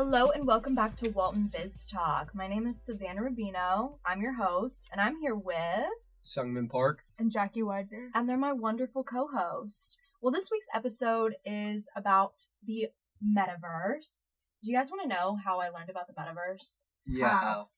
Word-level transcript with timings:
Hello 0.00 0.30
and 0.30 0.46
welcome 0.46 0.76
back 0.76 0.94
to 0.98 1.10
Walton 1.10 1.50
Biz 1.52 1.88
Talk. 1.88 2.32
My 2.32 2.46
name 2.46 2.68
is 2.68 2.80
Savannah 2.80 3.20
Rubino. 3.20 3.98
I'm 4.06 4.22
your 4.22 4.34
host, 4.34 4.88
and 4.92 5.00
I'm 5.00 5.18
here 5.18 5.34
with 5.34 5.88
Sungmin 6.24 6.70
Park. 6.70 7.00
and 7.18 7.32
Jackie 7.32 7.64
Widener. 7.64 8.10
and 8.14 8.28
they're 8.28 8.36
my 8.36 8.52
wonderful 8.52 9.02
co-hosts. 9.02 9.98
Well, 10.22 10.30
this 10.30 10.50
week's 10.52 10.68
episode 10.72 11.34
is 11.44 11.88
about 11.96 12.34
the 12.64 12.90
metaverse. 13.20 14.28
Do 14.62 14.70
you 14.70 14.76
guys 14.76 14.88
want 14.88 15.02
to 15.02 15.08
know 15.08 15.36
how 15.44 15.58
I 15.58 15.68
learned 15.70 15.90
about 15.90 16.06
the 16.06 16.12
metaverse? 16.12 16.84
Yeah. 17.04 17.42
Wow. 17.42 17.68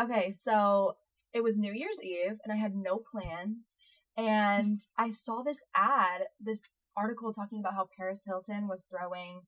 Okay, 0.00 0.32
so 0.32 0.96
it 1.34 1.42
was 1.42 1.58
New 1.58 1.74
Year's 1.74 2.02
Eve 2.02 2.38
and 2.42 2.54
I 2.54 2.56
had 2.56 2.74
no 2.74 2.96
plans 3.12 3.76
and 4.16 4.80
I 4.96 5.10
saw 5.10 5.42
this 5.42 5.62
ad, 5.74 6.22
this 6.40 6.70
article 6.96 7.34
talking 7.34 7.60
about 7.60 7.74
how 7.74 7.86
Paris 7.98 8.22
Hilton 8.26 8.66
was 8.66 8.88
throwing 8.90 9.42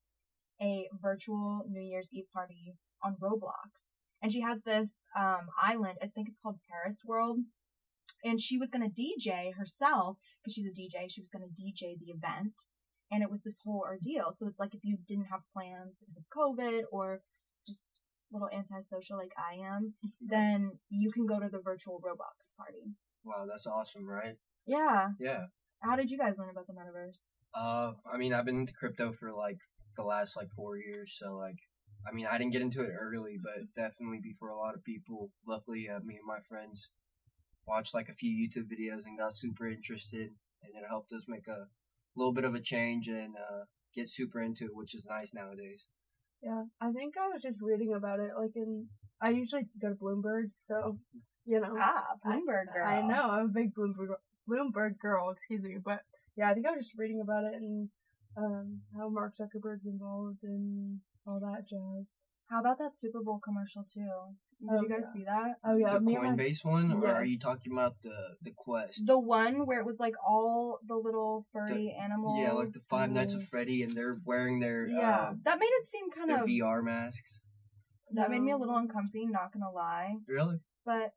a 0.61 0.89
virtual 1.01 1.63
New 1.69 1.83
Year's 1.83 2.09
Eve 2.13 2.31
party 2.33 2.75
on 3.03 3.17
Roblox. 3.23 3.95
And 4.23 4.33
she 4.33 4.41
has 4.41 4.63
this 4.63 4.95
um 5.17 5.49
island, 5.63 5.99
I 6.03 6.07
think 6.07 6.29
it's 6.29 6.41
called 6.41 6.59
Paris 6.71 7.03
World. 7.05 7.39
And 8.25 8.41
she 8.41 8.59
was 8.59 8.71
going 8.71 8.83
to 8.83 9.03
DJ 9.03 9.55
herself 9.57 10.17
because 10.43 10.55
she's 10.55 10.67
a 10.67 10.71
DJ. 10.71 11.07
She 11.09 11.21
was 11.21 11.31
going 11.31 11.45
to 11.45 11.63
DJ 11.63 11.97
the 11.99 12.11
event. 12.11 12.55
And 13.11 13.23
it 13.23 13.31
was 13.31 13.43
this 13.43 13.61
whole 13.65 13.85
ordeal. 13.87 14.33
So 14.35 14.49
it's 14.49 14.59
like 14.59 14.75
if 14.75 14.81
you 14.83 14.99
didn't 15.07 15.27
have 15.27 15.41
plans 15.55 15.97
because 16.01 16.17
of 16.17 16.25
COVID 16.37 16.83
or 16.91 17.21
just 17.67 18.01
a 18.31 18.37
little 18.37 18.49
antisocial 18.53 19.17
like 19.17 19.33
I 19.39 19.65
am, 19.65 19.95
then 20.21 20.73
you 20.91 21.11
can 21.11 21.27
go 21.27 21.39
to 21.39 21.49
the 21.49 21.61
virtual 21.61 22.01
Roblox 22.01 22.57
party. 22.57 22.95
Wow, 23.25 23.47
that's 23.49 23.67
awesome, 23.67 24.07
right? 24.07 24.37
Yeah. 24.67 25.09
Yeah. 25.21 25.45
How 25.81 25.97
did 25.97 26.11
you 26.11 26.19
guys 26.19 26.39
learn 26.39 26.51
about 26.51 26.67
the 26.67 26.73
metaverse? 26.73 27.31
Uh, 27.55 27.93
I 28.11 28.19
mean, 28.19 28.35
I've 28.35 28.45
been 28.45 28.61
into 28.61 28.73
crypto 28.73 29.13
for 29.13 29.33
like 29.33 29.59
the 29.99 30.05
last 30.05 30.37
like 30.37 30.49
four 30.57 30.79
years, 30.79 31.15
so 31.19 31.37
like, 31.37 31.59
I 32.09 32.15
mean, 32.15 32.27
I 32.31 32.39
didn't 32.39 32.53
get 32.53 32.63
into 32.63 32.83
it 32.83 32.93
early, 32.99 33.37
but 33.43 33.75
definitely 33.75 34.21
before 34.23 34.49
a 34.49 34.57
lot 34.57 34.75
of 34.75 34.85
people. 34.85 35.31
Luckily, 35.47 35.89
uh, 35.91 35.99
me 36.01 36.15
and 36.15 36.27
my 36.27 36.39
friends 36.49 36.91
watched 37.67 37.95
like 37.95 38.09
a 38.09 38.15
few 38.15 38.31
YouTube 38.31 38.71
videos 38.73 39.05
and 39.05 39.19
got 39.19 39.35
super 39.35 39.69
interested, 39.69 40.31
and 40.63 40.73
it 40.75 40.89
helped 40.89 41.13
us 41.13 41.25
make 41.29 41.49
a 41.49 41.67
little 42.17 42.33
bit 42.33 42.45
of 42.45 42.55
a 42.55 42.61
change 42.61 43.09
and 43.09 43.35
uh, 43.37 43.65
get 43.95 44.11
super 44.11 44.41
into 44.41 44.67
it, 44.67 44.71
which 44.75 44.95
is 44.95 45.05
nice 45.05 45.35
nowadays. 45.35 45.89
Yeah, 46.43 46.65
I 46.81 46.93
think 46.93 47.15
I 47.19 47.29
was 47.29 47.43
just 47.43 47.59
reading 47.61 47.93
about 47.95 48.21
it. 48.21 48.31
Like 48.39 48.55
in, 48.55 48.87
I 49.21 49.31
usually 49.31 49.67
go 49.83 49.89
to 49.89 49.95
Bloomberg, 49.97 50.51
so 50.57 50.99
you 51.45 51.61
know. 51.61 51.75
Ah, 51.79 52.05
Bloomberg 52.25 52.73
girl. 52.73 52.87
I 52.87 53.03
know 53.03 53.31
I'm 53.31 53.47
a 53.47 53.49
big 53.49 53.75
Bloomberg 53.75 54.15
Bloomberg 54.49 54.99
girl. 54.99 55.31
Excuse 55.31 55.65
me, 55.65 55.79
but 55.85 56.03
yeah, 56.37 56.49
I 56.49 56.55
think 56.55 56.67
I 56.67 56.71
was 56.71 56.83
just 56.87 56.99
reading 56.99 57.21
about 57.21 57.45
it 57.45 57.55
and 57.55 57.89
um 58.39 58.81
how 58.97 59.09
Mark 59.09 59.35
Zuckerberg's 59.37 59.87
involved 59.87 60.39
and 60.43 61.01
all 61.27 61.41
that 61.41 61.67
jazz. 61.69 62.21
How 62.51 62.61
about 62.61 62.79
that 62.79 62.97
Super 62.97 63.21
Bowl 63.23 63.41
commercial 63.45 63.85
too? 63.85 64.09
Did 64.61 64.71
Oh, 64.73 64.83
you 64.83 64.89
guys 64.89 65.05
yeah. 65.05 65.13
see 65.13 65.25
that? 65.25 65.55
Oh 65.65 65.77
yeah, 65.77 65.95
the 65.95 66.01
me 66.01 66.17
and 66.17 66.37
my- 66.37 66.55
one, 66.63 66.93
or 66.93 67.07
are 67.07 67.25
you 67.25 67.39
talking 67.39 67.73
about 67.73 67.95
the 68.03 68.17
the 68.43 68.53
Quest? 68.57 69.07
The 69.07 69.19
one 69.19 69.67
where 69.67 69.79
it 69.81 69.87
was 69.87 70.01
like 70.01 70.15
all 70.27 70.79
the 70.87 70.97
little 70.97 71.47
furry 71.53 71.95
animals. 72.03 72.41
yeah, 72.43 72.53
like 72.53 72.71
the 72.73 72.81
Five 72.91 73.11
Nights 73.11 73.35
and- 73.35 73.43
at 73.43 73.49
Freddy, 73.49 73.83
and 73.83 73.93
they're 73.97 74.19
wearing 74.25 74.59
their 74.61 74.89
Yeah, 74.89 75.11
uh, 75.11 75.35
that 75.45 75.59
made 75.59 75.67
it 75.81 75.87
seem 75.87 76.11
kind 76.11 76.31
their 76.31 76.43
of. 76.43 76.49
VR 76.49 76.83
masks. 76.83 77.43
That 78.13 78.31
made 78.31 78.41
me 78.41 78.53
a 78.53 78.57
little 78.57 78.77
uncomfy. 78.77 79.27
Not 79.27 79.53
gonna 79.53 79.71
lie, 79.71 80.17
Really? 80.27 80.59
but 80.85 81.13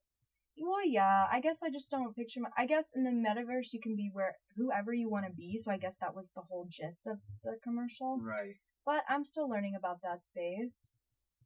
well, 0.62 0.86
yeah. 0.86 1.26
I 1.32 1.40
guess 1.42 1.60
I 1.64 1.70
just 1.70 1.92
don't 1.92 2.16
picture. 2.16 2.42
My, 2.42 2.50
I 2.58 2.66
guess 2.66 2.90
in 2.96 3.04
the 3.04 3.10
metaverse 3.10 3.74
you 3.74 3.80
can 3.80 3.96
be 3.96 4.10
where 4.14 4.36
whoever 4.56 4.94
you 4.94 5.10
want 5.10 5.26
to 5.26 5.32
be. 5.32 5.58
So 5.58 5.72
I 5.72 5.78
guess 5.78 5.98
that 6.02 6.16
was 6.16 6.32
the 6.36 6.42
whole 6.50 6.68
gist 6.70 7.08
of 7.08 7.18
the 7.44 7.58
commercial. 7.64 8.20
Right. 8.22 8.56
but 8.86 9.04
I'm 9.10 9.26
still 9.26 9.50
learning 9.50 9.76
about 9.76 10.02
that 10.04 10.24
space. 10.24 10.94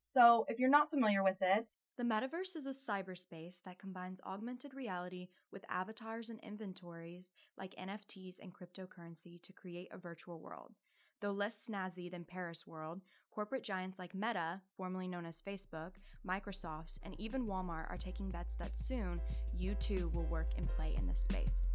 So, 0.01 0.45
if 0.49 0.59
you're 0.59 0.69
not 0.69 0.91
familiar 0.91 1.23
with 1.23 1.37
it, 1.41 1.65
the 1.97 2.03
metaverse 2.03 2.55
is 2.55 2.67
a 2.67 2.69
cyberspace 2.71 3.63
that 3.63 3.79
combines 3.79 4.19
augmented 4.25 4.73
reality 4.73 5.29
with 5.51 5.65
avatars 5.69 6.29
and 6.29 6.39
inventories 6.41 7.31
like 7.57 7.73
NFTs 7.75 8.35
and 8.41 8.53
cryptocurrency 8.53 9.41
to 9.41 9.53
create 9.53 9.87
a 9.91 9.97
virtual 9.97 10.41
world. 10.41 10.73
Though 11.21 11.31
less 11.31 11.57
snazzy 11.67 12.11
than 12.11 12.25
Paris 12.25 12.67
World, 12.67 13.01
corporate 13.35 13.63
giants 13.63 13.99
like 13.99 14.15
Meta, 14.15 14.61
formerly 14.77 15.09
known 15.09 15.25
as 15.25 15.41
Facebook, 15.41 15.91
Microsoft, 16.25 16.99
and 17.03 17.19
even 17.19 17.45
Walmart 17.45 17.89
are 17.91 17.97
taking 17.99 18.31
bets 18.31 18.55
that 18.55 18.77
soon 18.77 19.19
you 19.53 19.75
too 19.75 20.09
will 20.13 20.23
work 20.23 20.51
and 20.57 20.69
play 20.69 20.95
in 20.97 21.05
this 21.05 21.19
space. 21.19 21.74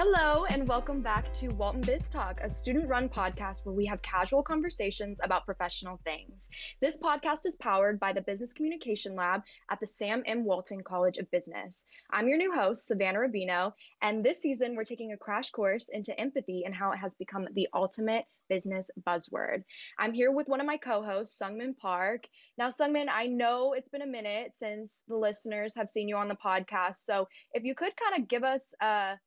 Hello, 0.00 0.44
and 0.44 0.68
welcome 0.68 1.02
back 1.02 1.34
to 1.34 1.48
Walton 1.48 1.80
Biz 1.80 2.08
Talk, 2.08 2.38
a 2.40 2.48
student 2.48 2.88
run 2.88 3.08
podcast 3.08 3.66
where 3.66 3.74
we 3.74 3.84
have 3.86 4.00
casual 4.00 4.44
conversations 4.44 5.18
about 5.24 5.44
professional 5.44 5.98
things. 6.04 6.46
This 6.80 6.96
podcast 6.96 7.46
is 7.46 7.56
powered 7.56 7.98
by 7.98 8.12
the 8.12 8.20
Business 8.20 8.52
Communication 8.52 9.16
Lab 9.16 9.42
at 9.72 9.80
the 9.80 9.88
Sam 9.88 10.22
M. 10.24 10.44
Walton 10.44 10.84
College 10.84 11.18
of 11.18 11.28
Business. 11.32 11.82
I'm 12.12 12.28
your 12.28 12.38
new 12.38 12.52
host, 12.52 12.86
Savannah 12.86 13.18
Rubino, 13.18 13.72
and 14.00 14.24
this 14.24 14.40
season 14.40 14.76
we're 14.76 14.84
taking 14.84 15.10
a 15.10 15.16
crash 15.16 15.50
course 15.50 15.88
into 15.92 16.16
empathy 16.20 16.62
and 16.64 16.72
how 16.72 16.92
it 16.92 16.98
has 16.98 17.14
become 17.14 17.48
the 17.54 17.66
ultimate 17.74 18.24
business 18.48 18.88
buzzword. 19.04 19.64
I'm 19.98 20.12
here 20.12 20.30
with 20.30 20.46
one 20.46 20.60
of 20.60 20.66
my 20.68 20.76
co 20.76 21.02
hosts, 21.02 21.36
Sungmin 21.42 21.76
Park. 21.76 22.28
Now, 22.56 22.70
Sungmin, 22.70 23.06
I 23.12 23.26
know 23.26 23.72
it's 23.72 23.88
been 23.88 24.02
a 24.02 24.06
minute 24.06 24.52
since 24.56 25.02
the 25.08 25.16
listeners 25.16 25.74
have 25.74 25.90
seen 25.90 26.06
you 26.06 26.14
on 26.16 26.28
the 26.28 26.36
podcast, 26.36 27.04
so 27.04 27.26
if 27.52 27.64
you 27.64 27.74
could 27.74 27.94
kind 27.96 28.22
of 28.22 28.28
give 28.28 28.44
us 28.44 28.72
a 28.80 29.18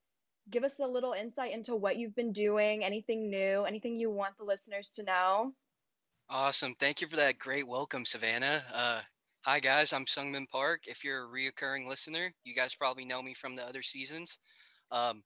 give 0.51 0.63
us 0.63 0.79
a 0.79 0.85
little 0.85 1.13
insight 1.13 1.53
into 1.53 1.75
what 1.75 1.95
you've 1.97 2.16
been 2.16 2.34
doing, 2.34 2.84
anything 2.84 3.29
new, 3.29 3.63
anything 3.63 3.97
you 3.97 4.12
want 4.12 4.38
the 4.38 4.44
listeners 4.44 4.91
to 4.95 5.03
know. 5.03 5.53
Awesome. 6.29 6.75
Thank 6.75 7.01
you 7.01 7.07
for 7.07 7.16
that 7.16 7.39
great 7.39 7.67
welcome, 7.67 8.06
Savannah. 8.06 8.63
Uh, 8.73 9.01
hi, 9.41 9.59
guys. 9.59 9.94
I'm 9.94 10.06
Sungmin 10.06 10.47
Park. 10.50 10.81
If 10.88 11.03
you're 11.03 11.23
a 11.23 11.28
reoccurring 11.28 11.88
listener, 11.88 12.34
you 12.44 12.53
guys 12.53 12.75
probably 12.75 13.06
know 13.06 13.22
me 13.22 13.34
from 13.34 13.56
the 13.56 13.63
other 13.63 13.81
seasons. 13.81 14.38
Um, 14.91 15.23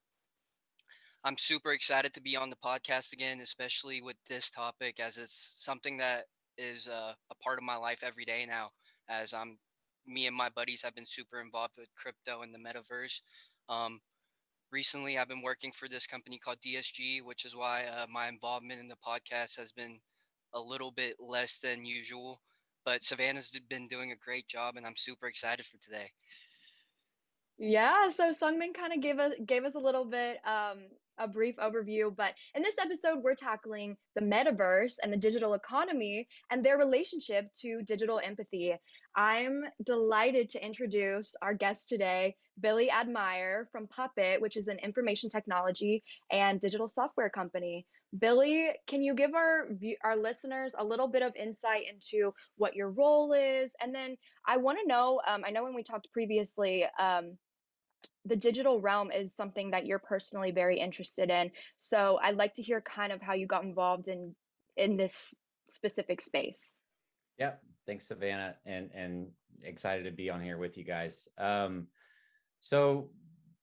I'm 1.23 1.37
super 1.37 1.71
excited 1.71 2.13
to 2.13 2.21
be 2.21 2.35
on 2.35 2.51
the 2.51 2.55
podcast 2.63 3.13
again, 3.13 3.39
especially 3.41 4.01
with 4.01 4.15
this 4.29 4.51
topic, 4.51 4.99
as 4.99 5.17
it's 5.17 5.55
something 5.57 5.97
that 5.97 6.25
is 6.57 6.87
uh, 6.87 7.13
a 7.31 7.35
part 7.43 7.57
of 7.57 7.63
my 7.63 7.75
life 7.75 8.03
every 8.03 8.25
day 8.25 8.45
now. 8.47 8.69
As 9.09 9.33
I'm, 9.33 9.57
me 10.05 10.27
and 10.27 10.35
my 10.35 10.49
buddies 10.49 10.83
have 10.83 10.93
been 10.93 11.07
super 11.07 11.41
involved 11.41 11.73
with 11.77 11.87
crypto 11.95 12.41
and 12.41 12.53
the 12.53 12.59
metaverse. 12.59 13.21
Um, 13.69 14.01
recently, 14.75 15.17
I've 15.17 15.29
been 15.29 15.41
working 15.41 15.71
for 15.71 15.87
this 15.87 16.05
company 16.05 16.37
called 16.37 16.57
DSG, 16.59 17.21
which 17.23 17.45
is 17.45 17.55
why 17.55 17.85
uh, 17.85 18.05
my 18.11 18.27
involvement 18.27 18.81
in 18.81 18.89
the 18.89 18.97
podcast 19.07 19.57
has 19.57 19.71
been 19.71 19.99
a 20.53 20.59
little 20.59 20.91
bit 20.91 21.15
less 21.17 21.59
than 21.59 21.85
usual. 21.85 22.41
But 22.83 23.03
Savannah's 23.03 23.49
been 23.69 23.87
doing 23.87 24.11
a 24.11 24.17
great 24.17 24.47
job, 24.49 24.75
and 24.75 24.85
I'm 24.85 24.97
super 24.97 25.27
excited 25.27 25.65
for 25.65 25.77
today. 25.77 26.11
Yeah, 27.57 28.09
so 28.09 28.31
Sungmin 28.31 28.73
kind 28.75 28.91
of 28.93 29.01
gave 29.01 29.17
us 29.17 29.31
gave 29.45 29.63
us 29.63 29.75
a 29.75 29.79
little 29.79 30.03
bit 30.03 30.39
um 30.45 30.79
a 31.17 31.27
brief 31.27 31.55
overview, 31.57 32.15
but 32.15 32.33
in 32.55 32.63
this 32.63 32.75
episode 32.79 33.23
we're 33.23 33.35
tackling 33.35 33.97
the 34.15 34.21
metaverse 34.21 34.95
and 35.01 35.11
the 35.11 35.17
digital 35.17 35.53
economy 35.53 36.27
and 36.51 36.63
their 36.63 36.77
relationship 36.77 37.51
to 37.61 37.81
digital 37.83 38.19
empathy. 38.23 38.75
I'm 39.15 39.63
delighted 39.85 40.49
to 40.49 40.65
introduce 40.65 41.35
our 41.41 41.53
guest 41.53 41.89
today, 41.89 42.35
Billy 42.59 42.91
Admire 42.91 43.67
from 43.71 43.87
Puppet, 43.87 44.41
which 44.41 44.57
is 44.57 44.67
an 44.67 44.79
information 44.79 45.29
technology 45.29 46.03
and 46.31 46.59
digital 46.59 46.87
software 46.87 47.29
company. 47.29 47.85
Billy, 48.19 48.69
can 48.87 49.01
you 49.03 49.13
give 49.13 49.33
our 49.33 49.67
our 50.03 50.15
listeners 50.15 50.73
a 50.77 50.83
little 50.83 51.07
bit 51.07 51.21
of 51.21 51.35
insight 51.35 51.83
into 51.91 52.33
what 52.57 52.75
your 52.75 52.89
role 52.89 53.33
is, 53.33 53.71
and 53.81 53.93
then 53.93 54.15
I 54.47 54.57
want 54.57 54.77
to 54.81 54.87
know. 54.87 55.21
Um, 55.27 55.43
I 55.45 55.51
know 55.51 55.63
when 55.63 55.75
we 55.75 55.83
talked 55.83 56.11
previously, 56.13 56.85
um, 56.99 57.37
the 58.25 58.35
digital 58.35 58.81
realm 58.81 59.11
is 59.11 59.33
something 59.33 59.71
that 59.71 59.85
you're 59.85 59.99
personally 59.99 60.51
very 60.51 60.79
interested 60.79 61.29
in. 61.29 61.51
So 61.77 62.19
I'd 62.21 62.37
like 62.37 62.53
to 62.55 62.63
hear 62.63 62.81
kind 62.81 63.11
of 63.11 63.21
how 63.21 63.33
you 63.33 63.47
got 63.47 63.63
involved 63.63 64.07
in 64.07 64.35
in 64.75 64.97
this 64.97 65.33
specific 65.69 66.21
space. 66.21 66.73
Yep. 67.37 67.61
Thanks, 67.85 68.07
Savannah, 68.07 68.55
and 68.65 68.89
and 68.93 69.27
excited 69.63 70.03
to 70.05 70.11
be 70.11 70.29
on 70.29 70.41
here 70.41 70.57
with 70.57 70.77
you 70.77 70.83
guys. 70.83 71.27
Um, 71.37 71.87
so 72.59 73.09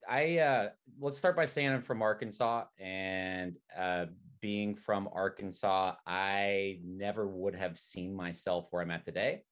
I 0.09 0.38
uh, 0.38 0.69
let's 1.00 1.19
start 1.19 1.37
by 1.37 1.47
saying 1.47 1.70
I'm 1.70 1.82
from 1.82 2.03
Arkansas, 2.03 2.64
and 2.79 3.56
uh, 3.76 4.06
being 4.41 4.75
from 4.75 5.09
Arkansas, 5.12 5.94
I 6.06 6.81
never 6.85 7.26
would 7.26 7.55
have 7.55 7.79
seen 7.79 8.14
myself 8.14 8.69
where 8.70 8.82
I'm 8.82 8.91
at 8.91 9.05
today. 9.05 9.43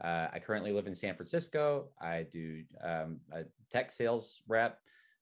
Uh, 0.00 0.28
I 0.32 0.38
currently 0.38 0.72
live 0.72 0.86
in 0.86 0.94
San 0.94 1.14
Francisco. 1.14 1.88
I 2.00 2.26
do 2.30 2.62
um, 2.82 3.20
a 3.32 3.44
tech 3.70 3.90
sales 3.90 4.42
rep. 4.48 4.78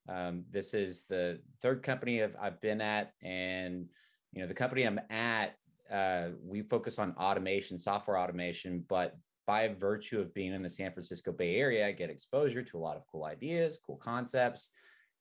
Um, 0.08 0.44
this 0.50 0.74
is 0.74 1.06
the 1.06 1.40
third 1.60 1.82
company 1.82 2.22
I've, 2.22 2.36
I've 2.40 2.60
been 2.60 2.80
at, 2.80 3.12
and 3.22 3.86
you 4.32 4.42
know 4.42 4.48
the 4.48 4.54
company 4.54 4.84
I'm 4.84 5.00
at 5.10 5.56
uh, 5.92 6.30
we 6.42 6.62
focus 6.62 6.98
on 6.98 7.14
automation, 7.18 7.78
software 7.78 8.18
automation, 8.18 8.84
but 8.88 9.16
by 9.46 9.68
virtue 9.68 10.20
of 10.20 10.32
being 10.32 10.54
in 10.54 10.62
the 10.62 10.68
San 10.68 10.92
Francisco 10.92 11.32
Bay 11.32 11.56
Area, 11.56 11.86
I 11.86 11.92
get 11.92 12.08
exposure 12.08 12.62
to 12.62 12.78
a 12.78 12.80
lot 12.80 12.96
of 12.96 13.02
cool 13.10 13.24
ideas, 13.24 13.78
cool 13.84 13.96
concepts. 13.96 14.70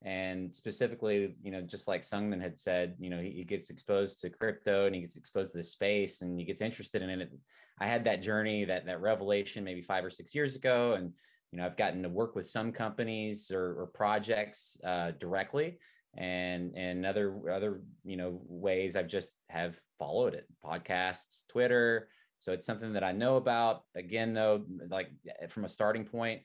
And 0.04 0.54
specifically 0.54 1.36
you 1.44 1.52
know 1.52 1.62
just 1.62 1.88
like 1.88 2.02
Sungmin 2.02 2.42
had 2.42 2.58
said 2.58 2.96
you 3.00 3.10
know 3.10 3.20
he, 3.20 3.30
he, 3.30 3.44
gets 3.44 3.70
exposed 3.70 4.20
to 4.22 4.30
crypto 4.30 4.88
and 4.88 4.96
he 4.96 5.02
gets 5.02 5.16
exposed 5.16 5.52
to 5.52 5.58
the 5.58 5.64
space 5.64 6.22
and 6.22 6.40
he 6.40 6.46
gets 6.46 6.62
interested 6.62 7.02
in 7.04 7.10
it. 7.10 7.32
I 7.80 7.86
had 7.86 8.04
that 8.06 8.24
journey 8.24 8.66
that 8.66 8.86
that 8.88 9.02
revelation 9.02 9.64
maybe 9.64 9.82
five 9.82 10.04
or 10.04 10.10
six 10.10 10.34
years 10.34 10.56
ago. 10.56 10.94
And 10.94 11.14
you 11.52 11.60
know 11.60 11.66
i've 11.66 11.78
gotten 11.78 12.02
to 12.02 12.10
work 12.10 12.36
with 12.36 12.48
some 12.48 12.72
companies 12.72 13.52
or, 13.52 13.80
or 13.80 13.88
projects 13.94 14.78
uh, 14.84 15.12
directly. 15.20 15.78
And 16.18 16.76
and 16.76 17.06
other 17.06 17.40
other 17.50 17.82
you 18.04 18.18
know 18.18 18.42
ways 18.48 18.96
i've 18.96 19.08
just 19.08 19.30
have 19.50 19.80
followed 20.00 20.34
it 20.34 20.48
podcasts 20.66 21.44
twitter. 21.48 22.08
So 22.40 22.54
it's 22.54 22.66
something 22.66 22.92
that 22.94 23.04
i 23.04 23.12
know 23.12 23.36
about. 23.36 23.84
Again 23.96 24.34
though 24.34 24.64
like 24.90 25.12
from 25.50 25.66
a 25.66 25.70
starting 25.70 26.06
point 26.06 26.42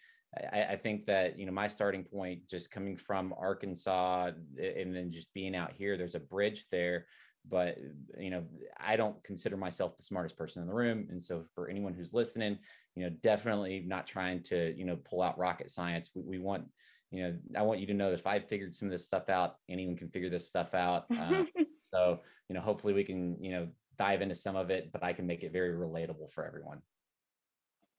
I, 0.53 0.65
I, 0.71 0.77
think 0.77 1.07
that 1.07 1.39
you 1.39 1.47
know 1.47 1.53
my 1.53 1.67
starting 1.67 2.05
point 2.05 2.49
just 2.49 2.71
coming 2.71 2.97
from 2.97 3.35
Arkansas 3.39 4.33
and 4.59 4.95
then 4.95 5.11
just 5.11 5.33
being 5.33 5.55
out 5.55 5.73
here, 5.73 5.97
there's 5.97 6.15
a 6.15 6.21
bridge 6.21 6.67
there. 6.71 7.07
But 7.49 7.79
you 8.19 8.31
know, 8.31 8.45
I 8.79 8.97
don't 8.97 9.23
consider 9.23 9.57
myself 9.57 9.97
the 9.97 10.03
smartest 10.03 10.37
person 10.37 10.63
in 10.63 10.69
the 10.69 10.75
room, 10.75 11.07
and 11.11 11.23
so 11.23 11.45
for 11.55 11.69
anyone 11.69 11.95
who's 11.95 12.13
listening, 12.13 12.59
you 12.97 13.05
know, 13.05 13.11
definitely 13.23 13.85
not 13.87 14.07
trying 14.07 14.43
to 14.45 14.75
you 14.77 14.85
know 14.85 14.97
pull 14.97 15.23
out 15.23 15.39
rocket 15.39 15.71
science. 15.71 16.11
We, 16.15 16.23
we 16.23 16.39
want 16.39 16.65
you 17.13 17.23
know, 17.23 17.37
I 17.57 17.63
want 17.63 17.79
you 17.79 17.87
to 17.87 17.95
know 17.95 18.11
that 18.11 18.19
if 18.19 18.27
I 18.27 18.41
figured 18.41 18.75
some 18.75 18.89
of 18.89 18.93
this 18.93 19.07
stuff 19.07 19.29
out, 19.29 19.57
anyone 19.69 19.97
can 19.97 20.09
figure 20.09 20.31
this 20.31 20.47
stuff 20.47 20.75
out. 20.75 21.07
Uh, 21.17 21.45
so 21.93 22.21
you 22.49 22.55
know, 22.55 22.61
hopefully 22.61 22.93
we 22.93 23.05
can 23.05 23.37
you 23.41 23.53
know 23.53 23.69
dive 23.97 24.23
into 24.23 24.35
some 24.35 24.57
of 24.57 24.71
it, 24.71 24.91
but 24.93 25.03
I 25.03 25.13
can 25.13 25.27
make 25.27 25.43
it 25.43 25.53
very 25.53 25.75
relatable 25.75 26.31
for 26.33 26.45
everyone. 26.45 26.83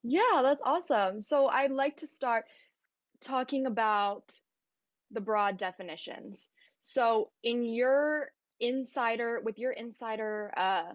Yeah, 0.10 0.42
that's 0.42 0.62
awesome. 0.64 1.22
So 1.22 1.48
I'd 1.48 1.72
like 1.72 1.98
to 1.98 2.08
start 2.08 2.46
talking 3.22 3.66
about 3.66 4.24
the 5.12 5.20
broad 5.20 5.58
definitions. 5.58 6.48
So 6.80 7.30
in 7.44 7.66
your 7.66 8.32
insider 8.60 9.42
with 9.44 9.60
your 9.60 9.72
insider 9.72 10.52
uh 10.58 10.94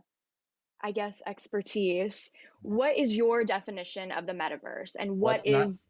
I 0.84 0.90
guess 0.90 1.22
expertise, 1.26 2.32
what 2.62 2.98
is 2.98 3.14
your 3.14 3.44
definition 3.44 4.10
of 4.10 4.26
the 4.26 4.32
metaverse 4.32 4.96
and 4.98 5.20
what 5.20 5.42
let's 5.46 5.68
is 5.68 5.86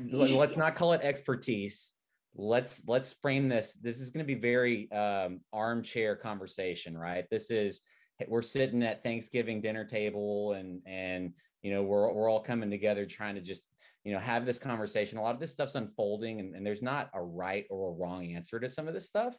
not, 0.00 0.30
let's 0.30 0.56
not 0.56 0.74
call 0.76 0.94
it 0.94 1.02
expertise. 1.02 1.92
Let's 2.34 2.82
let's 2.88 3.12
frame 3.12 3.50
this. 3.50 3.74
This 3.74 4.00
is 4.00 4.10
going 4.10 4.26
to 4.26 4.34
be 4.34 4.40
very 4.40 4.90
um 4.90 5.40
armchair 5.52 6.16
conversation, 6.16 6.96
right? 6.96 7.26
This 7.30 7.50
is 7.50 7.82
we're 8.26 8.42
sitting 8.42 8.82
at 8.82 9.02
Thanksgiving 9.02 9.60
dinner 9.60 9.84
table 9.84 10.54
and 10.54 10.80
and 10.86 11.34
you 11.64 11.72
know 11.72 11.82
we're 11.82 12.12
we're 12.12 12.30
all 12.30 12.40
coming 12.40 12.70
together 12.70 13.06
trying 13.06 13.34
to 13.34 13.40
just 13.40 13.68
you 14.04 14.12
know 14.12 14.18
have 14.18 14.44
this 14.44 14.58
conversation. 14.58 15.18
A 15.18 15.22
lot 15.22 15.34
of 15.34 15.40
this 15.40 15.50
stuff's 15.50 15.74
unfolding, 15.74 16.38
and, 16.38 16.54
and 16.54 16.64
there's 16.64 16.82
not 16.82 17.10
a 17.14 17.22
right 17.22 17.64
or 17.70 17.88
a 17.88 17.92
wrong 17.94 18.36
answer 18.36 18.60
to 18.60 18.68
some 18.68 18.86
of 18.86 18.94
this 18.94 19.08
stuff. 19.08 19.34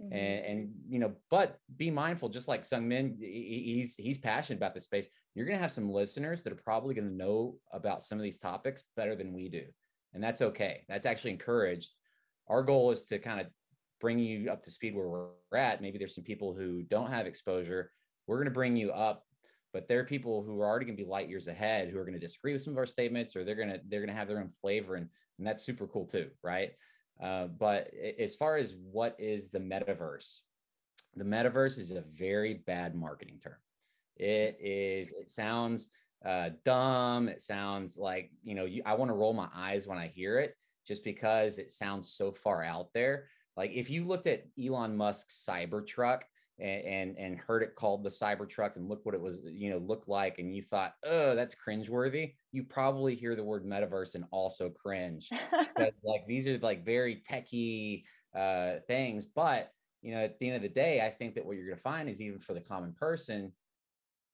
Mm-hmm. 0.00 0.12
And, 0.12 0.44
and 0.44 0.70
you 0.88 0.98
know, 0.98 1.14
but 1.30 1.58
be 1.76 1.90
mindful, 1.90 2.28
just 2.28 2.48
like 2.48 2.62
Sungmin, 2.62 3.18
he's 3.18 3.96
he's 3.96 4.18
passionate 4.18 4.58
about 4.58 4.74
this 4.74 4.84
space. 4.84 5.08
You're 5.34 5.46
going 5.46 5.56
to 5.56 5.62
have 5.62 5.72
some 5.72 5.90
listeners 5.90 6.42
that 6.42 6.52
are 6.52 6.56
probably 6.56 6.94
going 6.94 7.08
to 7.08 7.14
know 7.14 7.56
about 7.72 8.02
some 8.02 8.18
of 8.18 8.22
these 8.22 8.38
topics 8.38 8.84
better 8.94 9.16
than 9.16 9.32
we 9.32 9.48
do, 9.48 9.64
and 10.12 10.22
that's 10.22 10.42
okay. 10.42 10.84
That's 10.86 11.06
actually 11.06 11.32
encouraged. 11.32 11.94
Our 12.46 12.62
goal 12.62 12.90
is 12.90 13.04
to 13.04 13.18
kind 13.18 13.40
of 13.40 13.46
bring 14.02 14.18
you 14.18 14.50
up 14.50 14.62
to 14.64 14.70
speed 14.70 14.94
where 14.94 15.08
we're 15.08 15.58
at. 15.58 15.80
Maybe 15.80 15.96
there's 15.96 16.14
some 16.14 16.24
people 16.24 16.52
who 16.54 16.82
don't 16.82 17.10
have 17.10 17.26
exposure 17.26 17.90
we're 18.30 18.36
going 18.36 18.46
to 18.46 18.52
bring 18.52 18.76
you 18.76 18.92
up 18.92 19.24
but 19.72 19.88
there 19.88 20.00
are 20.00 20.04
people 20.04 20.42
who 20.42 20.60
are 20.60 20.66
already 20.66 20.86
going 20.86 20.96
to 20.96 21.02
be 21.02 21.08
light 21.08 21.28
years 21.28 21.48
ahead 21.48 21.88
who 21.88 21.98
are 21.98 22.04
going 22.04 22.14
to 22.14 22.20
disagree 22.20 22.52
with 22.52 22.62
some 22.62 22.72
of 22.74 22.78
our 22.78 22.86
statements 22.86 23.36
or 23.36 23.44
they're 23.44 23.54
going 23.54 23.68
to 23.68 23.80
they're 23.88 24.00
going 24.00 24.12
to 24.12 24.14
have 24.14 24.28
their 24.28 24.40
own 24.40 24.50
flavor 24.60 24.96
and, 24.96 25.08
and 25.38 25.46
that's 25.46 25.62
super 25.62 25.86
cool 25.86 26.06
too 26.06 26.28
right? 26.42 26.72
Uh, 27.22 27.46
but 27.46 27.90
as 28.18 28.34
far 28.34 28.56
as 28.56 28.74
what 28.90 29.14
is 29.18 29.50
the 29.50 29.58
metaverse 29.58 30.40
the 31.16 31.24
metaverse 31.24 31.78
is 31.78 31.90
a 31.90 32.02
very 32.02 32.54
bad 32.54 32.94
marketing 32.94 33.38
term. 33.42 33.56
It 34.16 34.58
is 34.60 35.12
it 35.12 35.30
sounds 35.30 35.90
uh, 36.24 36.50
dumb. 36.64 37.28
It 37.28 37.40
sounds 37.40 37.96
like 37.96 38.30
you 38.42 38.54
know 38.54 38.64
you, 38.64 38.82
i 38.84 38.94
want 38.94 39.10
to 39.10 39.14
roll 39.14 39.32
my 39.32 39.48
eyes 39.54 39.86
when 39.86 39.98
i 39.98 40.08
hear 40.08 40.38
it 40.38 40.56
just 40.86 41.04
because 41.04 41.58
it 41.58 41.70
sounds 41.70 42.12
so 42.12 42.32
far 42.32 42.62
out 42.62 42.88
there. 42.94 43.28
Like 43.56 43.72
if 43.72 43.90
you 43.90 44.04
looked 44.04 44.26
at 44.26 44.44
elon 44.62 44.96
musk's 44.96 45.44
cybertruck 45.48 46.22
and, 46.60 46.84
and, 46.84 47.18
and 47.18 47.38
heard 47.38 47.62
it 47.62 47.74
called 47.74 48.02
the 48.02 48.10
Cybertruck 48.10 48.76
and 48.76 48.88
look 48.88 49.04
what 49.04 49.14
it 49.14 49.20
was, 49.20 49.40
you 49.44 49.70
know, 49.70 49.78
looked 49.78 50.08
like, 50.08 50.38
and 50.38 50.54
you 50.54 50.62
thought, 50.62 50.94
oh, 51.04 51.34
that's 51.34 51.54
cringeworthy, 51.54 52.34
you 52.52 52.64
probably 52.64 53.14
hear 53.14 53.34
the 53.34 53.44
word 53.44 53.64
metaverse 53.64 54.14
and 54.14 54.24
also 54.30 54.70
cringe. 54.70 55.30
but 55.76 55.94
like 56.04 56.26
these 56.26 56.46
are 56.46 56.58
like 56.58 56.84
very 56.84 57.22
techie 57.28 58.04
uh, 58.36 58.80
things. 58.86 59.26
But 59.26 59.72
you 60.02 60.14
know, 60.14 60.22
at 60.22 60.38
the 60.38 60.46
end 60.46 60.56
of 60.56 60.62
the 60.62 60.68
day, 60.68 61.00
I 61.00 61.10
think 61.10 61.34
that 61.34 61.44
what 61.44 61.56
you're 61.56 61.66
going 61.66 61.76
to 61.76 61.82
find 61.82 62.08
is 62.08 62.20
even 62.20 62.38
for 62.38 62.54
the 62.54 62.60
common 62.60 62.92
person, 62.92 63.52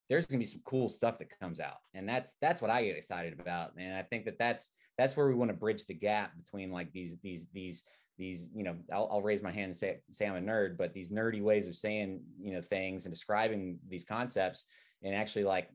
there's 0.08 0.26
going 0.26 0.38
to 0.38 0.42
be 0.42 0.50
some 0.50 0.62
cool 0.64 0.88
stuff 0.88 1.18
that 1.18 1.38
comes 1.40 1.58
out, 1.58 1.78
and 1.94 2.08
that's 2.08 2.36
that's 2.40 2.62
what 2.62 2.70
I 2.70 2.84
get 2.84 2.96
excited 2.96 3.38
about. 3.40 3.72
And 3.76 3.94
I 3.94 4.02
think 4.02 4.24
that 4.26 4.38
that's 4.38 4.70
that's 4.96 5.16
where 5.16 5.26
we 5.26 5.34
want 5.34 5.50
to 5.50 5.56
bridge 5.56 5.84
the 5.86 5.94
gap 5.94 6.36
between 6.36 6.70
like 6.70 6.92
these 6.92 7.16
these 7.22 7.46
these 7.52 7.82
these 8.18 8.48
you 8.54 8.64
know 8.64 8.76
I'll, 8.92 9.08
I'll, 9.10 9.22
raise 9.22 9.42
my 9.42 9.52
hand 9.52 9.66
and 9.66 9.76
say, 9.76 9.98
say 10.10 10.26
i'm 10.26 10.36
a 10.36 10.40
nerd 10.40 10.76
but 10.78 10.94
these 10.94 11.10
nerdy 11.10 11.42
ways 11.42 11.68
of 11.68 11.74
saying 11.74 12.22
you 12.40 12.52
know 12.52 12.62
things 12.62 13.04
and 13.04 13.14
describing 13.14 13.78
these 13.88 14.04
concepts 14.04 14.64
and 15.02 15.14
actually 15.14 15.44
like 15.44 15.68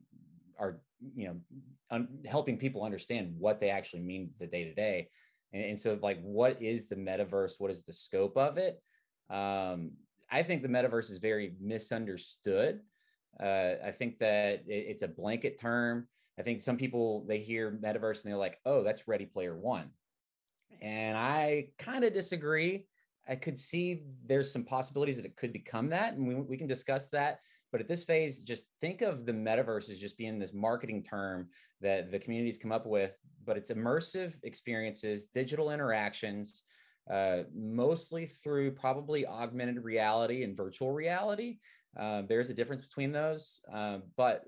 are 0.58 0.80
you 1.14 1.26
know 1.26 1.36
un- 1.90 2.08
helping 2.26 2.56
people 2.56 2.82
understand 2.82 3.34
what 3.38 3.60
they 3.60 3.70
actually 3.70 4.02
mean 4.02 4.30
the 4.38 4.46
day 4.46 4.64
to 4.64 4.74
day. 4.74 5.08
And 5.52 5.78
so 5.78 5.98
like 6.02 6.20
what 6.22 6.60
is 6.62 6.88
the 6.88 6.96
metaverse? 6.96 7.54
What 7.58 7.70
is 7.70 7.82
the 7.82 7.92
scope 7.92 8.36
of 8.36 8.58
it? 8.58 8.82
Um, 9.30 9.92
i 10.30 10.42
think 10.42 10.62
the 10.62 10.68
metaverse 10.68 11.10
is 11.10 11.18
very 11.18 11.54
misunderstood. 11.60 12.80
Uh, 13.42 13.74
i 13.84 13.90
think 13.90 14.18
that 14.18 14.62
it, 14.66 14.86
it's 14.90 15.02
a 15.02 15.08
blanket 15.08 15.58
term. 15.58 16.08
I 16.38 16.42
think 16.42 16.60
some 16.60 16.78
people 16.78 17.24
they 17.28 17.38
hear 17.38 17.78
metaverse 17.82 18.22
and 18.22 18.30
they're 18.30 18.38
like 18.38 18.58
oh 18.64 18.82
that's 18.82 19.06
ready 19.08 19.26
player 19.26 19.56
one 19.56 19.90
and 20.82 21.16
I 21.16 21.68
kind 21.78 22.04
of 22.04 22.12
disagree. 22.12 22.86
I 23.28 23.36
could 23.36 23.56
see 23.56 24.02
there's 24.26 24.52
some 24.52 24.64
possibilities 24.64 25.16
that 25.16 25.24
it 25.24 25.36
could 25.36 25.52
become 25.52 25.88
that, 25.90 26.14
and 26.14 26.26
we, 26.26 26.34
we 26.34 26.56
can 26.56 26.66
discuss 26.66 27.08
that. 27.10 27.38
But 27.70 27.80
at 27.80 27.88
this 27.88 28.04
phase, 28.04 28.40
just 28.40 28.66
think 28.80 29.00
of 29.00 29.24
the 29.24 29.32
metaverse 29.32 29.88
as 29.88 29.98
just 29.98 30.18
being 30.18 30.38
this 30.38 30.52
marketing 30.52 31.02
term 31.02 31.48
that 31.80 32.10
the 32.10 32.18
communities 32.18 32.58
come 32.58 32.72
up 32.72 32.84
with, 32.84 33.16
but 33.46 33.56
it's 33.56 33.70
immersive 33.70 34.34
experiences, 34.42 35.26
digital 35.26 35.70
interactions, 35.70 36.64
uh, 37.10 37.42
mostly 37.54 38.26
through 38.26 38.72
probably 38.72 39.24
augmented 39.24 39.82
reality 39.82 40.42
and 40.42 40.56
virtual 40.56 40.92
reality. 40.92 41.58
Uh, 41.98 42.22
there's 42.28 42.50
a 42.50 42.54
difference 42.54 42.82
between 42.82 43.12
those, 43.12 43.60
uh, 43.72 43.98
but 44.16 44.44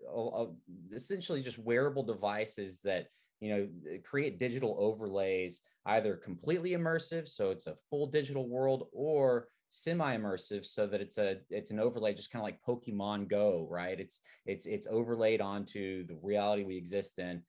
essentially 0.94 1.42
just 1.42 1.58
wearable 1.58 2.02
devices 2.02 2.80
that 2.82 3.06
you 3.40 3.50
know 3.50 3.68
create 4.02 4.38
digital 4.38 4.76
overlays 4.78 5.60
either 5.86 6.16
completely 6.16 6.70
immersive 6.70 7.28
so 7.28 7.50
it's 7.50 7.66
a 7.66 7.76
full 7.90 8.06
digital 8.06 8.48
world 8.48 8.88
or 8.92 9.48
semi 9.74 10.16
immersive 10.16 10.64
so 10.64 10.86
that 10.86 11.00
it's 11.00 11.18
a 11.18 11.38
it's 11.50 11.72
an 11.72 11.80
overlay 11.80 12.14
just 12.14 12.30
kind 12.30 12.40
of 12.40 12.44
like 12.44 12.60
pokemon 12.62 13.28
go 13.28 13.66
right? 13.68 13.98
It's 13.98 14.20
it's 14.46 14.66
it's 14.66 14.86
overlaid 14.88 15.40
onto 15.40 16.06
the 16.06 16.16
reality 16.22 16.62
we 16.62 16.76
exist 16.76 17.18
in. 17.18 17.42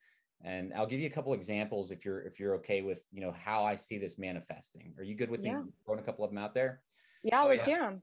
And 0.44 0.74
i'll 0.74 0.88
give 0.88 1.00
you 1.00 1.08
a 1.08 1.12
couple 1.12 1.34
examples 1.34 1.92
if 1.92 2.04
you're 2.04 2.22
if 2.24 2.40
you're 2.40 2.56
okay 2.56 2.82
with 2.82 3.06
you 3.12 3.22
know 3.22 3.32
how 3.32 3.64
i 3.64 3.76
see 3.76 4.00
this 4.00 4.18
manifesting. 4.18 4.94
Are 4.98 5.04
you 5.04 5.16
good 5.16 5.30
with 5.30 5.44
yeah. 5.44 5.60
me 5.60 5.70
throwing 5.86 6.00
a 6.00 6.04
couple 6.04 6.26
of 6.26 6.32
them 6.32 6.40
out 6.40 6.56
there? 6.56 6.82
Yeah 7.24 7.44
let's 7.44 7.66
hear 7.66 7.80
them 7.80 8.02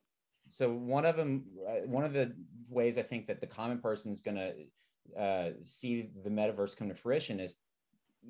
so 0.49 0.71
one 0.71 1.05
of 1.05 1.17
them 1.17 1.45
uh, 1.69 1.87
one 1.87 2.05
of 2.05 2.13
the 2.13 2.33
ways 2.69 2.99
i 2.99 3.03
think 3.03 3.27
that 3.27 3.41
the 3.41 3.47
common 3.47 3.79
person 3.79 4.11
is 4.11 4.23
going 4.23 4.37
to 4.37 5.21
uh, 5.21 5.51
see 5.63 6.11
the 6.25 6.31
metaverse 6.31 6.77
come 6.77 6.89
to 6.89 6.95
fruition 6.95 7.39
is 7.41 7.55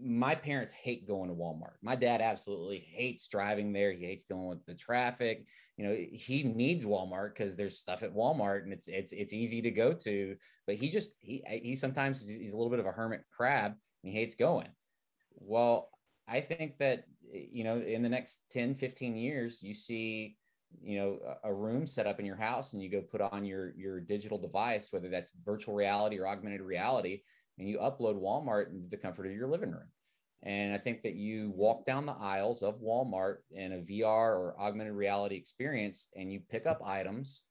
my 0.01 0.35
parents 0.35 0.73
hate 0.73 1.07
going 1.07 1.29
to 1.29 1.35
Walmart. 1.35 1.75
My 1.83 1.95
dad 1.95 2.21
absolutely 2.21 2.79
hates 2.79 3.29
driving 3.29 3.73
there. 3.73 3.93
He 3.93 4.07
hates 4.07 4.25
dealing 4.25 4.49
with 4.49 4.65
the 4.65 4.75
traffic. 4.75 5.47
You 5.77 5.87
know, 5.87 5.95
he 5.95 6.45
needs 6.45 6.85
Walmart 6.85 7.35
because 7.35 7.57
there's 7.57 7.79
stuff 7.79 8.03
at 8.03 8.15
Walmart 8.15 8.63
and 8.63 8.73
it's 8.73 8.89
it's 8.89 9.13
it's 9.13 9.33
easy 9.33 9.61
to 9.63 9.71
go 9.71 9.93
to. 9.93 10.37
But 10.67 10.77
he 10.77 10.89
just 10.89 11.11
he 11.21 11.43
he 11.47 11.75
sometimes 11.75 12.27
he's 12.27 12.53
a 12.53 12.57
little 12.57 12.71
bit 12.71 12.81
of 12.81 12.87
a 12.87 12.93
hermit 12.93 13.25
crab 13.35 13.73
and 14.03 14.13
he 14.13 14.19
hates 14.19 14.35
going. 14.35 14.69
Well, 15.47 15.91
I 16.27 16.41
think 16.41 16.79
that 16.79 17.05
you 17.31 17.65
know 17.65 17.79
in 17.79 18.03
the 18.03 18.09
next 18.09 18.43
10, 18.51 18.75
15 18.75 19.17
years, 19.17 19.63
you 19.63 19.75
see 19.75 20.37
you 20.83 20.99
know 20.99 21.19
a 21.45 21.53
room 21.53 21.87
set 21.87 22.07
up 22.07 22.19
in 22.19 22.25
your 22.25 22.37
house 22.37 22.73
and 22.73 22.83
you 22.83 22.89
go 22.89 23.03
put 23.03 23.21
on 23.21 23.45
your 23.45 23.75
your 23.77 24.01
digital 24.01 24.39
device 24.39 24.91
whether 24.91 25.11
that's 25.11 25.31
virtual 25.45 25.75
reality 25.75 26.19
or 26.19 26.27
augmented 26.27 26.63
reality 26.63 27.21
and 27.59 27.69
you 27.69 27.79
upload 27.79 28.21
Walmart 28.21 28.71
into 28.71 28.89
the 28.89 28.97
comfort 28.97 29.27
of 29.27 29.33
your 29.33 29.49
living 29.49 29.71
room. 29.71 29.89
And 30.45 30.75
I 30.75 30.79
think 30.79 31.03
that 31.03 31.15
you 31.15 31.53
walk 31.55 31.87
down 31.87 32.07
the 32.07 32.13
aisles 32.13 32.63
of 32.63 32.81
Walmart 32.81 33.37
in 33.53 33.73
a 33.75 33.79
VR 33.79 34.35
or 34.35 34.57
augmented 34.59 34.95
reality 34.95 35.37
experience 35.37 36.09
and 36.17 36.33
you 36.33 36.41
pick 36.51 36.67
up 36.67 36.83
items 36.85 37.45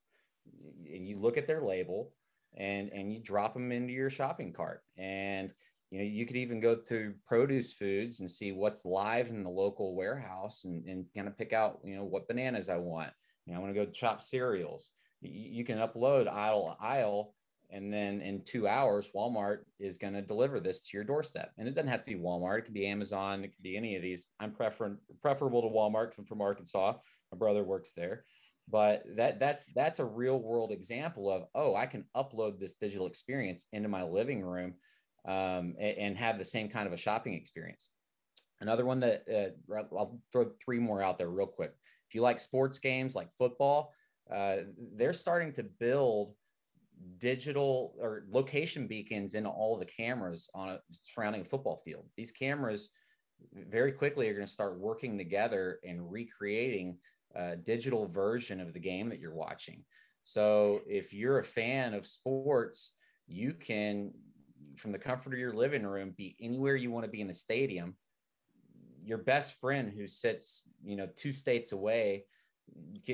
and 0.94 1.08
you 1.08 1.18
look 1.18 1.38
at 1.38 1.48
their 1.48 1.62
label 1.62 2.12
and, 2.58 2.90
and 2.90 3.14
you 3.14 3.20
drop 3.20 3.54
them 3.54 3.72
into 3.72 3.94
your 3.94 4.10
shopping 4.10 4.52
cart. 4.52 4.82
And 4.98 5.54
you 5.92 6.00
know 6.00 6.06
you 6.06 6.26
could 6.26 6.38
even 6.38 6.60
go 6.60 6.76
to 6.76 7.14
produce 7.28 7.72
foods 7.74 8.22
and 8.22 8.32
see 8.32 8.52
what's 8.52 8.86
live 8.86 9.28
in 9.28 9.44
the 9.44 9.50
local 9.50 9.94
warehouse 9.94 10.64
and, 10.64 10.86
and 10.86 11.06
kind 11.16 11.28
of 11.28 11.38
pick 11.38 11.54
out 11.54 11.80
you 11.84 11.96
know 11.96 12.06
what 12.06 12.28
bananas 12.28 12.70
i 12.70 12.78
want 12.78 13.12
you 13.46 13.54
know 13.54 13.60
i 13.60 13.62
want 13.62 13.74
to 13.76 13.86
go 13.86 13.92
chop 13.92 14.24
cereals 14.24 14.92
you, 15.22 15.30
you 15.32 15.66
can 15.66 15.78
upload 15.78 16.28
aisle 16.28 16.78
aisle 16.82 17.36
and 17.72 17.92
then 17.92 18.22
in 18.22 18.44
two 18.44 18.68
hours 18.68 19.12
walmart 19.16 19.60
is 19.80 19.98
going 19.98 20.14
to 20.14 20.22
deliver 20.22 20.60
this 20.60 20.82
to 20.82 20.98
your 20.98 21.04
doorstep. 21.04 21.52
And 21.58 21.68
it 21.68 21.76
doesn't 21.76 21.90
have 21.90 22.06
to 22.06 22.14
be 22.14 22.20
walmart. 22.20 22.60
It 22.60 22.66
could 22.66 22.74
be 22.74 22.88
amazon. 22.88 23.44
It 23.44 23.54
could 23.54 23.64
be 23.64 23.78
any 23.78 23.96
of 23.96 24.02
these. 24.02 24.28
I'm 24.40 24.52
prefer- 24.52 25.00
preferable 25.22 25.62
to 25.62 25.68
walmart 25.68 26.10
because 26.10 26.20
i'm 26.20 26.26
from 26.26 26.42
arkansas. 26.42 26.94
My 27.32 27.38
brother 27.38 27.64
works 27.64 27.92
there. 27.96 28.26
But 28.70 29.04
that 29.18 29.40
that's 29.40 29.68
that's 29.74 30.00
a 30.00 30.06
real 30.06 30.40
world 30.40 30.72
example 30.72 31.30
of 31.30 31.44
oh 31.56 31.76
i 31.76 31.86
can 31.86 32.06
upload 32.16 32.60
this 32.60 32.76
digital 32.76 33.08
experience 33.08 33.66
into 33.74 33.90
my 33.90 34.04
living 34.04 34.42
room 34.42 34.76
um, 35.28 35.76
and, 35.80 35.98
and, 35.98 36.18
have 36.18 36.40
the 36.40 36.46
same 36.46 36.68
kind 36.68 36.88
of 36.88 36.94
a 36.94 36.98
shopping 36.98 37.34
experience. 37.34 37.90
Another 38.60 38.86
one 38.86 39.00
that 39.02 39.24
uh, 39.30 39.84
i'll 39.96 40.20
throw 40.32 40.52
three 40.64 40.80
more 40.80 41.02
out 41.02 41.18
there 41.18 41.30
real 41.30 41.48
quick. 41.48 41.74
If 42.08 42.16
you 42.16 42.22
like 42.22 42.40
sports 42.40 42.80
games 42.80 43.16
like 43.16 43.30
football 43.38 43.94
uh, 44.34 44.58
they're 44.96 45.14
starting 45.14 45.54
to 45.54 45.64
build 45.64 46.34
digital 47.18 47.94
or 48.00 48.26
location 48.30 48.88
beacons 48.88 49.34
in 49.36 49.46
all 49.46 49.78
the 49.78 49.86
cameras 49.86 50.50
on 50.54 50.70
a 50.70 50.80
surrounding 50.92 51.42
a 51.42 51.46
football 51.46 51.82
field 51.84 52.06
these 52.16 52.32
cameras 52.32 52.90
very 53.70 53.92
quickly 53.92 54.30
are 54.30 54.34
going 54.34 54.46
to 54.46 54.52
start 54.52 54.80
working 54.80 55.18
together 55.18 55.80
and 55.84 56.12
recreating 56.12 56.98
a 57.36 57.56
digital 57.56 58.08
version 58.08 58.60
of 58.60 58.74
the 58.74 58.80
game 58.80 59.10
that 59.10 59.20
you're 59.20 59.34
watching. 59.34 59.84
So 60.24 60.82
if 60.88 61.14
you're 61.14 61.40
a 61.40 61.46
fan 61.46 61.94
of 61.94 62.06
sports, 62.06 62.94
you 63.28 63.54
can, 63.54 64.12
from 64.78 64.92
the 64.92 65.00
comfort 65.00 65.34
of 65.34 65.40
your 65.40 65.54
living 65.54 65.86
room, 65.86 66.14
be 66.16 66.36
anywhere 66.40 66.76
you 66.76 66.92
want 66.92 67.06
to 67.06 67.12
be 67.12 67.22
in 67.22 67.28
the 67.28 67.34
stadium. 67.34 67.96
Your 69.04 69.18
best 69.18 69.60
friend 69.60 69.92
who 69.92 70.08
sits, 70.08 70.64
you 70.84 70.96
know, 70.96 71.08
two 71.16 71.34
states 71.34 71.72
away, 71.72 72.26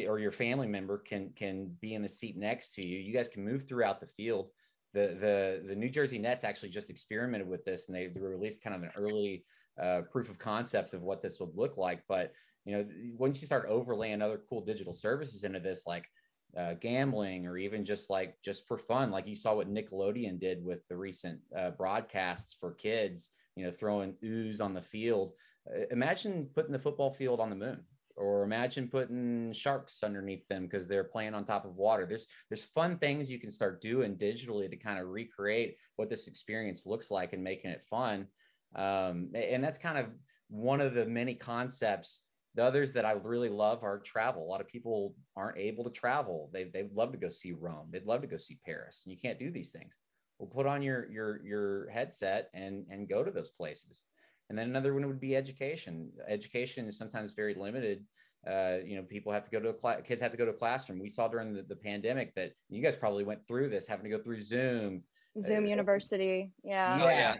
or 0.07 0.19
your 0.19 0.31
family 0.31 0.67
member 0.67 0.97
can 0.97 1.31
can 1.35 1.75
be 1.81 1.93
in 1.93 2.01
the 2.01 2.09
seat 2.09 2.37
next 2.37 2.73
to 2.75 2.85
you. 2.85 2.99
You 2.99 3.13
guys 3.13 3.29
can 3.29 3.43
move 3.43 3.67
throughout 3.67 3.99
the 3.99 4.07
field. 4.07 4.49
The 4.93 5.17
the 5.19 5.67
the 5.67 5.75
New 5.75 5.89
Jersey 5.89 6.17
Nets 6.17 6.43
actually 6.43 6.69
just 6.69 6.89
experimented 6.89 7.47
with 7.47 7.65
this, 7.65 7.87
and 7.87 7.95
they, 7.95 8.07
they 8.07 8.19
released 8.19 8.63
kind 8.63 8.75
of 8.75 8.83
an 8.83 8.91
early 8.95 9.45
uh, 9.81 10.01
proof 10.11 10.29
of 10.29 10.39
concept 10.39 10.93
of 10.93 11.03
what 11.03 11.21
this 11.21 11.39
would 11.39 11.55
look 11.55 11.77
like. 11.77 12.03
But 12.07 12.33
you 12.65 12.77
know, 12.77 12.85
once 13.17 13.41
you 13.41 13.45
start 13.45 13.67
overlaying 13.69 14.21
other 14.21 14.41
cool 14.49 14.61
digital 14.61 14.93
services 14.93 15.43
into 15.43 15.59
this, 15.59 15.87
like 15.87 16.09
uh, 16.57 16.73
gambling 16.81 17.45
or 17.45 17.57
even 17.57 17.85
just 17.85 18.09
like 18.09 18.35
just 18.43 18.67
for 18.67 18.77
fun, 18.77 19.11
like 19.11 19.27
you 19.27 19.35
saw 19.35 19.55
what 19.55 19.73
Nickelodeon 19.73 20.39
did 20.39 20.63
with 20.63 20.87
the 20.87 20.97
recent 20.97 21.39
uh, 21.57 21.71
broadcasts 21.71 22.55
for 22.59 22.73
kids, 22.73 23.31
you 23.55 23.65
know, 23.65 23.71
throwing 23.71 24.15
ooze 24.23 24.61
on 24.61 24.73
the 24.73 24.81
field. 24.81 25.33
Uh, 25.69 25.85
imagine 25.91 26.49
putting 26.55 26.71
the 26.71 26.79
football 26.79 27.11
field 27.11 27.39
on 27.39 27.49
the 27.49 27.55
moon 27.55 27.79
or 28.17 28.43
imagine 28.43 28.87
putting 28.87 29.53
sharks 29.53 30.03
underneath 30.03 30.47
them 30.47 30.63
because 30.63 30.87
they're 30.87 31.03
playing 31.03 31.33
on 31.33 31.45
top 31.45 31.65
of 31.65 31.75
water 31.75 32.05
there's 32.05 32.27
there's 32.49 32.65
fun 32.65 32.97
things 32.97 33.29
you 33.29 33.39
can 33.39 33.51
start 33.51 33.81
doing 33.81 34.15
digitally 34.15 34.69
to 34.69 34.75
kind 34.75 34.99
of 34.99 35.07
recreate 35.07 35.77
what 35.95 36.09
this 36.09 36.27
experience 36.27 36.85
looks 36.85 37.11
like 37.11 37.33
and 37.33 37.43
making 37.43 37.71
it 37.71 37.83
fun 37.89 38.27
um, 38.75 39.29
and 39.33 39.63
that's 39.63 39.77
kind 39.77 39.97
of 39.97 40.07
one 40.49 40.81
of 40.81 40.93
the 40.93 41.05
many 41.05 41.33
concepts 41.33 42.21
the 42.57 42.63
others 42.63 42.91
that 42.93 43.05
I 43.05 43.11
really 43.11 43.49
love 43.49 43.83
are 43.83 43.99
travel. 43.99 44.43
A 44.43 44.49
lot 44.49 44.61
of 44.61 44.67
people 44.67 45.13
aren't 45.35 45.59
able 45.59 45.83
to 45.83 45.91
travel. 45.91 46.49
They 46.51 46.63
they'd 46.63 46.91
love 46.91 47.11
to 47.11 47.17
go 47.17 47.29
see 47.29 47.51
Rome. 47.51 47.87
They'd 47.91 48.07
love 48.07 48.21
to 48.21 48.27
go 48.27 48.37
see 48.37 48.57
Paris. 48.65 49.03
You 49.05 49.15
can't 49.15 49.37
do 49.37 49.51
these 49.51 49.69
things. 49.69 49.95
Well, 50.39 50.49
put 50.49 50.65
on 50.65 50.81
your 50.81 51.07
your 51.11 51.45
your 51.45 51.89
headset 51.91 52.49
and 52.55 52.85
and 52.89 53.07
go 53.07 53.23
to 53.23 53.29
those 53.29 53.51
places. 53.51 54.03
And 54.49 54.57
then 54.57 54.69
another 54.69 54.93
one 54.93 55.05
would 55.07 55.19
be 55.19 55.35
education. 55.35 56.11
Education 56.27 56.87
is 56.87 56.97
sometimes 56.97 57.33
very 57.33 57.53
limited. 57.53 58.05
Uh, 58.49 58.77
you 58.85 58.95
know, 58.95 59.03
people 59.03 59.31
have 59.33 59.43
to 59.43 59.51
go 59.51 59.59
to 59.59 59.69
a 59.69 59.73
class, 59.73 59.99
kids 60.05 60.21
have 60.21 60.31
to 60.31 60.37
go 60.37 60.45
to 60.45 60.51
a 60.51 60.53
classroom. 60.53 60.99
We 60.99 61.09
saw 61.09 61.27
during 61.27 61.53
the, 61.53 61.63
the 61.63 61.75
pandemic 61.75 62.33
that 62.35 62.51
you 62.69 62.81
guys 62.81 62.95
probably 62.95 63.25
went 63.25 63.45
through 63.47 63.69
this, 63.69 63.87
having 63.87 64.09
to 64.09 64.09
go 64.09 64.23
through 64.23 64.41
Zoom. 64.41 65.03
Zoom 65.43 65.65
uh, 65.65 65.67
University. 65.67 66.51
Yeah. 66.63 66.97
Yeah. 66.97 67.03
Oh, 67.03 67.09
yeah 67.09 67.35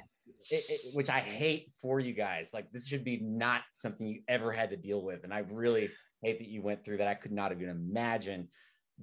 it, 0.50 0.66
it, 0.70 0.82
which 0.96 1.10
I 1.10 1.20
hate 1.20 1.72
for 1.82 2.00
you 2.00 2.14
guys. 2.14 2.52
Like 2.54 2.72
this 2.72 2.88
should 2.88 3.04
be 3.04 3.20
not 3.22 3.62
something 3.76 4.06
you 4.06 4.22
ever 4.28 4.52
had 4.52 4.70
to 4.72 4.78
deal 4.78 5.02
with, 5.02 5.24
and 5.24 5.34
I 5.34 5.40
really 5.50 5.90
hate 6.22 6.40
that 6.40 6.48
you 6.48 6.62
went 6.62 6.84
through 6.84 6.98
that. 6.98 7.08
I 7.08 7.16
could 7.16 7.32
not 7.32 7.52
even 7.52 7.70
imagine. 7.70 8.48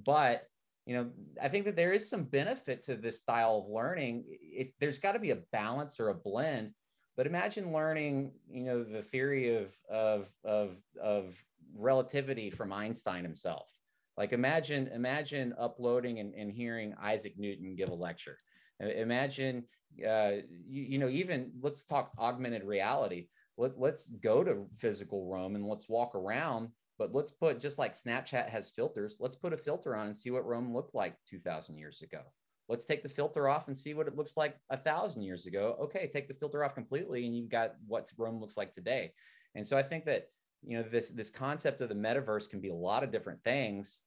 But 0.05 0.43
you 0.87 0.97
know, 0.97 1.11
I 1.43 1.49
think 1.49 1.65
that 1.65 1.77
there 1.77 1.93
is 1.93 2.11
some 2.11 2.25
benefit 2.25 2.85
to 2.87 2.97
this 2.97 3.21
style 3.21 3.65
of 3.65 3.73
learning. 3.73 4.25
It's, 4.29 4.73
there's 4.81 4.99
got 4.99 5.13
to 5.13 5.19
be 5.19 5.31
a 5.31 5.39
balance 5.53 5.99
or 5.99 6.11
a 6.11 6.15
blend. 6.15 6.73
But 7.17 7.27
imagine 7.27 7.73
learning, 7.73 8.33
you 8.51 8.65
know, 8.65 8.83
the 8.83 9.03
theory 9.03 9.57
of 9.57 9.75
of 9.91 10.33
of 10.45 10.77
of 11.01 11.37
relativity 11.77 12.51
from 12.51 12.73
Einstein 12.73 13.25
himself. 13.25 13.71
Like 14.17 14.33
imagine 14.33 14.89
imagine 14.89 15.55
uploading 15.59 16.19
and, 16.21 16.35
and 16.35 16.51
hearing 16.51 16.95
Isaac 17.01 17.35
Newton 17.37 17.77
give 17.77 17.91
a 17.91 17.95
lecture. 17.95 18.39
Imagine 18.81 19.65
uh, 20.07 20.33
you, 20.67 20.83
you 20.83 20.99
know, 20.99 21.09
even 21.09 21.53
let's 21.61 21.85
talk 21.85 22.13
augmented 22.19 22.65
reality. 22.65 23.29
Let, 23.57 23.79
let's 23.79 24.09
go 24.09 24.43
to 24.43 24.67
physical 24.77 25.27
Rome 25.27 25.55
and 25.55 25.69
let's 25.69 25.89
walk 25.89 26.17
around 26.17 26.71
but 26.99 27.15
let's 27.15 27.33
put 27.33 27.61
just 27.61 27.79
like 27.79 27.95
Snapchat 27.95 28.49
has 28.49 28.71
filters, 28.71 29.17
let's 29.19 29.37
put 29.37 29.53
a 29.53 29.57
filter 29.57 29.97
on 29.97 30.07
and 30.07 30.17
see 30.17 30.31
what 30.31 30.47
Rome 30.47 30.73
looked 30.73 30.95
like 30.95 31.17
2000 31.29 31.77
years 31.77 32.03
ago. 32.03 32.21
Let's 32.69 32.85
take 32.85 33.03
the 33.03 33.09
filter 33.09 33.49
off 33.49 33.69
and 33.69 33.77
see 33.77 33.95
what 33.95 34.09
it 34.09 34.17
looks 34.17 34.37
like 34.37 34.57
a 34.71 34.77
thousand 34.77 35.23
years 35.23 35.47
ago. 35.47 35.77
Okay, 35.83 36.11
take 36.13 36.29
the 36.29 36.35
filter 36.35 36.65
off 36.65 36.75
completely, 36.75 37.27
and 37.27 37.37
you've 37.37 37.51
got 37.51 37.75
what 37.87 38.11
Rome 38.17 38.41
looks 38.41 38.57
like 38.57 38.75
today. 38.75 39.13
And 39.55 39.67
so 39.67 39.77
I 39.77 39.83
think 39.83 40.05
that 40.07 40.29
you 40.63 40.79
know 40.79 40.85
this 40.91 41.11
this 41.11 41.31
concept 41.31 41.81
of 41.81 41.89
the 41.89 41.95
metaverse 41.95 42.49
can 42.49 42.61
be 42.61 42.71
a 42.71 42.75
lot 42.75 43.05
of 43.05 43.13
different 43.13 43.43
things, 43.45 44.01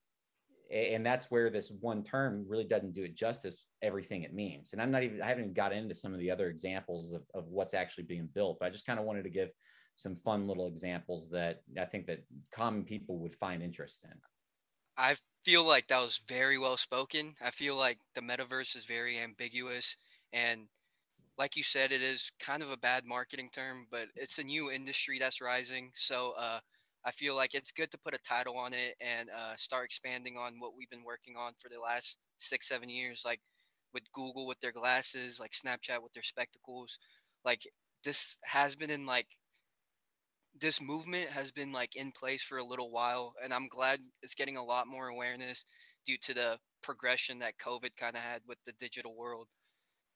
and 0.72 1.06
that's 1.06 1.32
where 1.32 1.50
this 1.50 1.72
one 1.80 2.04
term 2.04 2.46
really 2.48 2.64
doesn't 2.64 2.94
do 2.94 3.04
it 3.04 3.16
justice 3.16 3.66
everything 3.82 4.24
it 4.24 4.34
means 4.34 4.74
and 4.74 4.82
i'm 4.82 4.92
not 4.92 5.04
even 5.04 5.22
i 5.22 5.28
haven't 5.28 5.44
even 5.44 5.54
got 5.54 5.74
into 5.74 5.96
some 5.96 6.14
of 6.14 6.20
the 6.20 6.30
other 6.30 6.50
examples 6.50 7.14
of, 7.14 7.22
of 7.34 7.48
what's 7.48 7.74
actually 7.74 8.04
being 8.04 8.28
built 8.34 8.58
but 8.60 8.66
i 8.66 8.70
just 8.70 8.86
kind 8.86 9.00
of 9.00 9.06
wanted 9.06 9.24
to 9.24 9.30
give 9.30 9.50
some 9.96 10.16
fun 10.26 10.48
little 10.48 10.68
examples 10.68 11.30
that 11.30 11.62
i 11.80 11.86
think 11.86 12.06
that 12.06 12.24
common 12.52 12.84
people 12.84 13.20
would 13.20 13.36
find 13.36 13.64
interest 13.64 14.04
in 14.04 14.18
i 14.98 15.16
feel 15.46 15.64
like 15.64 15.88
that 15.88 16.02
was 16.02 16.22
very 16.28 16.58
well 16.58 16.78
spoken 16.78 17.36
i 17.42 17.52
feel 17.52 17.76
like 17.76 18.00
the 18.16 18.22
metaverse 18.22 18.76
is 18.76 18.86
very 18.86 19.20
ambiguous 19.20 19.96
and 20.34 20.68
like 21.38 21.56
you 21.56 21.64
said 21.64 21.92
it 21.92 22.02
is 22.02 22.32
kind 22.40 22.64
of 22.64 22.72
a 22.72 22.78
bad 22.78 23.06
marketing 23.06 23.50
term 23.54 23.88
but 23.92 24.08
it's 24.16 24.40
a 24.40 24.44
new 24.44 24.72
industry 24.72 25.20
that's 25.20 25.42
rising 25.42 25.92
so 25.96 26.34
uh 26.40 26.60
I 27.06 27.12
feel 27.12 27.36
like 27.36 27.54
it's 27.54 27.72
good 27.72 27.90
to 27.92 27.98
put 28.00 28.16
a 28.16 28.20
title 28.20 28.58
on 28.58 28.74
it 28.74 28.96
and 29.00 29.30
uh, 29.30 29.56
start 29.56 29.86
expanding 29.86 30.36
on 30.38 30.60
what 30.60 30.76
we've 30.76 30.90
been 30.90 31.06
working 31.06 31.38
on 31.38 31.54
for 31.58 31.70
the 31.70 31.80
last 31.80 32.18
six, 32.38 32.68
seven 32.68 32.90
years, 32.90 33.22
like 33.26 33.40
with 33.94 34.04
Google 34.12 34.46
with 34.46 34.60
their 34.60 34.74
glasses, 34.74 35.40
like 35.40 35.54
Snapchat 35.54 36.04
with 36.04 36.12
their 36.14 36.24
spectacles. 36.24 37.00
Like 37.46 37.62
this 38.04 38.38
has 38.44 38.76
been 38.76 38.90
in 38.90 39.06
like 39.06 39.28
this 40.60 40.82
movement 40.82 41.30
has 41.30 41.52
been 41.52 41.72
like 41.72 41.96
in 41.96 42.12
place 42.12 42.44
for 42.44 42.58
a 42.58 42.64
little 42.64 42.92
while, 42.92 43.34
and 43.44 43.54
I'm 43.54 43.68
glad 43.68 44.00
it's 44.22 44.36
getting 44.36 44.58
a 44.58 44.64
lot 44.64 44.88
more 44.88 45.08
awareness 45.08 45.66
due 46.06 46.18
to 46.24 46.34
the 46.34 46.58
progression 46.82 47.40
that 47.40 47.58
COVID 47.58 47.92
kind 47.98 48.16
of 48.16 48.22
had 48.22 48.42
with 48.48 48.58
the 48.66 48.74
digital 48.80 49.16
world. 49.16 49.48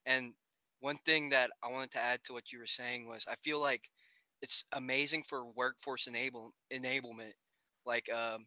And 0.06 0.32
one 0.80 0.96
thing 1.06 1.30
that 1.30 1.50
I 1.62 1.70
wanted 1.70 1.92
to 1.92 2.02
add 2.02 2.20
to 2.24 2.32
what 2.32 2.52
you 2.52 2.58
were 2.58 2.66
saying 2.66 3.08
was 3.08 3.24
I 3.28 3.36
feel 3.44 3.60
like 3.60 3.82
it's 4.42 4.64
amazing 4.72 5.22
for 5.28 5.46
workforce 5.54 6.06
enable 6.06 6.52
enablement. 6.72 7.32
Like 7.86 8.12
um, 8.12 8.46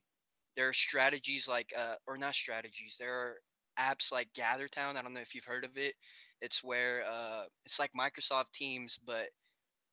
there 0.58 0.68
are 0.68 0.74
strategies 0.74 1.48
like 1.48 1.72
uh, 1.78 1.96
or 2.08 2.18
not 2.18 2.36
strategies. 2.36 2.98
There 3.00 3.14
are 3.14 3.36
apps 3.80 4.12
like 4.12 4.30
GatherTown. 4.38 4.96
I 4.98 5.02
don't 5.02 5.14
know 5.14 5.22
if 5.22 5.36
you've 5.36 5.46
heard 5.46 5.66
of 5.66 5.78
it. 5.78 5.94
It's 6.42 6.64
where 6.64 7.04
uh, 7.10 7.44
it's 7.66 7.80
like 7.80 7.92
Microsoft 7.98 8.52
Teams, 8.54 9.00
but 9.06 9.28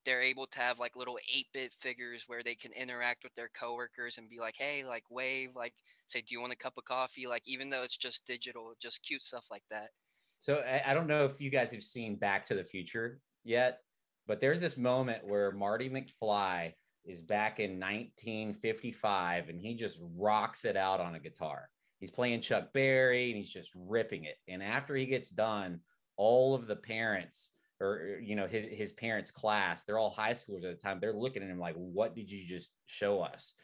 they're 0.05 0.23
able 0.23 0.47
to 0.47 0.59
have 0.59 0.79
like 0.79 0.97
little 0.97 1.19
8-bit 1.35 1.73
figures 1.81 2.25
where 2.27 2.43
they 2.43 2.55
can 2.55 2.73
interact 2.73 3.23
with 3.23 3.35
their 3.35 3.51
coworkers 3.59 4.19
and 4.19 4.29
be 4.29 4.39
like, 4.39 4.57
hey, 4.57 4.85
like 4.85 5.05
wave, 5.11 5.51
like 5.55 5.75
say, 6.09 6.21
do 6.21 6.35
you 6.35 6.41
want 6.41 6.53
a 6.53 6.57
cup 6.57 6.77
of 6.77 6.85
coffee? 6.85 7.27
Like 7.27 7.43
even 7.47 7.71
though 7.71 7.83
it's 7.83 7.97
just 7.97 8.27
digital, 8.27 8.73
just 8.81 9.03
cute 9.03 9.23
stuff 9.23 9.45
like 9.51 9.65
that. 9.71 9.89
So 10.39 10.65
I 10.87 10.93
don't 10.93 11.07
know 11.07 11.25
if 11.25 11.41
you 11.41 11.51
guys 11.51 11.71
have 11.71 11.85
seen 11.85 12.17
Back 12.17 12.45
to 12.47 12.55
the 12.55 12.65
Future 12.65 13.21
yet, 13.45 13.79
but 14.27 14.41
there's 14.41 14.61
this 14.61 14.77
moment 14.77 15.25
where 15.25 15.53
Marty 15.53 15.89
McFly 15.89 16.73
is 17.05 17.23
back 17.23 17.61
in 17.61 17.79
1955 17.79 19.49
and 19.49 19.61
he 19.61 19.75
just 19.75 20.01
rocks 20.17 20.65
it 20.65 20.77
out 20.77 21.01
on 21.01 21.15
a 21.15 21.21
guitar. 21.21 21.69
He's 22.01 22.11
playing 22.11 22.41
Chuck 22.41 22.73
Berry 22.73 23.31
and 23.31 23.37
he's 23.37 23.51
just 23.51 23.71
ripping 23.77 24.25
it. 24.25 24.37
And 24.49 24.63
after 24.63 24.97
he 24.97 25.07
gets 25.07 25.31
done, 25.31 25.81
all 26.17 26.55
of 26.55 26.67
the 26.67 26.77
parents 26.77 27.53
or 27.83 28.21
you 28.23 28.37
know 28.37 28.47
his, 28.47 28.67
his 28.71 28.93
parents 28.93 29.31
class 29.31 29.85
they're 29.85 29.99
all 29.99 30.11
high 30.11 30.33
schoolers 30.33 30.65
at 30.65 30.77
the 30.77 30.83
time 30.83 30.99
they're 31.01 31.13
looking 31.13 31.43
at 31.43 31.49
him 31.49 31.59
like 31.59 31.75
what 31.75 32.15
did 32.15 32.31
you 32.31 32.47
just 32.47 32.71
show 32.87 33.21
us? 33.21 33.55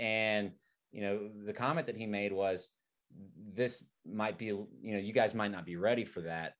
And 0.00 0.52
you 0.92 1.02
know 1.02 1.28
the 1.46 1.52
comment 1.52 1.86
that 1.86 1.96
he 1.96 2.06
made 2.06 2.32
was 2.32 2.68
this 3.54 3.86
might 4.06 4.38
be 4.38 4.46
you 4.46 4.68
know 4.82 4.98
you 4.98 5.12
guys 5.12 5.34
might 5.34 5.52
not 5.52 5.66
be 5.66 5.76
ready 5.76 6.04
for 6.04 6.22
that. 6.22 6.54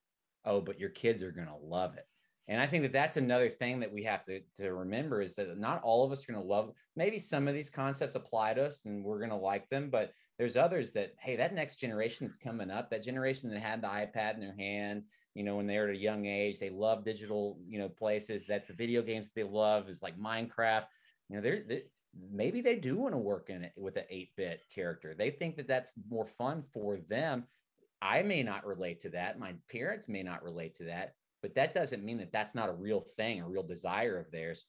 Oh 0.44 0.60
but 0.60 0.78
your 0.78 0.90
kids 0.90 1.22
are 1.22 1.32
going 1.32 1.48
to 1.48 1.56
love 1.66 1.96
it. 1.96 2.06
And 2.48 2.60
I 2.60 2.66
think 2.66 2.82
that 2.82 2.92
that's 2.92 3.18
another 3.18 3.50
thing 3.50 3.80
that 3.80 3.92
we 3.92 4.02
have 4.04 4.24
to, 4.24 4.40
to 4.56 4.72
remember 4.72 5.20
is 5.20 5.34
that 5.34 5.58
not 5.58 5.82
all 5.82 6.04
of 6.04 6.12
us 6.12 6.26
are 6.26 6.32
going 6.32 6.42
to 6.42 6.48
love, 6.48 6.72
maybe 6.96 7.18
some 7.18 7.46
of 7.46 7.52
these 7.52 7.68
concepts 7.68 8.14
apply 8.14 8.54
to 8.54 8.64
us 8.64 8.86
and 8.86 9.04
we're 9.04 9.18
going 9.18 9.30
to 9.30 9.36
like 9.36 9.68
them, 9.68 9.90
but 9.90 10.12
there's 10.38 10.56
others 10.56 10.92
that, 10.92 11.14
hey, 11.18 11.36
that 11.36 11.54
next 11.54 11.76
generation 11.76 12.26
that's 12.26 12.38
coming 12.38 12.70
up, 12.70 12.90
that 12.90 13.02
generation 13.02 13.50
that 13.50 13.60
had 13.60 13.82
the 13.82 13.88
iPad 13.88 14.34
in 14.34 14.40
their 14.40 14.54
hand, 14.54 15.02
you 15.34 15.42
know, 15.42 15.56
when 15.56 15.66
they 15.66 15.78
were 15.78 15.88
at 15.88 15.94
a 15.94 15.98
young 15.98 16.26
age, 16.26 16.58
they 16.58 16.70
love 16.70 17.04
digital, 17.04 17.58
you 17.66 17.78
know, 17.78 17.88
places. 17.88 18.46
That's 18.46 18.68
the 18.68 18.74
video 18.74 19.02
games 19.02 19.30
they 19.34 19.42
love 19.42 19.88
is 19.88 20.02
like 20.02 20.18
Minecraft. 20.18 20.86
You 21.28 21.36
know, 21.36 21.42
they're, 21.42 21.62
they, 21.68 21.82
maybe 22.32 22.60
they 22.60 22.76
do 22.76 22.96
want 22.96 23.14
to 23.14 23.18
work 23.18 23.50
in 23.50 23.62
it 23.64 23.72
with 23.76 23.96
an 23.96 24.04
8-bit 24.12 24.62
character. 24.74 25.14
They 25.16 25.30
think 25.30 25.56
that 25.56 25.68
that's 25.68 25.90
more 26.08 26.26
fun 26.26 26.62
for 26.72 26.98
them. 27.08 27.44
I 28.00 28.22
may 28.22 28.42
not 28.42 28.66
relate 28.66 29.02
to 29.02 29.10
that. 29.10 29.38
My 29.38 29.54
parents 29.70 30.08
may 30.08 30.22
not 30.22 30.44
relate 30.44 30.76
to 30.76 30.84
that 30.84 31.14
but 31.42 31.54
that 31.54 31.74
doesn't 31.74 32.04
mean 32.04 32.18
that 32.18 32.32
that's 32.32 32.54
not 32.54 32.68
a 32.68 32.72
real 32.72 33.00
thing, 33.00 33.40
a 33.40 33.48
real 33.48 33.62
desire 33.62 34.18
of 34.18 34.30
theirs. 34.30 34.66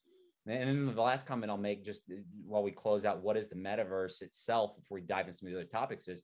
And 0.50 0.68
then 0.68 0.96
the 0.96 1.02
last 1.02 1.26
comment 1.26 1.52
I'll 1.52 1.58
make 1.58 1.86
just 1.86 2.02
uh, 2.12 2.16
while 2.46 2.64
we 2.64 2.72
close 2.72 3.06
out 3.06 3.22
what 3.22 3.38
is 3.38 3.48
the 3.48 3.56
metaverse 3.56 4.22
itself 4.22 4.76
before 4.76 4.96
we 4.96 5.02
dive 5.02 5.28
into 5.28 5.38
some 5.38 5.48
of 5.48 5.54
the 5.54 5.60
other 5.60 5.70
topics 5.70 6.08
is 6.08 6.24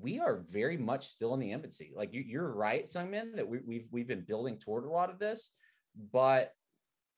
we 0.00 0.20
are 0.20 0.44
very 0.50 0.76
much 0.76 1.08
still 1.08 1.34
in 1.34 1.40
the 1.40 1.50
infancy. 1.50 1.92
Like 1.94 2.10
you, 2.12 2.40
are 2.40 2.52
right, 2.52 2.84
Sungmin, 2.86 3.34
that 3.36 3.48
we, 3.48 3.58
we've 3.66 3.86
we've 3.90 4.08
been 4.08 4.24
building 4.26 4.58
toward 4.58 4.84
a 4.84 4.90
lot 4.90 5.10
of 5.10 5.18
this, 5.18 5.50
but 6.12 6.52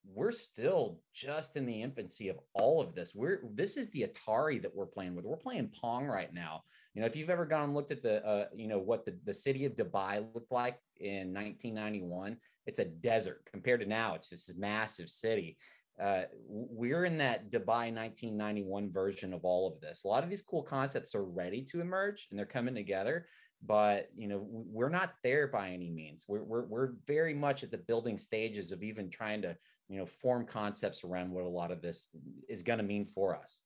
we're 0.05 0.31
still 0.31 0.99
just 1.13 1.57
in 1.57 1.65
the 1.65 1.81
infancy 1.81 2.29
of 2.29 2.39
all 2.53 2.81
of 2.81 2.95
this. 2.95 3.13
We're 3.13 3.41
this 3.53 3.77
is 3.77 3.89
the 3.91 4.07
Atari 4.07 4.61
that 4.61 4.75
we're 4.75 4.87
playing 4.87 5.15
with. 5.15 5.25
We're 5.25 5.37
playing 5.37 5.71
Pong 5.79 6.07
right 6.07 6.33
now. 6.33 6.63
You 6.93 7.01
know, 7.01 7.07
if 7.07 7.15
you've 7.15 7.29
ever 7.29 7.45
gone 7.45 7.65
and 7.65 7.73
looked 7.73 7.91
at 7.91 8.01
the, 8.01 8.25
uh, 8.25 8.47
you 8.53 8.67
know, 8.67 8.79
what 8.79 9.05
the, 9.05 9.17
the 9.25 9.33
city 9.33 9.63
of 9.65 9.77
Dubai 9.77 10.25
looked 10.33 10.51
like 10.51 10.77
in 10.97 11.33
1991, 11.33 12.35
it's 12.65 12.79
a 12.79 12.85
desert 12.85 13.41
compared 13.51 13.81
to 13.81 13.85
now. 13.85 14.15
It's 14.15 14.29
this 14.29 14.51
massive 14.57 15.09
city. 15.09 15.57
Uh, 16.01 16.23
we're 16.47 17.05
in 17.05 17.17
that 17.17 17.51
Dubai 17.51 17.93
1991 17.93 18.91
version 18.91 19.33
of 19.33 19.43
all 19.43 19.67
of 19.67 19.79
this. 19.81 20.03
A 20.03 20.07
lot 20.07 20.23
of 20.23 20.29
these 20.29 20.41
cool 20.41 20.63
concepts 20.63 21.13
are 21.15 21.25
ready 21.25 21.63
to 21.71 21.81
emerge 21.81 22.27
and 22.29 22.39
they're 22.39 22.45
coming 22.45 22.73
together, 22.73 23.27
but 23.63 24.09
you 24.15 24.27
know 24.27 24.45
we're 24.49 24.89
not 24.89 25.13
there 25.23 25.47
by 25.47 25.69
any 25.69 25.89
means. 25.89 26.25
We're 26.27 26.43
we're 26.43 26.65
we're 26.65 26.89
very 27.05 27.33
much 27.33 27.63
at 27.63 27.71
the 27.71 27.77
building 27.77 28.17
stages 28.17 28.71
of 28.71 28.81
even 28.81 29.09
trying 29.09 29.41
to 29.43 29.55
you 29.89 29.99
know 29.99 30.05
form 30.05 30.45
concepts 30.45 31.03
around 31.03 31.31
what 31.31 31.43
a 31.43 31.49
lot 31.49 31.71
of 31.71 31.81
this 31.81 32.09
is 32.49 32.63
going 32.63 32.79
to 32.79 32.85
mean 32.85 33.05
for 33.13 33.35
us. 33.35 33.61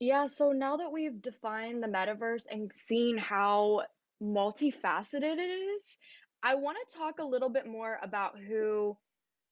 Yeah, 0.00 0.26
so 0.26 0.52
now 0.52 0.76
that 0.76 0.92
we've 0.92 1.22
defined 1.22 1.82
the 1.82 1.88
metaverse 1.88 2.44
and 2.50 2.70
seen 2.72 3.16
how 3.16 3.82
multifaceted 4.22 5.38
it 5.38 5.40
is, 5.40 5.82
I 6.44 6.54
want 6.56 6.76
to 6.78 6.96
talk 6.96 7.18
a 7.18 7.24
little 7.24 7.48
bit 7.48 7.66
more 7.66 7.98
about 8.02 8.38
who, 8.38 8.96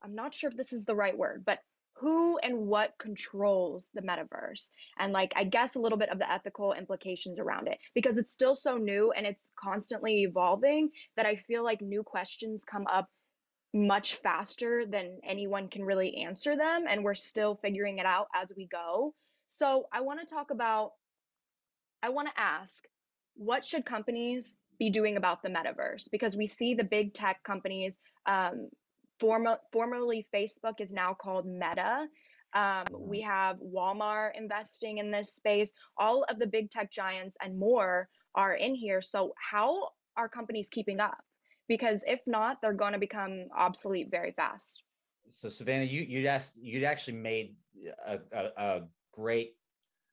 I'm 0.02 0.14
not 0.14 0.34
sure 0.34 0.50
if 0.50 0.56
this 0.56 0.72
is 0.72 0.84
the 0.84 0.94
right 0.94 1.16
word, 1.16 1.42
but 1.44 1.58
who 1.96 2.38
and 2.38 2.66
what 2.66 2.94
controls 2.98 3.90
the 3.92 4.00
metaverse 4.00 4.70
and 4.98 5.12
like 5.12 5.30
i 5.36 5.44
guess 5.44 5.74
a 5.74 5.78
little 5.78 5.98
bit 5.98 6.08
of 6.08 6.18
the 6.18 6.32
ethical 6.32 6.72
implications 6.72 7.38
around 7.38 7.68
it 7.68 7.78
because 7.94 8.16
it's 8.16 8.32
still 8.32 8.56
so 8.56 8.78
new 8.78 9.12
and 9.12 9.26
it's 9.26 9.52
constantly 9.62 10.22
evolving 10.22 10.88
that 11.16 11.26
i 11.26 11.36
feel 11.36 11.62
like 11.62 11.82
new 11.82 12.02
questions 12.02 12.64
come 12.64 12.86
up 12.90 13.10
much 13.74 14.16
faster 14.16 14.84
than 14.86 15.18
anyone 15.24 15.68
can 15.68 15.82
really 15.82 16.16
answer 16.16 16.56
them 16.56 16.84
and 16.88 17.02
we're 17.02 17.14
still 17.14 17.58
figuring 17.62 17.98
it 17.98 18.06
out 18.06 18.26
as 18.34 18.52
we 18.56 18.66
go. 18.66 19.14
So 19.46 19.86
I 19.92 20.02
want 20.02 20.20
to 20.20 20.34
talk 20.34 20.50
about, 20.50 20.92
I 22.02 22.10
want 22.10 22.28
to 22.28 22.40
ask, 22.40 22.84
what 23.34 23.64
should 23.64 23.86
companies 23.86 24.56
be 24.82 24.90
doing 24.90 25.16
about 25.16 25.42
the 25.44 25.48
metaverse? 25.48 26.08
Because 26.10 26.36
we 26.36 26.48
see 26.48 26.74
the 26.74 26.82
big 26.82 27.14
tech 27.14 27.40
companies, 27.44 27.98
um, 28.26 28.68
former, 29.20 29.58
formerly 29.72 30.26
Facebook 30.34 30.80
is 30.80 30.92
now 30.92 31.14
called 31.14 31.46
Meta. 31.46 32.08
Um, 32.52 32.84
we 32.92 33.20
mm-hmm. 33.20 33.30
have 33.30 33.56
Walmart 33.58 34.30
investing 34.36 34.98
in 34.98 35.12
this 35.12 35.36
space. 35.36 35.72
All 35.96 36.24
of 36.28 36.40
the 36.40 36.48
big 36.48 36.72
tech 36.72 36.90
giants 36.90 37.36
and 37.40 37.56
more 37.56 38.08
are 38.34 38.54
in 38.54 38.74
here. 38.74 39.00
So, 39.00 39.32
how 39.38 39.90
are 40.16 40.28
companies 40.28 40.68
keeping 40.68 40.98
up? 40.98 41.18
Because 41.68 42.02
if 42.08 42.20
not, 42.26 42.60
they're 42.60 42.72
going 42.72 42.92
to 42.92 42.98
become 42.98 43.46
obsolete 43.56 44.08
very 44.10 44.32
fast. 44.32 44.82
So, 45.28 45.48
Savannah, 45.48 45.84
you 45.84 46.02
you 46.02 46.26
asked 46.26 46.54
you 46.60 46.84
actually 46.84 47.18
made 47.18 47.54
a, 48.04 48.18
a, 48.32 48.44
a 48.56 48.80
great 49.12 49.54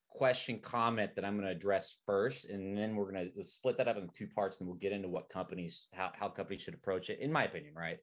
question 0.10 0.60
comment 0.60 1.16
that 1.16 1.24
I'm 1.24 1.36
going 1.36 1.48
to 1.48 1.56
address 1.56 1.98
first, 2.06 2.46
and 2.46 2.78
then 2.78 2.96
we're 2.96 3.12
going 3.12 3.32
to 3.36 3.44
split 3.44 3.78
that 3.78 3.88
up 3.88 3.98
into 3.98 4.14
two 4.14 4.28
parts, 4.28 4.60
and 4.60 4.68
we'll 4.68 4.78
get 4.78 4.92
into 4.92 5.08
what 5.08 5.30
companies 5.30 5.88
how 5.94 6.12
how 6.14 6.28
companies 6.28 6.62
should 6.62 6.74
approach 6.74 7.10
it, 7.10 7.20
in 7.20 7.32
my 7.32 7.46
opinion, 7.46 7.74
right? 7.76 7.98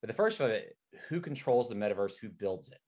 But 0.00 0.08
the 0.08 0.14
first 0.14 0.40
of 0.40 0.50
it, 0.50 0.76
who 1.08 1.20
controls 1.20 1.68
the 1.68 1.74
metaverse, 1.74 2.18
who 2.20 2.28
builds 2.28 2.68
it? 2.68 2.78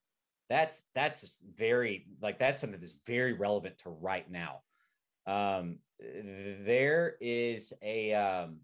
That's 0.49 0.85
that's 0.95 1.43
very 1.57 2.07
like 2.23 2.39
that's 2.39 2.61
something 2.61 2.81
that's 2.81 2.99
very 3.07 3.35
relevant 3.35 3.79
to 3.79 3.91
right 3.91 4.29
now. 4.31 4.61
Um, 5.27 5.79
there 6.01 7.17
is 7.21 7.73
a 7.83 8.15
um, 8.15 8.61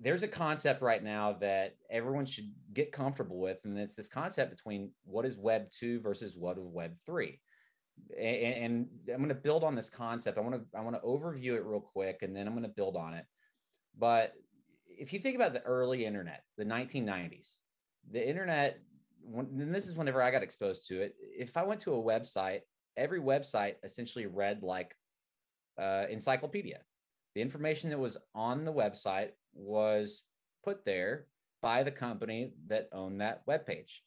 there's 0.00 0.22
a 0.22 0.28
concept 0.28 0.82
right 0.82 1.02
now 1.02 1.32
that 1.40 1.76
everyone 1.90 2.26
should 2.26 2.52
get 2.74 2.92
comfortable 2.92 3.38
with, 3.38 3.58
and 3.64 3.78
it's 3.78 3.94
this 3.94 4.08
concept 4.08 4.50
between 4.54 4.90
what 5.04 5.24
is 5.24 5.38
Web 5.38 5.70
two 5.70 6.00
versus 6.00 6.36
what 6.36 6.58
is 6.58 6.64
Web 6.66 6.92
three 7.06 7.40
and, 8.18 8.54
and 8.54 8.88
I'm 9.12 9.18
going 9.18 9.28
to 9.28 9.34
build 9.34 9.64
on 9.64 9.74
this 9.74 9.90
concept. 9.90 10.38
I 10.38 10.40
want 10.40 10.54
to 10.54 10.78
I 10.78 10.82
want 10.82 10.96
to 10.96 11.02
overview 11.02 11.54
it 11.54 11.64
real 11.64 11.80
quick, 11.80 12.22
and 12.22 12.34
then 12.34 12.46
I'm 12.46 12.54
going 12.54 12.64
to 12.64 12.68
build 12.68 12.96
on 12.96 13.14
it. 13.14 13.24
But 13.98 14.34
if 14.86 15.12
you 15.12 15.18
think 15.18 15.36
about 15.36 15.52
the 15.52 15.62
early 15.62 16.04
internet, 16.04 16.42
the 16.56 16.64
1990s, 16.64 17.56
the 18.10 18.26
internet, 18.26 18.78
when, 19.22 19.46
and 19.60 19.74
this 19.74 19.88
is 19.88 19.96
whenever 19.96 20.22
I 20.22 20.30
got 20.30 20.42
exposed 20.42 20.86
to 20.88 21.02
it. 21.02 21.14
If 21.20 21.56
I 21.56 21.64
went 21.64 21.80
to 21.82 21.94
a 21.94 22.02
website, 22.02 22.60
every 22.96 23.20
website 23.20 23.74
essentially 23.82 24.26
read 24.26 24.62
like 24.62 24.94
uh, 25.78 26.04
encyclopedia. 26.08 26.80
The 27.34 27.42
information 27.42 27.90
that 27.90 27.98
was 27.98 28.16
on 28.34 28.64
the 28.64 28.72
website 28.72 29.30
was 29.54 30.22
put 30.64 30.84
there 30.84 31.26
by 31.60 31.82
the 31.82 31.90
company 31.90 32.52
that 32.68 32.88
owned 32.92 33.20
that 33.20 33.42
web 33.46 33.66
page. 33.66 34.02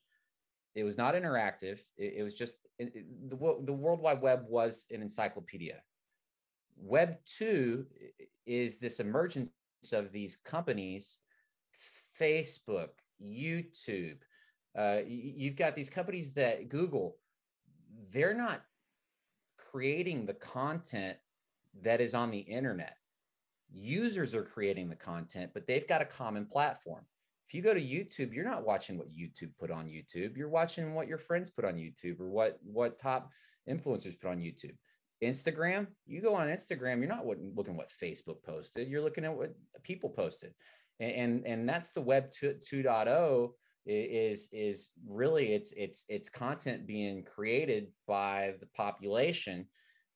It 0.75 0.83
was 0.83 0.97
not 0.97 1.15
interactive. 1.15 1.79
It, 1.97 2.15
it 2.17 2.23
was 2.23 2.35
just 2.35 2.53
the, 2.79 3.57
the 3.65 3.73
World 3.73 4.01
Wide 4.01 4.21
Web 4.21 4.45
was 4.47 4.85
an 4.91 5.01
encyclopedia. 5.01 5.81
Web 6.77 7.17
2 7.37 7.85
is 8.45 8.79
this 8.79 8.99
emergence 8.99 9.49
of 9.91 10.11
these 10.11 10.37
companies, 10.37 11.17
Facebook, 12.19 12.89
YouTube. 13.21 14.17
Uh, 14.77 14.99
you've 15.05 15.57
got 15.57 15.75
these 15.75 15.89
companies 15.89 16.33
that 16.33 16.69
Google, 16.69 17.17
they're 18.11 18.33
not 18.33 18.61
creating 19.57 20.25
the 20.25 20.33
content 20.33 21.17
that 21.81 22.01
is 22.01 22.15
on 22.15 22.31
the 22.31 22.39
internet. 22.39 22.95
Users 23.71 24.33
are 24.33 24.43
creating 24.43 24.89
the 24.89 24.95
content, 24.95 25.51
but 25.53 25.67
they've 25.67 25.87
got 25.87 26.01
a 26.01 26.05
common 26.05 26.45
platform 26.45 27.05
if 27.49 27.55
you 27.55 27.63
go 27.63 27.73
to 27.73 27.81
YouTube, 27.81 28.31
you're 28.31 28.45
not 28.45 28.63
watching 28.63 28.95
what 28.95 29.11
YouTube 29.11 29.49
put 29.59 29.71
on 29.71 29.87
YouTube. 29.87 30.37
You're 30.37 30.49
watching 30.49 30.93
what 30.93 31.07
your 31.07 31.17
friends 31.17 31.49
put 31.49 31.65
on 31.65 31.77
YouTube 31.77 32.19
or 32.19 32.29
what 32.29 32.59
what 32.61 32.99
top 32.99 33.31
influencers 33.67 34.19
put 34.19 34.29
on 34.29 34.37
YouTube. 34.37 34.75
Instagram, 35.23 35.87
you 36.05 36.21
go 36.21 36.35
on 36.35 36.47
Instagram, 36.47 36.99
you're 36.99 37.07
not 37.07 37.25
looking 37.25 37.75
what 37.75 37.89
Facebook 37.89 38.43
posted. 38.45 38.87
You're 38.87 39.01
looking 39.01 39.25
at 39.25 39.35
what 39.35 39.55
people 39.81 40.11
posted, 40.11 40.53
and 40.99 41.11
and, 41.11 41.47
and 41.47 41.69
that's 41.69 41.89
the 41.89 42.01
Web 42.01 42.31
2, 42.31 42.57
2.0 42.71 43.49
is 43.87 44.49
is 44.53 44.89
really 45.07 45.53
it's 45.53 45.73
it's 45.75 46.03
it's 46.07 46.29
content 46.29 46.85
being 46.85 47.23
created 47.23 47.87
by 48.07 48.53
the 48.59 48.67
population. 48.67 49.65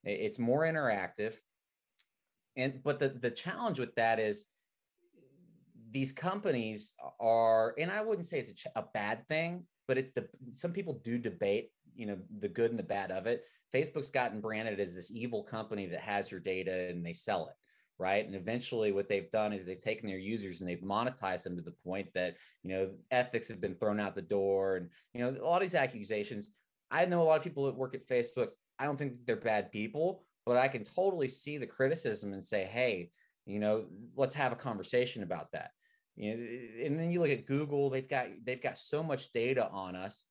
It's 0.03 0.37
more 0.37 0.61
interactive, 0.61 1.33
and 2.55 2.79
but 2.83 2.99
the 2.99 3.09
the 3.09 3.31
challenge 3.31 3.79
with 3.79 3.95
that 3.95 4.19
is 4.19 4.45
these 5.93 6.11
companies 6.11 6.93
are, 7.19 7.75
and 7.77 7.91
I 7.91 8.01
wouldn't 8.01 8.25
say 8.25 8.39
it's 8.39 8.65
a, 8.65 8.79
a, 8.79 8.85
bad 8.93 9.27
thing, 9.27 9.63
but 9.87 9.97
it's 9.97 10.11
the 10.11 10.27
some 10.53 10.73
people 10.73 10.99
do 11.03 11.19
debate, 11.19 11.69
you 11.95 12.07
know, 12.07 12.17
the 12.39 12.49
good 12.49 12.71
and 12.71 12.79
the 12.79 12.83
bad 12.83 13.11
of 13.11 13.27
it. 13.27 13.43
Facebook's 13.73 14.09
gotten 14.09 14.41
branded 14.41 14.79
as 14.79 14.93
this 14.93 15.11
evil 15.11 15.43
company 15.43 15.85
that 15.85 15.99
has 15.99 16.31
your 16.31 16.39
data 16.39 16.89
and 16.89 17.05
they 17.05 17.13
sell 17.13 17.47
it, 17.47 17.55
right? 17.99 18.25
And 18.25 18.35
eventually, 18.35 18.91
what 18.91 19.07
they've 19.07 19.31
done 19.31 19.53
is 19.53 19.65
they've 19.65 19.81
taken 19.81 20.07
their 20.07 20.17
users 20.17 20.61
and 20.61 20.69
they've 20.69 20.81
monetized 20.81 21.43
them 21.43 21.55
to 21.55 21.61
the 21.61 21.75
point 21.85 22.07
that 22.15 22.35
you 22.63 22.71
know 22.73 22.89
ethics 23.11 23.47
have 23.47 23.61
been 23.61 23.75
thrown 23.75 23.99
out 23.99 24.15
the 24.15 24.21
door, 24.21 24.77
and 24.77 24.89
you 25.13 25.21
know 25.21 25.39
all 25.43 25.59
these 25.59 25.75
accusations. 25.75 26.49
I 26.89 27.05
know 27.05 27.21
a 27.21 27.25
lot 27.25 27.37
of 27.37 27.43
people 27.43 27.65
that 27.67 27.75
work 27.75 27.93
at 27.93 28.07
Facebook. 28.07 28.49
I 28.79 28.85
don't 28.85 28.97
think 28.97 29.13
they're 29.25 29.35
bad 29.35 29.71
people, 29.71 30.23
but 30.45 30.57
I 30.57 30.67
can 30.67 30.83
totally 30.83 31.29
see 31.29 31.57
the 31.57 31.67
criticism 31.67 32.33
and 32.33 32.43
say, 32.43 32.65
hey, 32.65 33.11
you 33.45 33.59
know, 33.59 33.85
let's 34.15 34.33
have 34.33 34.51
a 34.51 34.55
conversation 34.55 35.21
about 35.21 35.51
that 35.51 35.71
you 36.15 36.35
know, 36.35 36.43
eh, 36.43 36.85
and 36.85 36.99
then 36.99 37.11
you 37.11 37.19
look 37.19 37.29
at 37.29 37.45
Google, 37.45 37.89
they've 37.89 38.07
got 38.07 38.27
they've 38.43 38.61
got 38.61 38.77
so 38.77 39.03
much 39.03 39.31
data 39.31 39.69
on 39.69 39.95
us. 39.95 40.25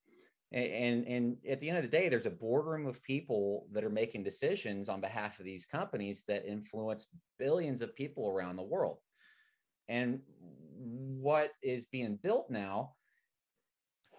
And, 0.54 1.06
and 1.06 1.36
at 1.48 1.60
the 1.60 1.70
end 1.70 1.78
of 1.78 1.82
the 1.82 1.88
day, 1.88 2.10
there's 2.10 2.26
a 2.26 2.30
boardroom 2.30 2.86
of 2.86 3.02
people 3.02 3.66
that 3.72 3.84
are 3.84 3.90
making 3.90 4.22
decisions 4.22 4.90
on 4.90 5.00
behalf 5.00 5.38
of 5.38 5.46
these 5.46 5.64
companies 5.64 6.24
that 6.28 6.46
influence 6.46 7.06
billions 7.38 7.80
of 7.80 7.96
people 7.96 8.28
around 8.28 8.56
the 8.56 8.62
world. 8.62 8.98
And 9.88 10.20
what 10.76 11.52
is 11.62 11.86
being 11.86 12.18
built 12.22 12.50
now, 12.50 12.92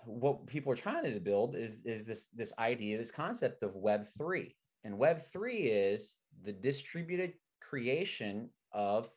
what 0.06 0.48
people 0.48 0.74
are 0.74 0.76
trying 0.76 1.04
to 1.04 1.20
build 1.20 1.56
is, 1.56 1.82
is 1.86 2.04
this, 2.04 2.30
this 2.34 2.52
idea, 2.58 2.98
this 2.98 3.12
concept 3.12 3.62
of 3.62 3.76
Web 3.76 4.08
3. 4.18 4.56
And 4.84 4.98
Web 4.98 5.22
3 5.32 5.56
is 5.56 6.18
the 6.44 6.52
distributed 6.52 7.34
creation 7.62 8.50
of 8.72 9.08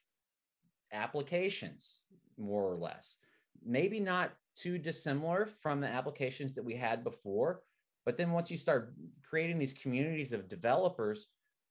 applications, 0.92 2.02
more 2.38 2.70
or 2.70 2.76
less. 2.76 3.16
Maybe 3.64 4.00
not 4.00 4.32
too 4.56 4.78
dissimilar 4.78 5.46
from 5.46 5.80
the 5.80 5.88
applications 5.88 6.54
that 6.54 6.64
we 6.64 6.74
had 6.74 7.04
before. 7.04 7.62
But 8.04 8.16
then 8.16 8.32
once 8.32 8.50
you 8.50 8.56
start 8.56 8.94
creating 9.28 9.58
these 9.58 9.72
communities 9.72 10.32
of 10.32 10.48
developers, 10.48 11.26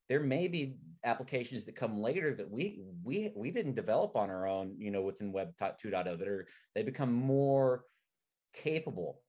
there 0.10 0.20
may 0.20 0.48
be 0.48 0.78
applications 1.04 1.66
that 1.66 1.76
come 1.76 2.00
later 2.00 2.34
that 2.36 2.50
we 2.50 2.84
we 3.04 3.32
we 3.36 3.52
didn't 3.52 3.76
develop 3.76 4.16
on 4.16 4.30
our 4.30 4.48
own, 4.48 4.76
you 4.78 4.92
know, 4.92 5.02
within 5.02 5.32
Web 5.32 5.54
2.0 5.60 5.92
that 6.20 6.28
are 6.28 6.48
they 6.76 6.84
become 6.84 7.12
more 7.12 7.86
capable. 8.54 9.22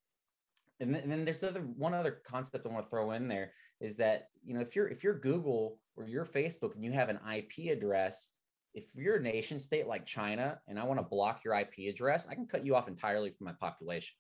And 0.81 0.95
then, 0.95 1.03
and 1.03 1.13
then 1.13 1.25
there's 1.25 1.43
other 1.43 1.61
one 1.61 1.95
other 1.95 2.21
concept 2.27 2.67
I 2.67 2.69
want 2.69 2.85
to 2.85 2.91
throw 2.91 3.13
in 3.13 3.29
there 3.29 3.53
is 3.81 3.97
that 3.97 4.29
you 4.45 4.55
know 4.55 4.61
if 4.61 4.77
you're 4.77 4.89
if 4.89 5.03
you're 5.03 5.19
Google 5.19 5.79
or 5.97 6.07
you're 6.07 6.27
Facebook 6.27 6.75
and 6.75 6.85
you 6.85 6.93
have 6.93 7.09
an 7.09 7.21
IP 7.35 7.71
address 7.71 8.31
if 8.77 8.85
you're 8.95 9.17
a 9.17 9.23
nation 9.23 9.59
state 9.59 9.89
like 9.89 10.05
China 10.05 10.61
and 10.69 10.79
I 10.79 10.85
want 10.85 11.01
to 11.01 11.05
block 11.05 11.43
your 11.43 11.59
IP 11.59 11.89
address, 11.89 12.29
I 12.29 12.35
can 12.35 12.47
cut 12.47 12.65
you 12.65 12.77
off 12.77 12.89
entirely 12.89 13.31
from 13.31 13.47
my 13.47 13.55
population. 13.59 14.15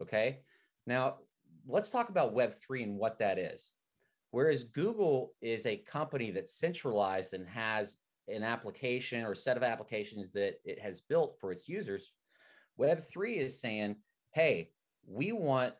Okay. 0.00 0.40
Now, 0.86 1.16
let's 1.68 1.90
talk 1.90 2.08
about 2.08 2.34
Web3 2.34 2.84
and 2.84 2.96
what 2.96 3.18
that 3.18 3.38
is. 3.38 3.72
Whereas 4.30 4.64
Google 4.64 5.34
is 5.42 5.66
a 5.66 5.76
company 5.76 6.30
that's 6.30 6.54
centralized 6.56 7.34
and 7.34 7.46
has 7.46 7.98
an 8.26 8.42
application 8.42 9.22
or 9.24 9.34
set 9.34 9.58
of 9.58 9.62
applications 9.62 10.32
that 10.32 10.54
it 10.64 10.80
has 10.80 11.02
built 11.02 11.36
for 11.38 11.52
its 11.52 11.68
users, 11.68 12.12
Web3 12.80 13.36
is 13.36 13.60
saying, 13.60 13.96
hey, 14.32 14.70
we 15.06 15.32
want 15.32 15.74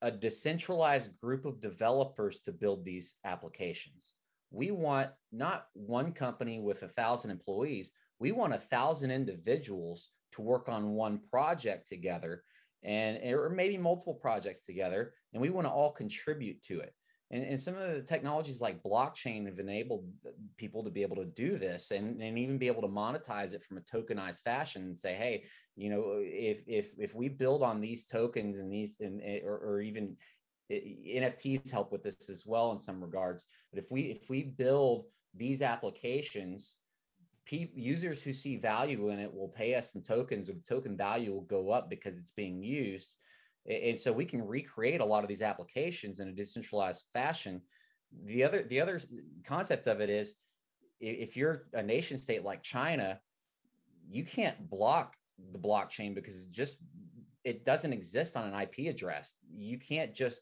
a 0.00 0.10
decentralized 0.10 1.10
group 1.20 1.44
of 1.44 1.60
developers 1.60 2.40
to 2.40 2.52
build 2.52 2.82
these 2.82 3.14
applications 3.26 4.14
we 4.52 4.70
want 4.70 5.10
not 5.32 5.66
one 5.72 6.12
company 6.12 6.60
with 6.60 6.82
a 6.82 6.88
thousand 6.88 7.30
employees. 7.30 7.90
We 8.18 8.32
want 8.32 8.54
a 8.54 8.58
thousand 8.58 9.10
individuals 9.10 10.10
to 10.32 10.42
work 10.42 10.68
on 10.68 10.90
one 10.90 11.20
project 11.30 11.88
together 11.88 12.44
and 12.84 13.18
or 13.32 13.48
maybe 13.48 13.78
multiple 13.78 14.14
projects 14.14 14.60
together 14.60 15.14
and 15.32 15.40
we 15.40 15.50
want 15.50 15.66
to 15.66 15.70
all 15.70 15.92
contribute 15.92 16.62
to 16.64 16.80
it. 16.80 16.94
And, 17.30 17.44
and 17.44 17.60
some 17.60 17.76
of 17.76 17.94
the 17.94 18.02
technologies 18.02 18.60
like 18.60 18.82
blockchain 18.82 19.46
have 19.46 19.58
enabled 19.58 20.06
people 20.58 20.84
to 20.84 20.90
be 20.90 21.02
able 21.02 21.16
to 21.16 21.24
do 21.24 21.58
this 21.58 21.90
and, 21.90 22.20
and 22.20 22.38
even 22.38 22.58
be 22.58 22.66
able 22.66 22.82
to 22.82 22.88
monetize 22.88 23.54
it 23.54 23.64
from 23.64 23.78
a 23.78 23.80
tokenized 23.80 24.42
fashion 24.42 24.82
and 24.82 24.98
say 24.98 25.14
hey 25.14 25.44
you 25.76 25.88
know 25.88 26.18
if 26.18 26.62
if 26.66 26.90
if 26.98 27.14
we 27.14 27.28
build 27.28 27.62
on 27.62 27.80
these 27.80 28.04
tokens 28.04 28.58
and 28.58 28.70
these 28.70 28.98
and 29.00 29.22
or, 29.44 29.56
or 29.56 29.80
even 29.80 30.16
NFTs 30.70 31.70
help 31.70 31.92
with 31.92 32.02
this 32.02 32.28
as 32.28 32.44
well 32.46 32.72
in 32.72 32.78
some 32.78 33.00
regards. 33.00 33.46
But 33.72 33.82
if 33.82 33.90
we 33.90 34.02
if 34.02 34.28
we 34.28 34.42
build 34.42 35.04
these 35.34 35.62
applications, 35.62 36.76
users 37.50 38.22
who 38.22 38.32
see 38.32 38.56
value 38.56 39.10
in 39.10 39.18
it 39.18 39.32
will 39.32 39.48
pay 39.48 39.74
us 39.74 39.94
in 39.94 40.02
tokens, 40.02 40.48
the 40.48 40.60
token 40.68 40.96
value 40.96 41.32
will 41.32 41.42
go 41.42 41.70
up 41.70 41.90
because 41.90 42.16
it's 42.16 42.30
being 42.30 42.62
used. 42.62 43.16
And 43.68 43.98
so 43.98 44.12
we 44.12 44.24
can 44.24 44.44
recreate 44.46 45.00
a 45.00 45.04
lot 45.04 45.22
of 45.22 45.28
these 45.28 45.42
applications 45.42 46.20
in 46.20 46.28
a 46.28 46.32
decentralized 46.32 47.04
fashion. 47.12 47.60
The 48.24 48.44
other 48.44 48.62
the 48.62 48.80
other 48.80 49.00
concept 49.44 49.86
of 49.86 50.00
it 50.00 50.10
is 50.10 50.34
if 51.00 51.36
you're 51.36 51.64
a 51.72 51.82
nation 51.82 52.18
state 52.18 52.44
like 52.44 52.62
China, 52.62 53.18
you 54.08 54.24
can't 54.24 54.70
block 54.70 55.16
the 55.52 55.58
blockchain 55.58 56.14
because 56.14 56.42
it 56.42 56.50
just 56.50 56.78
it 57.44 57.64
doesn't 57.64 57.92
exist 57.92 58.36
on 58.36 58.52
an 58.52 58.60
IP 58.60 58.88
address. 58.88 59.36
You 59.54 59.78
can't 59.78 60.14
just 60.14 60.40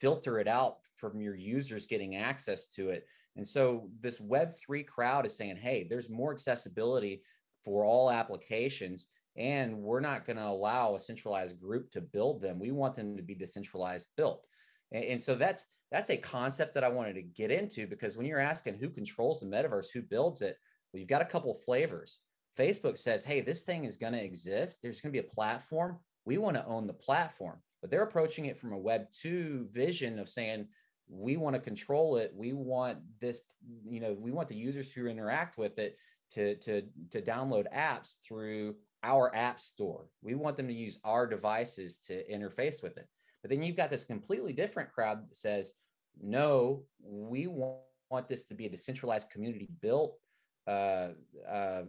filter 0.00 0.38
it 0.38 0.48
out 0.48 0.78
from 0.94 1.20
your 1.20 1.34
users 1.34 1.86
getting 1.86 2.16
access 2.16 2.66
to 2.68 2.90
it. 2.90 3.06
And 3.36 3.46
so 3.46 3.88
this 4.00 4.18
Web3 4.18 4.86
crowd 4.86 5.26
is 5.26 5.36
saying, 5.36 5.56
hey, 5.56 5.86
there's 5.88 6.10
more 6.10 6.32
accessibility 6.32 7.22
for 7.64 7.84
all 7.84 8.10
applications. 8.10 9.06
And 9.36 9.78
we're 9.78 10.00
not 10.00 10.26
going 10.26 10.38
to 10.38 10.46
allow 10.46 10.94
a 10.94 11.00
centralized 11.00 11.60
group 11.60 11.92
to 11.92 12.00
build 12.00 12.40
them. 12.40 12.58
We 12.58 12.72
want 12.72 12.96
them 12.96 13.16
to 13.16 13.22
be 13.22 13.34
decentralized 13.34 14.08
built. 14.16 14.44
And, 14.90 15.04
and 15.04 15.20
so 15.20 15.34
that's 15.34 15.64
that's 15.90 16.10
a 16.10 16.16
concept 16.16 16.74
that 16.74 16.84
I 16.84 16.88
wanted 16.88 17.14
to 17.14 17.22
get 17.22 17.50
into 17.50 17.86
because 17.86 18.16
when 18.16 18.26
you're 18.26 18.40
asking 18.40 18.74
who 18.74 18.90
controls 18.90 19.40
the 19.40 19.46
metaverse, 19.46 19.86
who 19.92 20.02
builds 20.02 20.42
it, 20.42 20.58
well, 20.92 21.00
you've 21.00 21.08
got 21.08 21.22
a 21.22 21.26
couple 21.26 21.50
of 21.50 21.62
flavors. 21.62 22.18
Facebook 22.58 22.98
says, 22.98 23.24
hey, 23.24 23.40
this 23.40 23.62
thing 23.62 23.84
is 23.84 23.96
going 23.96 24.12
to 24.12 24.22
exist. 24.22 24.80
There's 24.82 25.00
going 25.00 25.14
to 25.14 25.22
be 25.22 25.26
a 25.26 25.34
platform. 25.34 25.98
We 26.28 26.38
want 26.38 26.56
to 26.56 26.66
own 26.66 26.86
the 26.86 26.92
platform 27.08 27.58
but 27.80 27.90
they're 27.90 28.02
approaching 28.02 28.46
it 28.46 28.58
from 28.58 28.72
a 28.72 28.78
web 28.78 29.06
2 29.20 29.68
vision 29.72 30.18
of 30.18 30.28
saying 30.28 30.66
we 31.08 31.36
want 31.36 31.54
to 31.54 31.60
control 31.60 32.16
it. 32.16 32.32
We 32.34 32.52
want 32.52 32.98
this 33.20 33.40
you 33.86 34.00
know 34.00 34.16
we 34.18 34.30
want 34.30 34.48
the 34.48 34.56
users 34.56 34.92
who 34.92 35.06
interact 35.06 35.58
with 35.58 35.78
it 35.78 35.96
to 36.32 36.56
to 36.56 36.82
to 37.10 37.22
download 37.22 37.66
apps 37.74 38.16
through 38.26 38.76
our 39.02 39.34
app 39.34 39.60
store. 39.60 40.08
We 40.22 40.34
want 40.34 40.56
them 40.56 40.66
to 40.66 40.74
use 40.74 40.98
our 41.04 41.26
devices 41.26 41.98
to 42.08 42.24
interface 42.28 42.82
with 42.82 42.98
it. 42.98 43.08
But 43.42 43.50
then 43.50 43.62
you've 43.62 43.76
got 43.76 43.90
this 43.90 44.04
completely 44.04 44.52
different 44.52 44.92
crowd 44.92 45.28
that 45.28 45.36
says 45.36 45.72
no 46.20 46.82
we 47.00 47.46
want, 47.46 47.78
want 48.10 48.28
this 48.28 48.44
to 48.44 48.54
be 48.54 48.66
a 48.66 48.70
decentralized 48.70 49.30
community 49.30 49.68
built 49.80 50.18
uh, 50.66 51.10
uh, 51.48 51.82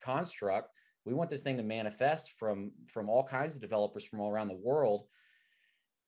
construct 0.00 0.70
we 1.06 1.14
want 1.14 1.30
this 1.30 1.42
thing 1.42 1.56
to 1.56 1.62
manifest 1.62 2.32
from 2.32 2.72
from 2.88 3.08
all 3.08 3.24
kinds 3.24 3.54
of 3.54 3.60
developers 3.60 4.04
from 4.04 4.20
all 4.20 4.30
around 4.30 4.48
the 4.48 4.60
world. 4.62 5.06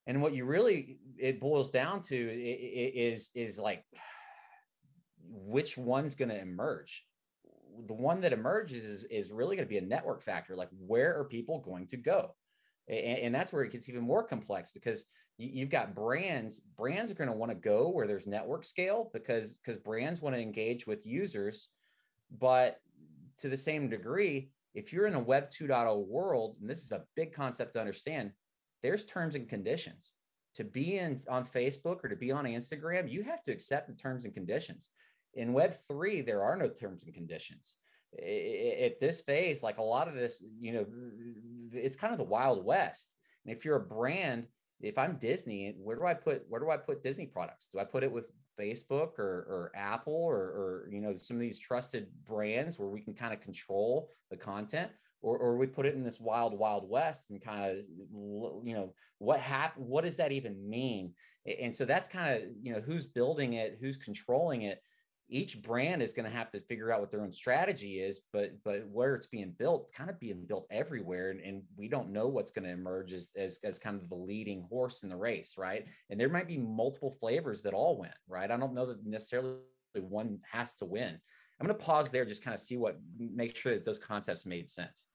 And 0.05 0.21
what 0.21 0.33
you 0.33 0.45
really 0.45 0.97
it 1.17 1.39
boils 1.39 1.71
down 1.71 2.03
to 2.03 2.15
is 2.15 3.29
is 3.33 3.57
like 3.57 3.85
which 5.23 5.77
one's 5.77 6.15
going 6.15 6.29
to 6.29 6.39
emerge? 6.39 7.05
The 7.87 7.93
one 7.93 8.19
that 8.21 8.33
emerges 8.33 8.83
is, 8.83 9.05
is 9.05 9.31
really 9.31 9.55
going 9.55 9.67
to 9.67 9.69
be 9.69 9.77
a 9.77 9.81
network 9.81 10.21
factor. 10.21 10.55
Like 10.55 10.69
where 10.85 11.17
are 11.17 11.23
people 11.23 11.59
going 11.59 11.87
to 11.87 11.97
go? 11.97 12.35
And, 12.89 13.19
and 13.19 13.35
that's 13.35 13.53
where 13.53 13.63
it 13.63 13.71
gets 13.71 13.87
even 13.87 14.01
more 14.01 14.23
complex 14.23 14.71
because 14.71 15.05
you, 15.37 15.61
have 15.61 15.69
got 15.69 15.95
brands 15.95 16.59
brands 16.77 17.09
are 17.09 17.15
going 17.15 17.29
to 17.29 17.35
want 17.35 17.51
to 17.51 17.55
go 17.55 17.87
where 17.87 18.05
there's 18.05 18.27
network 18.27 18.65
scale 18.65 19.09
because 19.13 19.53
because 19.53 19.77
brands 19.77 20.21
want 20.21 20.35
to 20.35 20.41
engage 20.41 20.85
with 20.85 21.05
users 21.05 21.69
but 22.39 22.81
to 23.37 23.47
the 23.47 23.55
same 23.55 23.89
degree 23.89 24.49
if 24.73 24.93
you're 24.93 25.07
in 25.07 25.15
a 25.15 25.19
web 25.19 25.49
2.0 25.49 26.07
world 26.07 26.55
and 26.61 26.69
this 26.69 26.83
is 26.83 26.91
a 26.91 27.03
big 27.15 27.33
concept 27.33 27.73
to 27.73 27.79
understand 27.79 28.31
there's 28.81 29.03
terms 29.05 29.35
and 29.35 29.49
conditions. 29.49 30.13
To 30.55 30.63
be 30.63 30.97
in 30.97 31.21
on 31.29 31.45
facebook 31.45 32.03
or 32.03 32.09
to 32.09 32.15
be 32.15 32.31
on 32.31 32.45
instagram 32.45 33.09
you 33.09 33.23
have 33.23 33.41
to 33.43 33.51
accept 33.51 33.87
the 33.87 33.93
terms 33.93 34.25
and 34.25 34.33
conditions. 34.33 34.89
In 35.35 35.53
web 35.53 35.75
3 35.87 36.21
there 36.21 36.43
are 36.43 36.57
no 36.57 36.67
terms 36.67 37.03
and 37.03 37.13
conditions. 37.13 37.75
At 38.17 38.99
this 38.99 39.21
phase 39.21 39.63
like 39.63 39.77
a 39.77 39.83
lot 39.83 40.07
of 40.07 40.15
this 40.15 40.43
you 40.59 40.73
know 40.73 40.85
it's 41.71 41.95
kind 41.95 42.13
of 42.13 42.17
the 42.17 42.25
wild 42.25 42.65
west. 42.65 43.11
And 43.45 43.55
if 43.55 43.63
you're 43.63 43.77
a 43.77 43.81
brand 43.81 44.47
if 44.81 44.97
I'm 44.97 45.17
Disney, 45.17 45.75
where 45.77 45.97
do 45.97 46.05
I 46.05 46.13
put 46.13 46.43
where 46.47 46.61
do 46.61 46.69
I 46.69 46.77
put 46.77 47.03
Disney 47.03 47.25
products? 47.25 47.69
Do 47.71 47.79
I 47.79 47.83
put 47.83 48.03
it 48.03 48.11
with 48.11 48.25
Facebook 48.59 49.17
or, 49.17 49.45
or 49.47 49.71
Apple 49.75 50.13
or, 50.13 50.35
or 50.35 50.89
you 50.91 51.01
know 51.01 51.15
some 51.15 51.37
of 51.37 51.41
these 51.41 51.59
trusted 51.59 52.07
brands 52.27 52.77
where 52.77 52.89
we 52.89 53.01
can 53.01 53.13
kind 53.13 53.33
of 53.33 53.41
control 53.41 54.11
the 54.29 54.37
content, 54.37 54.91
or 55.21 55.37
or 55.37 55.57
we 55.57 55.67
put 55.67 55.85
it 55.85 55.95
in 55.95 56.03
this 56.03 56.19
wild 56.19 56.57
wild 56.57 56.89
west 56.89 57.29
and 57.29 57.41
kind 57.41 57.77
of 57.77 57.85
you 58.63 58.73
know 58.73 58.93
what 59.19 59.39
happened? 59.39 59.87
What 59.87 60.03
does 60.03 60.17
that 60.17 60.31
even 60.31 60.69
mean? 60.69 61.13
And 61.61 61.73
so 61.73 61.85
that's 61.85 62.07
kind 62.07 62.35
of 62.35 62.49
you 62.61 62.73
know 62.73 62.81
who's 62.81 63.05
building 63.05 63.53
it, 63.53 63.77
who's 63.79 63.97
controlling 63.97 64.63
it, 64.63 64.83
each 65.29 65.61
brand 65.61 66.01
is 66.01 66.13
going 66.13 66.29
to 66.29 66.35
have 66.35 66.49
to 66.51 66.59
figure 66.61 66.91
out 66.91 66.99
what 66.99 67.11
their 67.11 67.21
own 67.21 67.31
strategy 67.31 67.99
is 67.99 68.21
but 68.33 68.51
but 68.63 68.87
where 68.89 69.15
it's 69.15 69.27
being 69.27 69.53
built 69.57 69.91
kind 69.95 70.09
of 70.09 70.19
being 70.19 70.43
built 70.47 70.65
everywhere 70.71 71.29
and, 71.29 71.39
and 71.41 71.61
we 71.77 71.87
don't 71.87 72.11
know 72.11 72.27
what's 72.27 72.51
going 72.51 72.65
to 72.65 72.71
emerge 72.71 73.13
as, 73.13 73.29
as 73.37 73.59
as 73.63 73.77
kind 73.77 74.01
of 74.01 74.09
the 74.09 74.15
leading 74.15 74.65
horse 74.69 75.03
in 75.03 75.09
the 75.09 75.15
race 75.15 75.55
right? 75.57 75.85
And 76.09 76.19
there 76.19 76.29
might 76.29 76.47
be 76.47 76.57
multiple 76.57 77.11
flavors 77.11 77.61
that 77.61 77.73
all 77.73 77.97
win 77.97 78.09
right? 78.27 78.49
I 78.49 78.57
don't 78.57 78.73
know 78.73 78.87
that 78.87 79.05
necessarily 79.05 79.57
one 79.99 80.39
has 80.49 80.75
to 80.75 80.85
win. 80.85 81.19
I'm 81.59 81.67
going 81.67 81.77
to 81.77 81.83
pause 81.83 82.09
there 82.09 82.25
just 82.25 82.43
kind 82.43 82.55
of 82.55 82.61
see 82.61 82.77
what 82.77 82.97
make 83.17 83.55
sure 83.55 83.73
that 83.73 83.85
those 83.85 83.97
concepts 83.97 84.45
made 84.45 84.69
sense. 84.69 85.05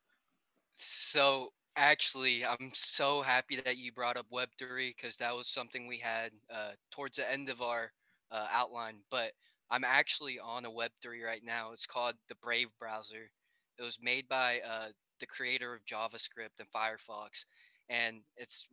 So 0.77 1.51
actually 1.77 2.45
i'm 2.45 2.71
so 2.73 3.21
happy 3.21 3.57
that 3.57 3.77
you 3.77 3.91
brought 3.91 4.17
up 4.17 4.27
web3 4.33 4.95
because 4.95 5.17
that 5.17 5.35
was 5.35 5.49
something 5.49 5.89
we 5.89 5.99
had 5.99 6.31
uh, 6.53 6.71
towards 6.93 7.17
the 7.17 7.29
end 7.29 7.49
of 7.49 7.61
our 7.63 7.91
uh, 8.31 8.47
outline 8.53 8.97
but 9.11 9.33
I'm 9.71 9.85
actually 9.85 10.39
on 10.39 10.65
a 10.65 10.71
Web3 10.71 11.23
right 11.25 11.43
now. 11.45 11.73
It's 11.73 11.87
called 11.87 12.15
the 12.29 12.37
Brave 12.37 12.69
browser. 12.79 13.31
It 13.79 13.83
was 13.83 13.99
made 14.01 14.29
by 14.29 14.61
uh, 14.61 14.89
the 15.21 15.27
creator 15.27 15.75
of 15.75 15.85
JavaScript 15.85 16.61
and 16.61 16.69
Firefox, 16.75 17.45
and 17.89 18.21
it's 18.37 18.67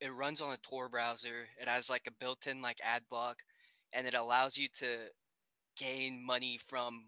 it 0.00 0.12
runs 0.14 0.40
on 0.40 0.52
a 0.52 0.58
Tor 0.58 0.88
browser. 0.88 1.46
It 1.60 1.68
has 1.68 1.90
like 1.90 2.06
a 2.06 2.12
built-in 2.20 2.62
like 2.62 2.78
ad 2.84 3.02
block, 3.10 3.38
and 3.92 4.06
it 4.06 4.14
allows 4.14 4.56
you 4.56 4.68
to 4.80 4.98
gain 5.76 6.24
money 6.24 6.58
from 6.68 7.06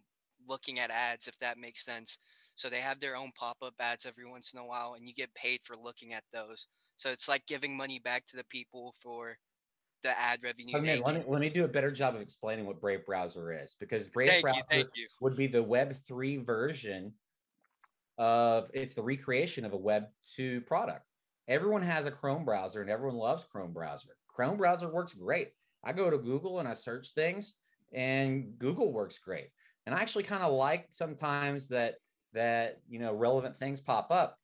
looking 0.49 0.79
at 0.79 0.91
ads, 0.91 1.27
if 1.29 1.38
that 1.41 1.59
makes 1.59 1.85
sense. 1.85 2.19
So 2.57 2.69
they 2.69 2.81
have 2.81 3.01
their 3.01 3.17
own 3.17 3.33
pop-up 3.38 3.75
ads 3.81 4.07
every 4.07 4.27
once 4.27 4.53
in 4.53 4.61
a 4.61 4.67
while, 4.67 4.95
and 4.95 5.07
you 5.09 5.14
get 5.14 5.35
paid 5.35 5.61
for 5.64 5.77
looking 5.77 6.14
at 6.14 6.25
those. 6.33 6.67
So 6.97 7.11
it's 7.11 7.29
like 7.29 7.47
giving 7.47 7.77
money 7.77 7.99
back 8.01 8.27
to 8.29 8.37
the 8.37 8.45
people 8.45 8.95
for 9.03 9.37
the 10.03 10.19
ad 10.19 10.41
revenue. 10.43 10.77
Okay, 10.77 11.01
let 11.01 11.15
me 11.15 11.25
let 11.27 11.41
me 11.41 11.49
do 11.49 11.65
a 11.65 11.69
better 11.69 11.91
job 11.91 12.15
of 12.15 12.21
explaining 12.21 12.67
what 12.67 12.81
Brave 12.81 13.05
Browser 13.05 13.53
is 13.53 13.77
because 13.79 14.09
Brave 14.09 14.29
Thank 14.29 14.39
you, 14.39 14.43
Browser 14.43 14.65
thank 14.69 14.89
you. 14.95 15.07
would 15.21 15.37
be 15.37 15.47
the 15.47 15.63
Web 15.63 15.95
three 16.07 16.37
version 16.37 17.13
of 18.17 18.71
it's 18.75 18.95
the 18.95 19.03
recreation 19.03 19.65
of 19.65 19.73
a 19.73 19.77
Web 19.77 20.05
two 20.35 20.61
product. 20.63 21.05
Everyone 21.49 21.83
has 21.83 22.07
a 22.07 22.11
Chrome 22.11 22.45
browser 22.45 22.83
and 22.83 22.91
everyone 22.91 23.17
loves 23.17 23.45
Chrome 23.45 23.73
browser. 23.73 24.11
Chrome 24.29 24.57
browser 24.57 24.89
works 24.89 25.15
great. 25.15 25.49
I 25.85 25.93
go 25.93 26.11
to 26.11 26.19
Google 26.19 26.59
and 26.59 26.69
I 26.69 26.75
search 26.75 27.15
things, 27.15 27.55
and 27.93 28.59
Google 28.59 28.93
works 28.93 29.19
great. 29.19 29.49
And 29.87 29.95
I 29.95 30.01
actually 30.01 30.25
kind 30.25 30.43
of 30.43 30.53
like 30.53 30.87
sometimes 30.91 31.69
that 31.69 31.97
that 32.35 32.81
you 32.89 32.99
know 32.99 33.13
relevant 33.15 33.59
things 33.59 33.81
pop 33.81 34.11
up 34.11 34.39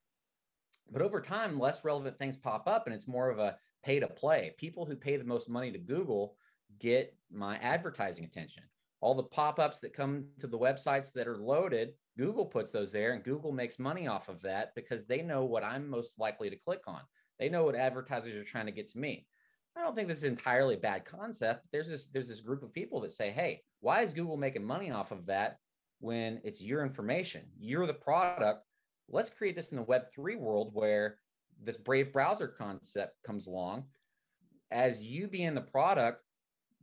but 0.90 1.02
over 1.02 1.20
time 1.20 1.58
less 1.58 1.84
relevant 1.84 2.18
things 2.18 2.36
pop 2.36 2.66
up 2.66 2.86
and 2.86 2.94
it's 2.94 3.08
more 3.08 3.30
of 3.30 3.38
a 3.38 3.56
pay 3.84 4.00
to 4.00 4.08
play. 4.08 4.54
People 4.56 4.84
who 4.84 4.96
pay 4.96 5.16
the 5.16 5.24
most 5.24 5.48
money 5.48 5.70
to 5.70 5.78
google 5.78 6.36
get 6.78 7.16
my 7.30 7.56
advertising 7.58 8.24
attention. 8.24 8.64
All 9.00 9.14
the 9.14 9.22
pop-ups 9.22 9.80
that 9.80 9.92
come 9.92 10.24
to 10.38 10.46
the 10.46 10.58
websites 10.58 11.12
that 11.12 11.28
are 11.28 11.36
loaded 11.36 11.92
google 12.16 12.46
puts 12.46 12.70
those 12.70 12.92
there 12.92 13.12
and 13.12 13.24
google 13.24 13.52
makes 13.52 13.78
money 13.78 14.06
off 14.06 14.28
of 14.28 14.40
that 14.42 14.72
because 14.76 15.04
they 15.04 15.20
know 15.20 15.44
what 15.44 15.64
i'm 15.64 15.88
most 15.88 16.18
likely 16.18 16.48
to 16.50 16.56
click 16.56 16.82
on. 16.86 17.00
They 17.38 17.48
know 17.48 17.64
what 17.64 17.74
advertisers 17.74 18.36
are 18.36 18.44
trying 18.44 18.66
to 18.66 18.72
get 18.72 18.90
to 18.92 18.98
me. 18.98 19.26
I 19.76 19.82
don't 19.82 19.96
think 19.96 20.06
this 20.06 20.18
is 20.18 20.24
entirely 20.24 20.74
a 20.74 20.78
bad 20.78 21.04
concept 21.04 21.66
there's 21.72 21.88
this 21.88 22.06
there's 22.06 22.28
this 22.28 22.40
group 22.40 22.62
of 22.62 22.72
people 22.72 23.00
that 23.00 23.12
say 23.12 23.30
hey 23.30 23.62
why 23.80 24.02
is 24.02 24.14
google 24.14 24.36
making 24.36 24.64
money 24.64 24.90
off 24.90 25.10
of 25.10 25.26
that 25.26 25.58
when 26.04 26.40
it's 26.44 26.60
your 26.60 26.84
information? 26.84 27.42
You're 27.58 27.86
the 27.86 27.94
product. 27.94 28.64
Let's 29.08 29.30
create 29.30 29.56
this 29.56 29.70
in 29.70 29.78
the 29.78 29.84
web3 29.84 30.38
world 30.38 30.70
where 30.72 31.18
this 31.64 31.76
brave 31.76 32.12
browser 32.12 32.48
concept 32.48 33.14
comes 33.26 33.46
along 33.46 33.84
as 34.70 35.04
you 35.04 35.28
being 35.28 35.54
the 35.54 35.60
product 35.60 36.20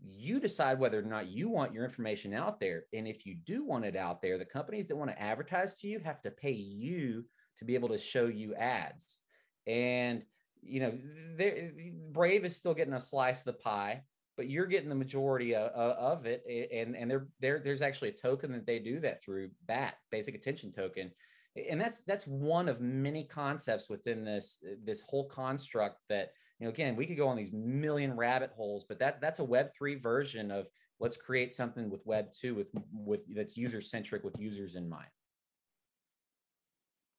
you 0.03 0.39
decide 0.39 0.79
whether 0.79 0.97
or 0.97 1.03
not 1.03 1.29
you 1.29 1.49
want 1.49 1.73
your 1.73 1.83
information 1.83 2.33
out 2.33 2.59
there. 2.59 2.85
And 2.91 3.07
if 3.07 3.25
you 3.25 3.35
do 3.45 3.63
want 3.63 3.85
it 3.85 3.95
out 3.95 4.21
there 4.21 4.37
the 4.37 4.45
companies 4.45 4.87
that 4.87 4.95
want 4.95 5.11
to 5.11 5.21
advertise 5.21 5.77
to 5.79 5.87
you 5.87 5.99
have 5.99 6.21
to 6.23 6.31
pay 6.31 6.51
you 6.51 7.25
to 7.59 7.65
be 7.65 7.75
able 7.75 7.89
to 7.89 7.97
show 7.97 8.25
you 8.25 8.55
ads. 8.55 9.19
And 9.67 10.23
you 10.63 10.79
know 10.79 10.93
brave 12.11 12.45
is 12.45 12.55
still 12.55 12.73
getting 12.73 12.93
a 12.93 12.99
slice 12.99 13.39
of 13.39 13.45
the 13.45 13.53
pie 13.53 14.03
but 14.37 14.47
you're 14.49 14.67
getting 14.67 14.89
the 14.89 14.95
majority 14.95 15.55
of, 15.55 15.71
of 15.71 16.25
it. 16.25 16.43
And 16.73 16.95
and 16.95 17.11
there 17.11 17.27
there 17.39 17.59
there's 17.59 17.81
actually 17.81 18.09
a 18.09 18.13
token 18.13 18.51
that 18.53 18.65
they 18.65 18.79
do 18.79 18.99
that 19.01 19.23
through 19.23 19.51
bat 19.67 19.95
basic 20.09 20.35
attention 20.35 20.71
token 20.71 21.11
and 21.69 21.79
that's 21.79 22.01
that's 22.01 22.25
one 22.25 22.69
of 22.69 22.79
many 22.79 23.23
concepts 23.23 23.89
within 23.89 24.23
this 24.23 24.63
this 24.83 25.01
whole 25.01 25.27
construct 25.27 25.97
that 26.07 26.31
you 26.59 26.65
know 26.65 26.71
again 26.71 26.95
we 26.95 27.05
could 27.05 27.17
go 27.17 27.27
on 27.27 27.35
these 27.35 27.51
million 27.51 28.15
rabbit 28.15 28.51
holes 28.55 28.85
but 28.87 28.99
that 28.99 29.19
that's 29.19 29.39
a 29.39 29.43
web3 29.43 30.01
version 30.01 30.49
of 30.49 30.67
let's 31.01 31.17
create 31.17 31.51
something 31.51 31.89
with 31.89 32.05
web 32.05 32.31
2 32.39 32.55
with 32.55 32.67
with 32.93 33.21
that's 33.35 33.57
user 33.57 33.81
centric 33.81 34.23
with 34.23 34.39
users 34.39 34.75
in 34.75 34.87
mind. 34.87 35.09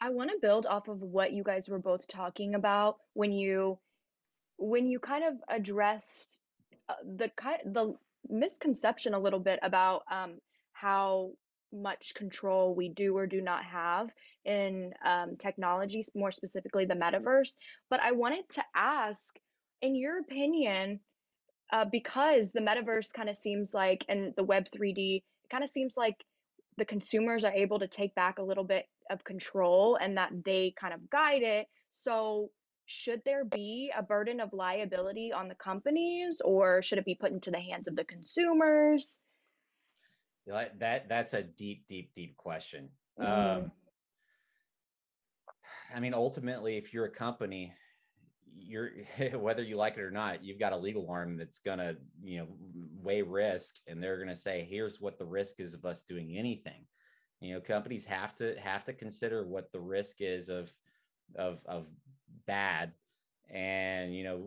I 0.00 0.10
want 0.10 0.30
to 0.30 0.38
build 0.40 0.66
off 0.66 0.88
of 0.88 1.00
what 1.00 1.32
you 1.32 1.42
guys 1.42 1.68
were 1.68 1.78
both 1.78 2.08
talking 2.08 2.54
about 2.54 2.96
when 3.12 3.32
you 3.32 3.78
when 4.56 4.86
you 4.86 4.98
kind 4.98 5.24
of 5.24 5.34
addressed 5.48 6.40
uh, 6.88 6.94
the 7.16 7.28
kind 7.30 7.58
the 7.66 7.94
misconception 8.28 9.14
a 9.14 9.18
little 9.18 9.40
bit 9.40 9.58
about 9.62 10.02
um, 10.10 10.34
how 10.72 11.32
much 11.72 12.14
control 12.14 12.74
we 12.74 12.88
do 12.88 13.16
or 13.16 13.26
do 13.26 13.40
not 13.40 13.64
have 13.64 14.10
in 14.44 14.92
um, 15.04 15.36
technology, 15.38 16.04
more 16.14 16.30
specifically 16.30 16.84
the 16.84 16.94
metaverse. 16.94 17.56
But 17.90 18.00
I 18.00 18.12
wanted 18.12 18.48
to 18.50 18.64
ask, 18.74 19.38
in 19.80 19.94
your 19.94 20.18
opinion, 20.18 21.00
uh, 21.72 21.86
because 21.86 22.52
the 22.52 22.60
metaverse 22.60 23.12
kind 23.12 23.28
of 23.28 23.36
seems 23.36 23.72
like, 23.72 24.04
and 24.08 24.34
the 24.36 24.44
Web 24.44 24.66
3D, 24.74 25.16
it 25.16 25.50
kind 25.50 25.64
of 25.64 25.70
seems 25.70 25.96
like 25.96 26.16
the 26.76 26.84
consumers 26.84 27.44
are 27.44 27.52
able 27.52 27.78
to 27.78 27.88
take 27.88 28.14
back 28.14 28.38
a 28.38 28.42
little 28.42 28.64
bit 28.64 28.86
of 29.10 29.24
control 29.24 29.96
and 30.00 30.16
that 30.16 30.30
they 30.44 30.74
kind 30.78 30.94
of 30.94 31.10
guide 31.10 31.42
it. 31.42 31.66
So, 31.90 32.50
should 32.86 33.22
there 33.24 33.44
be 33.44 33.92
a 33.96 34.02
burden 34.02 34.40
of 34.40 34.52
liability 34.52 35.32
on 35.32 35.48
the 35.48 35.54
companies 35.54 36.42
or 36.44 36.82
should 36.82 36.98
it 36.98 37.04
be 37.04 37.14
put 37.14 37.32
into 37.32 37.50
the 37.50 37.60
hands 37.60 37.88
of 37.88 37.96
the 37.96 38.04
consumers? 38.04 39.20
That 40.46 41.08
that's 41.08 41.34
a 41.34 41.42
deep, 41.42 41.86
deep, 41.88 42.12
deep 42.14 42.36
question. 42.36 42.88
Mm-hmm. 43.20 43.62
Um, 43.64 43.72
I 45.94 46.00
mean, 46.00 46.14
ultimately, 46.14 46.76
if 46.76 46.92
you're 46.92 47.04
a 47.04 47.10
company, 47.10 47.72
you're 48.54 48.90
whether 49.34 49.62
you 49.62 49.76
like 49.76 49.96
it 49.96 50.02
or 50.02 50.10
not, 50.10 50.44
you've 50.44 50.58
got 50.58 50.72
a 50.72 50.76
legal 50.76 51.08
arm 51.10 51.36
that's 51.36 51.58
gonna, 51.58 51.94
you 52.22 52.38
know, 52.38 52.46
weigh 53.02 53.22
risk, 53.22 53.76
and 53.86 54.02
they're 54.02 54.18
gonna 54.18 54.36
say, 54.36 54.66
here's 54.68 55.00
what 55.00 55.18
the 55.18 55.26
risk 55.26 55.60
is 55.60 55.74
of 55.74 55.84
us 55.84 56.02
doing 56.02 56.36
anything. 56.36 56.86
You 57.40 57.54
know, 57.54 57.60
companies 57.60 58.04
have 58.04 58.34
to 58.36 58.54
have 58.62 58.84
to 58.84 58.92
consider 58.92 59.46
what 59.46 59.72
the 59.72 59.80
risk 59.80 60.16
is 60.20 60.48
of 60.48 60.72
of 61.36 61.60
of 61.66 61.86
bad, 62.46 62.92
and 63.50 64.14
you 64.14 64.24
know, 64.24 64.42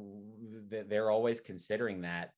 they're 0.88 1.12
always 1.12 1.39
considering 1.39 2.01
that 2.01 2.31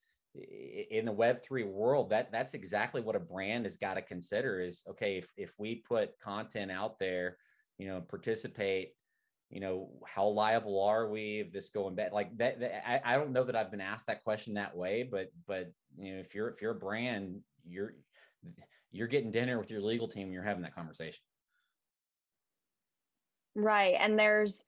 in 0.92 1.06
the 1.06 1.14
web3 1.14 1.66
world 1.68 2.10
that 2.10 2.32
that's 2.32 2.54
exactly 2.54 3.02
what 3.02 3.16
a 3.16 3.20
brand 3.20 3.66
has 3.66 3.78
got 3.78 3.96
to 3.96 4.02
consider 4.02 4.60
is 4.60 4.84
okay 4.90 5.18
if, 5.18 5.28
if 5.38 5.54
we 5.58 5.84
put 5.88 6.18
content 6.20 6.72
out 6.72 7.00
there 7.00 7.38
you 7.78 7.88
know 7.88 8.02
participate 8.02 8.92
you 9.50 9.60
know 9.60 9.90
how 10.06 10.28
liable 10.28 10.82
are 10.84 11.10
we 11.10 11.40
if 11.40 11.52
this 11.52 11.70
going 11.70 11.96
bad 11.96 12.12
like 12.12 12.36
that, 12.38 12.60
that 12.60 12.88
I, 12.88 13.14
I 13.14 13.18
don't 13.18 13.32
know 13.32 13.44
that 13.44 13.56
i've 13.56 13.72
been 13.72 13.82
asked 13.82 14.08
that 14.08 14.24
question 14.24 14.56
that 14.56 14.76
way 14.76 15.08
but 15.10 15.32
but 15.48 15.72
you 15.98 16.14
know 16.14 16.20
if 16.20 16.36
you're 16.36 16.50
if 16.50 16.62
you're 16.62 16.72
a 16.72 16.76
brand 16.76 17.40
you're 17.66 17.94
you're 18.92 19.08
getting 19.08 19.32
dinner 19.32 19.60
with 19.60 19.70
your 19.70 19.82
legal 19.82 20.08
team 20.08 20.24
and 20.24 20.34
you're 20.34 20.44
having 20.44 20.64
that 20.64 20.76
conversation. 20.76 21.22
Right 23.56 23.96
and 24.00 24.18
there's 24.18 24.64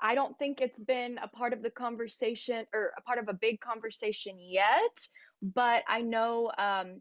I 0.00 0.14
don't 0.14 0.38
think 0.38 0.60
it's 0.60 0.78
been 0.78 1.18
a 1.18 1.28
part 1.28 1.52
of 1.52 1.62
the 1.62 1.70
conversation 1.70 2.66
or 2.72 2.92
a 2.96 3.02
part 3.02 3.18
of 3.18 3.28
a 3.28 3.32
big 3.32 3.60
conversation 3.60 4.36
yet, 4.38 5.08
but 5.42 5.82
I 5.88 6.02
know 6.02 6.52
um, 6.56 7.00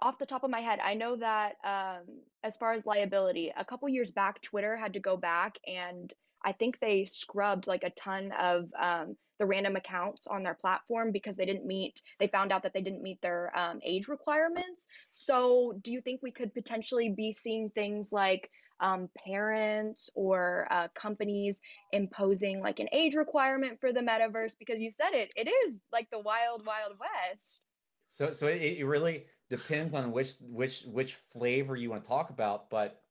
off 0.00 0.18
the 0.18 0.26
top 0.26 0.44
of 0.44 0.50
my 0.50 0.60
head, 0.60 0.78
I 0.82 0.94
know 0.94 1.16
that 1.16 1.54
um, 1.64 2.06
as 2.42 2.56
far 2.56 2.72
as 2.72 2.86
liability, 2.86 3.52
a 3.56 3.64
couple 3.64 3.88
years 3.88 4.10
back, 4.10 4.40
Twitter 4.42 4.76
had 4.76 4.94
to 4.94 5.00
go 5.00 5.16
back 5.16 5.58
and 5.66 6.12
I 6.42 6.52
think 6.52 6.78
they 6.80 7.04
scrubbed 7.04 7.66
like 7.66 7.82
a 7.82 7.90
ton 7.90 8.32
of 8.32 8.70
um, 8.80 9.16
the 9.38 9.46
random 9.46 9.76
accounts 9.76 10.26
on 10.26 10.42
their 10.42 10.54
platform 10.54 11.12
because 11.12 11.36
they 11.36 11.44
didn't 11.44 11.66
meet, 11.66 12.00
they 12.18 12.28
found 12.28 12.52
out 12.52 12.62
that 12.62 12.72
they 12.72 12.80
didn't 12.80 13.02
meet 13.02 13.20
their 13.20 13.56
um, 13.58 13.80
age 13.84 14.08
requirements. 14.08 14.86
So, 15.10 15.78
do 15.82 15.92
you 15.92 16.00
think 16.00 16.20
we 16.22 16.30
could 16.30 16.54
potentially 16.54 17.10
be 17.10 17.32
seeing 17.32 17.70
things 17.70 18.12
like 18.12 18.50
um, 18.80 19.08
parents 19.24 20.10
or 20.14 20.66
uh, 20.70 20.88
companies 20.94 21.60
imposing 21.92 22.60
like 22.60 22.80
an 22.80 22.88
age 22.92 23.14
requirement 23.14 23.80
for 23.80 23.92
the 23.92 24.00
metaverse? 24.00 24.52
Because 24.58 24.80
you 24.80 24.90
said 24.90 25.12
it, 25.12 25.30
it 25.36 25.48
is 25.48 25.80
like 25.92 26.08
the 26.10 26.20
wild, 26.20 26.64
wild 26.66 26.92
west. 26.98 27.62
So, 28.08 28.32
so 28.32 28.46
it, 28.46 28.60
it 28.60 28.84
really 28.84 29.24
depends 29.48 29.94
on 29.94 30.12
which 30.12 30.34
which 30.40 30.82
which 30.82 31.14
flavor 31.32 31.76
you 31.76 31.90
want 31.90 32.02
to 32.02 32.08
talk 32.08 32.30
about. 32.30 32.70
But 32.70 33.02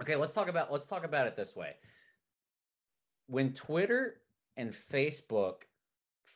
okay, 0.00 0.16
let's 0.16 0.32
talk 0.32 0.48
about 0.48 0.72
let's 0.72 0.86
talk 0.86 1.04
about 1.04 1.26
it 1.26 1.36
this 1.36 1.56
way 1.56 1.74
when 3.28 3.52
Twitter 3.52 4.16
and 4.56 4.72
Facebook 4.72 5.62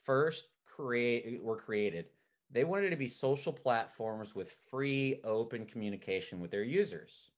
first 0.04 0.46
create 0.66 1.42
were 1.42 1.56
created, 1.56 2.06
they 2.50 2.64
wanted 2.64 2.90
to 2.90 2.96
be 2.96 3.08
social 3.08 3.52
platforms 3.52 4.34
with 4.34 4.56
free, 4.70 5.20
open 5.24 5.66
communication 5.66 6.38
with 6.38 6.50
their 6.50 6.62
users. 6.62 7.31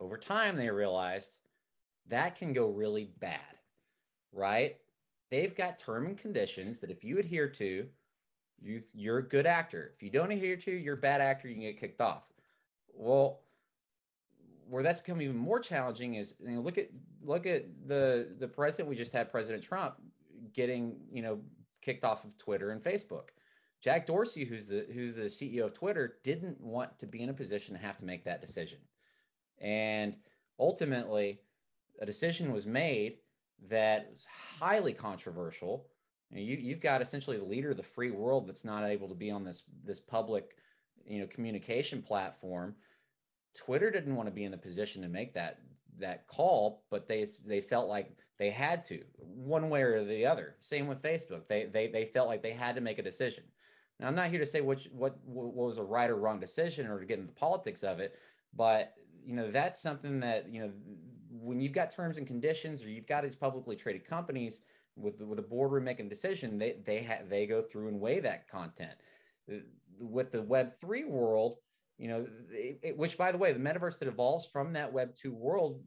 Over 0.00 0.16
time, 0.16 0.56
they 0.56 0.70
realized 0.70 1.30
that 2.08 2.36
can 2.36 2.52
go 2.52 2.68
really 2.68 3.10
bad, 3.20 3.40
right? 4.32 4.76
They've 5.30 5.54
got 5.54 5.78
term 5.78 6.06
and 6.06 6.16
conditions 6.16 6.78
that 6.78 6.90
if 6.90 7.04
you 7.04 7.18
adhere 7.18 7.48
to, 7.48 7.86
you 8.60 8.82
you're 8.94 9.18
a 9.18 9.28
good 9.28 9.46
actor. 9.46 9.92
If 9.94 10.02
you 10.02 10.10
don't 10.10 10.32
adhere 10.32 10.56
to, 10.56 10.70
you're 10.70 10.94
a 10.94 10.98
bad 10.98 11.20
actor. 11.20 11.48
You 11.48 11.54
can 11.54 11.62
get 11.62 11.80
kicked 11.80 12.00
off. 12.00 12.24
Well, 12.92 13.40
where 14.68 14.82
that's 14.82 15.00
become 15.00 15.22
even 15.22 15.36
more 15.36 15.60
challenging 15.60 16.14
is 16.14 16.34
you 16.40 16.56
know, 16.56 16.60
look 16.60 16.78
at 16.78 16.88
look 17.22 17.46
at 17.46 17.66
the 17.86 18.34
the 18.38 18.48
president 18.48 18.88
we 18.88 18.96
just 18.96 19.12
had, 19.12 19.30
President 19.30 19.62
Trump, 19.62 19.96
getting 20.52 20.96
you 21.12 21.22
know 21.22 21.38
kicked 21.82 22.04
off 22.04 22.24
of 22.24 22.36
Twitter 22.38 22.70
and 22.70 22.82
Facebook. 22.82 23.28
Jack 23.80 24.06
Dorsey, 24.06 24.44
who's 24.44 24.66
the 24.66 24.86
who's 24.92 25.14
the 25.14 25.22
CEO 25.22 25.64
of 25.64 25.72
Twitter, 25.72 26.18
didn't 26.24 26.60
want 26.60 26.98
to 26.98 27.06
be 27.06 27.22
in 27.22 27.28
a 27.28 27.34
position 27.34 27.74
to 27.74 27.80
have 27.80 27.96
to 27.98 28.04
make 28.04 28.24
that 28.24 28.40
decision, 28.40 28.78
and 29.60 30.16
ultimately, 30.58 31.40
a 32.00 32.06
decision 32.06 32.52
was 32.52 32.66
made 32.66 33.18
that 33.68 34.08
was 34.12 34.26
highly 34.58 34.92
controversial. 34.92 35.86
You, 36.30 36.56
you've 36.56 36.80
got 36.80 37.02
essentially 37.02 37.38
the 37.38 37.44
leader 37.44 37.70
of 37.70 37.76
the 37.76 37.82
free 37.82 38.10
world 38.10 38.46
that's 38.46 38.64
not 38.64 38.84
able 38.84 39.08
to 39.08 39.14
be 39.14 39.30
on 39.30 39.44
this 39.44 39.64
this 39.84 40.00
public, 40.00 40.56
you 41.06 41.20
know, 41.20 41.26
communication 41.26 42.02
platform 42.02 42.74
Twitter 43.58 43.90
didn't 43.90 44.14
want 44.14 44.28
to 44.28 44.34
be 44.34 44.44
in 44.44 44.52
the 44.52 44.58
position 44.58 45.02
to 45.02 45.08
make 45.08 45.34
that 45.34 45.58
that 45.98 46.28
call, 46.28 46.84
but 46.90 47.08
they 47.08 47.26
they 47.44 47.60
felt 47.60 47.88
like 47.88 48.16
they 48.38 48.50
had 48.50 48.84
to 48.84 49.02
one 49.18 49.68
way 49.68 49.82
or 49.82 50.04
the 50.04 50.24
other. 50.24 50.54
Same 50.60 50.86
with 50.86 51.02
Facebook. 51.02 51.48
They 51.48 51.66
they 51.66 51.88
they 51.88 52.04
felt 52.06 52.28
like 52.28 52.42
they 52.42 52.52
had 52.52 52.76
to 52.76 52.80
make 52.80 52.98
a 52.98 53.02
decision. 53.02 53.44
Now 53.98 54.06
I'm 54.06 54.14
not 54.14 54.30
here 54.30 54.38
to 54.38 54.46
say 54.46 54.60
which 54.60 54.88
what 54.92 55.18
what 55.24 55.54
was 55.54 55.78
a 55.78 55.82
right 55.82 56.08
or 56.08 56.16
wrong 56.16 56.38
decision 56.38 56.86
or 56.86 57.00
to 57.00 57.06
get 57.06 57.18
into 57.18 57.32
the 57.32 57.40
politics 57.40 57.82
of 57.82 57.98
it, 57.98 58.16
but 58.54 58.94
you 59.28 59.34
know 59.34 59.50
that's 59.50 59.78
something 59.78 60.20
that 60.20 60.48
you 60.50 60.62
know 60.62 60.70
when 61.30 61.60
you've 61.60 61.74
got 61.74 61.92
terms 61.92 62.16
and 62.16 62.26
conditions 62.26 62.82
or 62.82 62.88
you've 62.88 63.06
got 63.06 63.22
these 63.22 63.36
publicly 63.36 63.76
traded 63.76 64.06
companies 64.06 64.60
with 64.96 65.20
with 65.20 65.38
a 65.38 65.42
boardroom 65.42 65.84
making 65.84 66.06
a 66.06 66.08
decision, 66.08 66.56
they 66.56 66.76
they 66.86 67.02
have 67.02 67.28
they 67.28 67.46
go 67.46 67.60
through 67.60 67.88
and 67.88 68.00
weigh 68.00 68.20
that 68.20 68.48
content. 68.48 68.94
Uh, 69.52 69.56
with 70.00 70.32
the 70.32 70.40
Web 70.40 70.72
three 70.80 71.04
world, 71.04 71.56
you 71.98 72.08
know 72.08 72.26
it, 72.50 72.78
it, 72.82 72.96
which 72.96 73.18
by 73.18 73.30
the 73.30 73.36
way 73.36 73.52
the 73.52 73.58
metaverse 73.58 73.98
that 73.98 74.08
evolves 74.08 74.46
from 74.46 74.72
that 74.72 74.90
web 74.90 75.14
2 75.14 75.34
world 75.34 75.82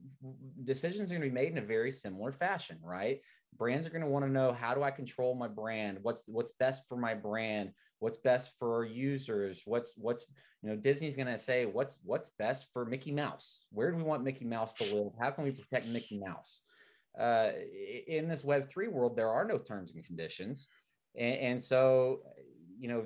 decisions 0.65 1.09
are 1.09 1.15
going 1.15 1.21
to 1.21 1.29
be 1.29 1.33
made 1.33 1.51
in 1.53 1.57
a 1.57 1.65
very 1.65 1.91
similar 1.91 2.31
fashion 2.31 2.77
right 2.83 3.21
brands 3.57 3.85
are 3.85 3.89
going 3.89 4.01
to 4.01 4.07
want 4.07 4.25
to 4.25 4.31
know 4.31 4.53
how 4.53 4.73
do 4.73 4.83
i 4.83 4.91
control 4.91 5.35
my 5.35 5.47
brand? 5.47 5.99
What's 6.01 6.23
what's 6.25 6.51
best 6.53 6.87
for 6.87 6.97
my 6.97 7.13
brand? 7.13 7.71
What's 7.99 8.17
best 8.17 8.57
for 8.57 8.85
users? 8.85 9.63
What's 9.65 9.93
what's 9.97 10.25
you 10.61 10.69
know 10.69 10.75
disney's 10.75 11.15
going 11.15 11.27
to 11.27 11.37
say 11.37 11.65
what's 11.65 11.99
what's 12.03 12.29
best 12.29 12.67
for 12.73 12.85
mickey 12.85 13.11
mouse? 13.11 13.65
Where 13.71 13.91
do 13.91 13.97
we 13.97 14.03
want 14.03 14.23
mickey 14.23 14.45
mouse 14.45 14.73
to 14.73 14.95
live? 14.95 15.13
How 15.19 15.31
can 15.31 15.43
we 15.43 15.51
protect 15.51 15.87
mickey 15.87 16.19
mouse? 16.19 16.61
Uh, 17.19 17.51
in 18.07 18.29
this 18.29 18.43
web 18.43 18.69
3 18.69 18.87
world 18.87 19.15
there 19.15 19.29
are 19.29 19.45
no 19.45 19.57
terms 19.57 19.93
and 19.93 20.05
conditions. 20.05 20.67
And, 21.15 21.35
and 21.35 21.63
so 21.63 22.21
you 22.79 22.87
know 22.87 23.05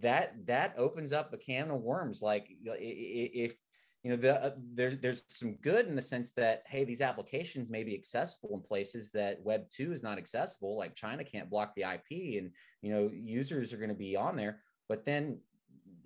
that 0.00 0.34
that 0.46 0.74
opens 0.76 1.12
up 1.12 1.32
a 1.32 1.38
can 1.38 1.70
of 1.70 1.80
worms. 1.80 2.22
Like 2.22 2.48
if 2.64 3.54
you 4.06 4.12
know 4.12 4.16
the 4.16 4.40
uh, 4.40 4.50
there's 4.72 4.98
there's 4.98 5.24
some 5.26 5.54
good 5.62 5.88
in 5.88 5.96
the 5.96 6.00
sense 6.00 6.30
that 6.30 6.62
hey 6.66 6.84
these 6.84 7.00
applications 7.00 7.72
may 7.72 7.82
be 7.82 7.92
accessible 7.92 8.54
in 8.54 8.60
places 8.60 9.10
that 9.10 9.42
web 9.42 9.68
2 9.68 9.92
is 9.92 10.00
not 10.00 10.16
accessible 10.16 10.76
like 10.76 10.94
china 10.94 11.24
can't 11.24 11.50
block 11.50 11.74
the 11.74 11.82
ip 11.82 12.38
and 12.38 12.52
you 12.82 12.92
know 12.92 13.10
users 13.12 13.72
are 13.72 13.78
going 13.78 13.88
to 13.88 13.96
be 13.96 14.14
on 14.14 14.36
there. 14.36 14.60
But 14.88 15.04
then 15.04 15.40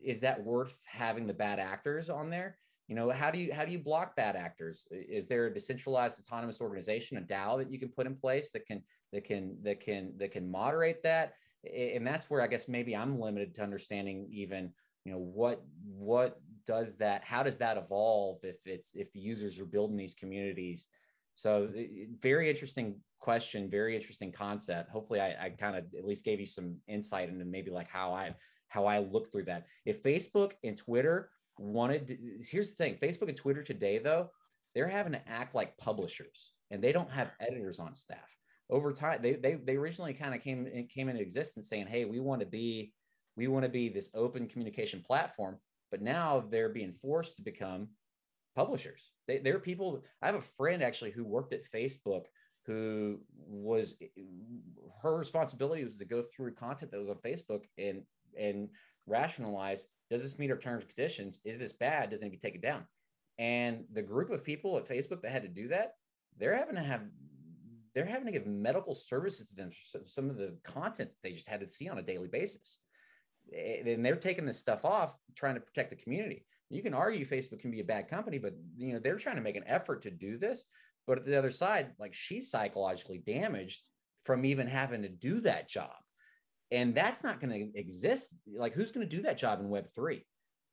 is 0.03 0.21
that 0.21 0.43
worth 0.43 0.79
having 0.87 1.27
the 1.27 1.35
bad 1.35 1.59
actors 1.59 2.09
on 2.09 2.31
there? 2.31 2.57
You 2.89 2.95
know 2.95 3.11
how 3.11 3.31
do 3.31 3.39
you 3.39 3.53
how 3.53 3.67
do 3.67 3.71
you 3.71 3.79
block 3.79 4.17
bad 4.17 4.35
actors? 4.35 4.87
Is 4.91 5.29
there 5.29 5.47
a 5.47 5.53
decentralized 5.53 6.19
autonomous 6.21 6.63
organization 6.63 7.19
a 7.19 7.21
dao 7.21 7.59
that 7.59 7.71
you 7.71 7.79
can 7.79 7.91
put 7.91 8.07
in 8.07 8.17
place 8.17 8.51
that 8.53 8.65
can 8.65 8.83
that 9.13 9.25
can 9.25 9.59
that 9.63 9.81
can 9.81 10.15
that 10.17 10.31
can 10.31 10.51
moderate 10.51 11.03
that? 11.03 11.35
And 11.71 12.07
that's 12.07 12.31
where 12.31 12.41
i 12.41 12.47
guess 12.47 12.69
maybe 12.69 12.97
i'm 12.97 13.21
limited 13.21 13.55
to 13.57 13.63
understanding 13.63 14.27
even 14.31 14.73
you 15.05 15.13
know 15.13 15.19
what 15.19 15.63
what 15.85 16.41
does 16.71 16.97
that 16.99 17.23
how 17.25 17.43
does 17.43 17.59
that 17.59 17.77
evolve 17.77 18.39
if 18.43 18.57
it's 18.65 18.93
if 18.95 19.13
the 19.13 19.21
users 19.21 19.59
are 19.61 19.65
building 19.77 19.97
these 19.97 20.15
communities? 20.15 20.89
So 21.35 21.69
uh, 21.77 21.81
very 22.21 22.49
interesting 22.49 22.97
question 23.19 23.69
very 23.69 23.97
interesting 23.97 24.33
concept. 24.33 24.91
Hopefully 24.91 25.21
i, 25.21 25.31
I 25.47 25.51
kind 25.51 25.77
of 25.77 25.85
at 25.99 26.07
least 26.07 26.25
gave 26.25 26.41
you 26.41 26.47
some 26.47 26.77
insight 26.87 27.29
into 27.29 27.45
maybe 27.45 27.71
like 27.71 27.89
how 27.89 28.13
i 28.13 28.35
how 28.69 28.87
i 28.87 28.99
look 28.99 29.31
through 29.31 29.47
that. 29.47 29.67
If 29.85 30.03
facebook 30.03 30.53
and 30.65 30.77
twitter 30.77 31.31
wanted 31.59 32.07
to, 32.09 32.17
here's 32.51 32.71
the 32.71 32.77
thing 32.77 32.95
facebook 33.03 33.29
and 33.29 33.37
twitter 33.37 33.63
today 33.63 33.99
though 33.99 34.31
they're 34.75 34.89
having 34.99 35.13
to 35.13 35.29
act 35.29 35.55
like 35.55 35.77
publishers 35.77 36.53
and 36.71 36.83
they 36.83 36.93
don't 36.93 37.11
have 37.11 37.33
editors 37.41 37.81
on 37.81 37.95
staff. 37.95 38.37
Over 38.71 38.93
time 38.93 39.21
they 39.21 39.35
they, 39.35 39.55
they 39.55 39.77
originally 39.77 40.15
kind 40.15 40.35
of 40.35 40.41
came 40.41 40.87
came 40.95 41.09
into 41.09 41.21
existence 41.21 41.69
saying 41.69 41.89
hey 41.89 42.05
we 42.05 42.21
want 42.21 42.41
to 42.41 42.47
be 42.47 42.93
we 43.37 43.49
want 43.49 43.65
to 43.65 43.69
be 43.69 43.89
this 43.89 44.11
open 44.15 44.47
communication 44.47 45.03
platform 45.03 45.59
but 45.90 46.03
now 46.03 46.44
they're 46.50 46.68
being 46.68 46.92
forced 46.92 47.37
to 47.37 47.42
become 47.42 47.88
publishers. 48.57 49.11
They, 49.26 49.38
they're 49.38 49.59
people 49.59 50.03
i 50.22 50.26
have 50.26 50.35
a 50.35 50.40
friend 50.40 50.83
actually 50.83 51.12
who 51.12 51.24
worked 51.24 51.53
at 51.53 51.70
facebook 51.70 52.24
who 52.66 53.20
was 53.46 53.96
her 55.03 55.16
responsibility 55.16 55.85
was 55.85 55.96
to 55.96 56.05
go 56.05 56.24
through 56.35 56.55
content 56.55 56.90
that 56.90 57.00
was 57.00 57.09
on 57.09 57.16
facebook 57.16 57.62
and 57.79 58.03
and 58.38 58.68
rationalize 59.07 59.87
does 60.11 60.22
this 60.22 60.38
meet 60.38 60.50
our 60.50 60.57
terms 60.57 60.83
and 60.83 60.92
conditions? 60.92 61.38
Is 61.44 61.57
this 61.57 61.72
bad? 61.72 62.11
Does 62.11 62.20
it 62.20 62.24
need 62.24 62.31
to 62.31 62.37
be 62.37 62.40
taken 62.40 62.61
down? 62.61 62.85
And 63.38 63.85
the 63.92 64.03
group 64.03 64.31
of 64.31 64.44
people 64.44 64.76
at 64.76 64.88
facebook 64.88 65.22
that 65.22 65.33
had 65.33 65.42
to 65.42 65.48
do 65.48 65.68
that 65.68 65.94
they're 66.38 66.57
having 66.57 66.74
to 66.74 66.83
have 66.83 67.03
they're 67.94 68.05
having 68.05 68.26
to 68.26 68.33
give 68.33 68.46
medical 68.46 68.94
services 68.94 69.48
to 69.48 69.55
them 69.55 69.70
some 70.05 70.31
of 70.31 70.37
the 70.37 70.57
content 70.62 71.11
they 71.22 71.33
just 71.33 71.48
had 71.48 71.61
to 71.61 71.68
see 71.68 71.88
on 71.88 71.98
a 71.98 72.03
daily 72.03 72.29
basis 72.29 72.81
Eh, 73.55 73.83
and 73.87 74.05
they're 74.05 74.17
taking 74.17 74.47
this 74.47 74.59
stuff 74.59 74.85
off 74.85 75.15
trying 75.35 75.55
to 75.55 75.61
protect 75.61 75.91
the 75.91 75.97
community. 75.97 76.45
You 76.69 76.83
can 76.83 76.95
argue 76.95 77.27
facebook 77.27 77.61
can 77.61 77.71
be 77.71 77.81
a 77.81 77.85
bad 77.85 78.09
company 78.09 78.39
but 78.39 78.55
you 78.77 78.93
know 78.93 79.01
they're 79.01 79.19
trying 79.19 79.37
to 79.37 79.43
make 79.43 79.57
an 79.57 79.65
effort 79.67 80.03
to 80.03 80.11
do 80.11 80.39
this. 80.39 80.65
But 81.07 81.19
at 81.19 81.27
the 81.27 81.39
other 81.39 81.51
side 81.51 81.93
like 81.99 82.15
she's 82.15 82.51
psychologically 82.51 83.19
damaged 83.19 83.83
from 84.25 84.45
even 84.45 84.67
having 84.67 85.03
to 85.03 85.09
do 85.09 85.41
that 85.41 85.69
job. 85.69 85.97
And 86.71 86.95
that's 86.95 87.25
not 87.25 87.41
going 87.41 87.73
to 87.73 87.79
exist. 87.79 88.37
Like 88.47 88.75
who's 88.75 88.93
going 88.93 89.09
to 89.09 89.17
do 89.17 89.23
that 89.23 89.39
job 89.39 89.61
in 89.61 89.69
web 89.69 89.89
3 89.95 90.25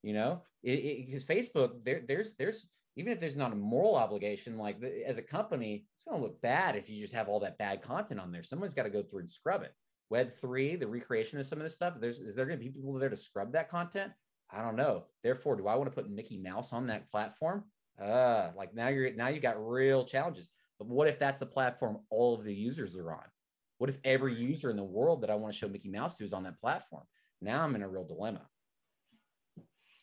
you 0.04 0.14
know 0.14 0.44
because 0.64 1.26
facebook 1.26 1.84
there, 1.84 2.04
there's 2.08 2.36
there's 2.38 2.68
even 2.98 3.14
if 3.14 3.20
there's 3.20 3.36
not 3.36 3.54
a 3.54 3.56
moral 3.56 3.96
obligation, 3.96 4.58
like 4.58 4.84
as 5.06 5.20
a 5.20 5.22
company, 5.22 5.86
it's 5.96 6.06
going 6.10 6.20
to 6.20 6.28
look 6.28 6.42
bad 6.42 6.76
if 6.76 6.90
you 6.90 7.00
just 7.00 7.14
have 7.14 7.30
all 7.30 7.40
that 7.40 7.60
bad 7.60 7.84
content 7.84 8.20
on 8.20 8.32
there. 8.32 8.42
Someone's 8.42 8.74
got 8.74 8.84
to 8.84 8.90
go 8.90 9.04
through 9.04 9.20
and 9.20 9.30
scrub 9.30 9.62
it. 9.62 9.72
Web 10.10 10.32
three, 10.32 10.76
the 10.76 10.88
recreation 10.88 11.40
of 11.40 11.46
some 11.46 11.60
of 11.60 11.64
this 11.64 11.74
stuff. 11.74 11.96
There's 12.00 12.20
is 12.20 12.36
there 12.36 12.46
going 12.46 12.58
to 12.58 12.64
be 12.64 12.72
people 12.72 12.94
there 12.94 13.10
to 13.10 13.18
scrub 13.18 13.52
that 13.54 13.70
content? 13.70 14.12
I 14.50 14.62
don't 14.62 14.76
know. 14.76 15.04
Therefore, 15.24 15.56
do 15.56 15.68
I 15.68 15.76
want 15.76 15.90
to 15.90 15.96
put 15.96 16.10
Mickey 16.10 16.38
Mouse 16.38 16.72
on 16.72 16.88
that 16.88 17.10
platform? 17.12 17.66
Uh, 18.02 18.52
like 18.56 18.74
now 18.74 18.88
you're 18.88 19.14
now 19.14 19.28
you've 19.28 19.42
got 19.42 19.64
real 19.66 20.06
challenges. 20.06 20.50
But 20.80 20.88
what 20.88 21.08
if 21.08 21.20
that's 21.20 21.40
the 21.40 21.46
platform 21.46 22.00
all 22.10 22.36
of 22.36 22.44
the 22.44 22.54
users 22.54 22.96
are 22.96 23.12
on? 23.12 23.24
What 23.80 23.90
if 23.90 23.98
every 24.04 24.34
user 24.34 24.70
in 24.70 24.78
the 24.78 24.84
world 24.84 25.22
that 25.22 25.30
I 25.30 25.36
want 25.36 25.54
to 25.54 25.60
show 25.60 25.68
Mickey 25.68 25.90
Mouse 25.90 26.16
to 26.16 26.24
is 26.24 26.34
on 26.34 26.44
that 26.44 26.60
platform? 26.60 27.04
Now 27.42 27.64
I'm 27.64 27.76
in 27.76 27.84
a 27.84 27.90
real 27.90 28.06
dilemma. 28.06 28.42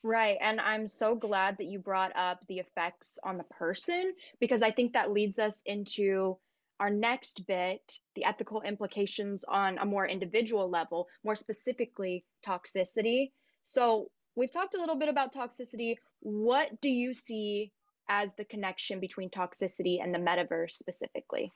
Right. 0.03 0.37
And 0.40 0.61
I'm 0.61 0.87
so 0.87 1.14
glad 1.14 1.57
that 1.59 1.64
you 1.64 1.79
brought 1.79 2.14
up 2.14 2.47
the 2.47 2.59
effects 2.59 3.19
on 3.25 3.38
the 3.38 3.45
person 3.45 4.12
because 4.38 4.61
I 4.61 4.71
think 4.71 4.93
that 4.93 5.12
leads 5.12 5.38
us 5.38 5.62
into 5.64 6.37
our 6.81 6.91
next 6.91 7.47
bit 7.47 7.99
the 8.15 8.25
ethical 8.25 8.63
implications 8.63 9.45
on 9.49 9.79
a 9.79 9.85
more 9.85 10.07
individual 10.07 10.69
level, 10.69 11.09
more 11.25 11.37
specifically, 11.37 12.25
toxicity. 12.47 13.31
So, 13.63 14.11
we've 14.37 14.53
talked 14.53 14.75
a 14.75 14.81
little 14.81 14.97
bit 14.97 15.09
about 15.09 15.33
toxicity. 15.33 15.97
What 16.21 16.81
do 16.81 16.91
you 16.91 17.15
see 17.15 17.73
as 18.09 18.35
the 18.35 18.45
connection 18.45 19.01
between 19.01 19.31
toxicity 19.31 20.03
and 20.03 20.15
the 20.15 20.19
metaverse 20.19 20.73
specifically? 20.73 21.53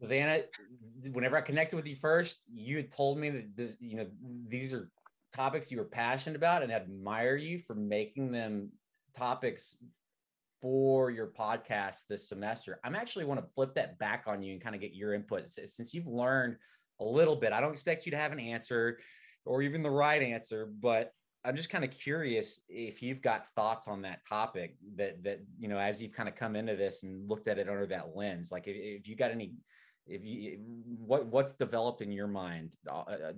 Savannah, 0.00 0.42
whenever 1.12 1.36
I 1.36 1.40
connected 1.40 1.76
with 1.76 1.86
you 1.86 1.96
first, 1.96 2.40
you 2.52 2.76
had 2.76 2.90
told 2.90 3.18
me 3.18 3.30
that 3.30 3.56
this, 3.56 3.76
you 3.80 3.96
know, 3.96 4.06
these 4.48 4.74
are 4.74 4.90
topics 5.34 5.70
you 5.70 5.78
were 5.78 5.84
passionate 5.84 6.36
about 6.36 6.62
and 6.62 6.72
admire 6.72 7.36
you 7.36 7.58
for 7.58 7.74
making 7.74 8.30
them 8.30 8.70
topics 9.16 9.76
for 10.64 11.10
your 11.10 11.26
podcast 11.26 12.06
this 12.08 12.26
semester. 12.26 12.80
I'm 12.84 12.94
actually 12.94 13.26
want 13.26 13.38
to 13.38 13.46
flip 13.54 13.74
that 13.74 13.98
back 13.98 14.24
on 14.26 14.42
you 14.42 14.54
and 14.54 14.62
kind 14.62 14.74
of 14.74 14.80
get 14.80 14.94
your 14.94 15.12
input 15.12 15.46
since 15.46 15.92
you've 15.92 16.06
learned 16.06 16.56
a 17.02 17.04
little 17.04 17.36
bit. 17.36 17.52
I 17.52 17.60
don't 17.60 17.72
expect 17.72 18.06
you 18.06 18.12
to 18.12 18.16
have 18.16 18.32
an 18.32 18.40
answer 18.40 18.98
or 19.44 19.60
even 19.60 19.82
the 19.82 19.90
right 19.90 20.22
answer, 20.22 20.70
but 20.80 21.12
I'm 21.44 21.54
just 21.54 21.68
kind 21.68 21.84
of 21.84 21.90
curious 21.90 22.60
if 22.70 23.02
you've 23.02 23.20
got 23.20 23.52
thoughts 23.54 23.88
on 23.88 24.00
that 24.02 24.20
topic 24.26 24.76
that 24.96 25.22
that 25.24 25.40
you 25.58 25.68
know 25.68 25.78
as 25.78 26.00
you've 26.00 26.14
kind 26.14 26.30
of 26.30 26.34
come 26.34 26.56
into 26.56 26.76
this 26.76 27.02
and 27.02 27.28
looked 27.28 27.46
at 27.46 27.58
it 27.58 27.68
under 27.68 27.84
that 27.88 28.16
lens. 28.16 28.50
Like 28.50 28.66
if, 28.66 28.74
if 28.74 29.06
you 29.06 29.16
got 29.16 29.32
any 29.32 29.52
if 30.06 30.24
you 30.24 30.60
what 30.96 31.26
what's 31.26 31.52
developed 31.52 32.00
in 32.00 32.10
your 32.10 32.26
mind 32.26 32.72
uh, 32.90 33.00
uh 33.00 33.32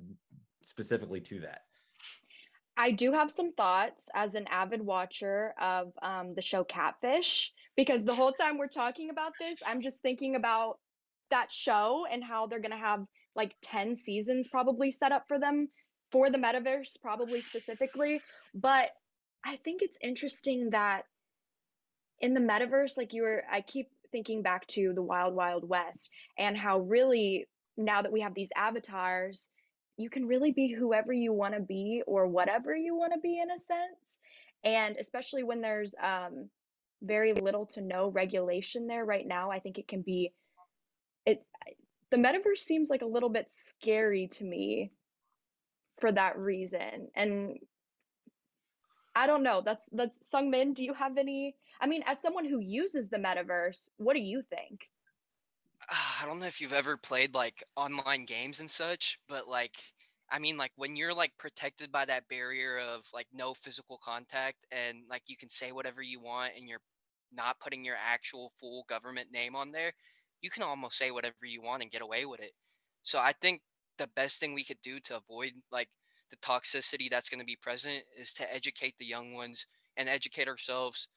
specifically 0.62 1.20
to 1.22 1.40
that 1.40 1.62
I 2.76 2.90
do 2.90 3.12
have 3.12 3.30
some 3.30 3.52
thoughts 3.52 4.08
as 4.14 4.34
an 4.34 4.46
avid 4.48 4.82
watcher 4.82 5.54
of 5.60 5.92
um, 6.02 6.34
the 6.34 6.42
show 6.42 6.62
Catfish 6.62 7.52
because 7.74 8.04
the 8.04 8.14
whole 8.14 8.32
time 8.32 8.58
we're 8.58 8.68
talking 8.68 9.10
about 9.10 9.32
this, 9.40 9.58
I'm 9.64 9.80
just 9.80 10.02
thinking 10.02 10.36
about 10.36 10.78
that 11.30 11.50
show 11.50 12.06
and 12.10 12.22
how 12.22 12.46
they're 12.46 12.60
going 12.60 12.70
to 12.72 12.76
have 12.76 13.04
like 13.34 13.54
10 13.62 13.96
seasons 13.96 14.48
probably 14.48 14.90
set 14.90 15.12
up 15.12 15.24
for 15.26 15.38
them 15.38 15.68
for 16.12 16.30
the 16.30 16.38
metaverse, 16.38 17.00
probably 17.00 17.40
specifically. 17.40 18.20
But 18.54 18.90
I 19.44 19.56
think 19.56 19.82
it's 19.82 19.98
interesting 20.02 20.70
that 20.70 21.02
in 22.20 22.34
the 22.34 22.40
metaverse, 22.40 22.96
like 22.96 23.12
you 23.12 23.22
were, 23.22 23.42
I 23.50 23.60
keep 23.60 23.88
thinking 24.12 24.42
back 24.42 24.66
to 24.68 24.92
the 24.94 25.02
Wild 25.02 25.34
Wild 25.34 25.68
West 25.68 26.10
and 26.38 26.56
how 26.56 26.80
really 26.80 27.46
now 27.76 28.02
that 28.02 28.12
we 28.12 28.20
have 28.20 28.34
these 28.34 28.50
avatars, 28.56 29.50
you 29.96 30.10
can 30.10 30.26
really 30.26 30.52
be 30.52 30.72
whoever 30.72 31.12
you 31.12 31.32
want 31.32 31.54
to 31.54 31.60
be 31.60 32.02
or 32.06 32.26
whatever 32.26 32.74
you 32.74 32.94
want 32.94 33.12
to 33.14 33.20
be 33.20 33.40
in 33.40 33.50
a 33.50 33.58
sense. 33.58 34.18
And 34.64 34.96
especially 34.96 35.42
when 35.42 35.60
there's 35.60 35.94
um, 36.02 36.48
very 37.02 37.32
little 37.32 37.66
to 37.66 37.80
no 37.80 38.08
regulation 38.08 38.86
there 38.86 39.04
right 39.04 39.26
now, 39.26 39.50
I 39.50 39.58
think 39.58 39.78
it 39.78 39.88
can 39.88 40.02
be 40.02 40.32
it 41.24 41.42
the 42.10 42.16
metaverse 42.16 42.58
seems 42.58 42.90
like 42.90 43.02
a 43.02 43.06
little 43.06 43.28
bit 43.28 43.50
scary 43.50 44.28
to 44.28 44.44
me 44.44 44.92
for 45.98 46.12
that 46.12 46.38
reason. 46.38 47.08
And 47.14 47.58
I 49.14 49.26
don't 49.26 49.42
know. 49.42 49.62
That's 49.64 49.84
that's 49.92 50.28
Sungmin. 50.32 50.74
Do 50.74 50.84
you 50.84 50.94
have 50.94 51.16
any? 51.16 51.56
I 51.80 51.86
mean, 51.86 52.02
as 52.06 52.20
someone 52.20 52.44
who 52.44 52.60
uses 52.60 53.08
the 53.08 53.18
metaverse, 53.18 53.88
what 53.96 54.14
do 54.14 54.20
you 54.20 54.42
think? 54.42 54.88
Ah, 55.90 56.22
I 56.22 56.26
don't 56.26 56.38
know 56.40 56.46
if 56.46 56.60
you've 56.60 56.72
ever 56.72 56.96
played 56.96 57.34
like 57.34 57.62
online 57.76 58.24
games 58.24 58.60
and 58.60 58.70
such, 58.70 59.18
but 59.28 59.48
like 59.48 59.74
I 60.30 60.38
mean 60.38 60.56
like 60.56 60.72
when 60.76 60.96
you're 60.96 61.14
like 61.14 61.36
protected 61.38 61.90
by 61.92 62.04
that 62.06 62.28
barrier 62.28 62.78
of 62.78 63.04
like 63.12 63.26
no 63.32 63.54
physical 63.54 63.98
contact 63.98 64.58
and 64.72 65.04
like 65.08 65.22
you 65.28 65.36
can 65.36 65.48
say 65.48 65.72
whatever 65.72 66.02
you 66.02 66.20
want 66.20 66.54
and 66.56 66.68
you're 66.68 66.82
not 67.32 67.58
putting 67.60 67.84
your 67.84 67.96
actual 67.96 68.52
full 68.60 68.84
government 68.88 69.30
name 69.32 69.54
on 69.56 69.72
there, 69.72 69.92
you 70.40 70.50
can 70.50 70.62
almost 70.62 70.98
say 70.98 71.10
whatever 71.10 71.44
you 71.44 71.62
want 71.62 71.82
and 71.82 71.90
get 71.92 72.02
away 72.02 72.24
with 72.26 72.40
it. 72.40 72.52
So 73.02 73.18
I 73.18 73.32
think 73.40 73.60
the 73.98 74.08
best 74.16 74.40
thing 74.40 74.54
we 74.54 74.64
could 74.64 74.80
do 74.82 75.00
to 75.00 75.16
avoid 75.16 75.52
like 75.72 75.88
the 76.30 76.36
toxicity 76.38 77.08
that's 77.10 77.28
going 77.28 77.40
to 77.40 77.46
be 77.46 77.56
present 77.56 78.02
is 78.18 78.32
to 78.34 78.52
educate 78.52 78.94
the 78.98 79.06
young 79.06 79.34
ones 79.34 79.66
and 79.96 80.08
educate 80.08 80.48
ourselves 80.48 81.08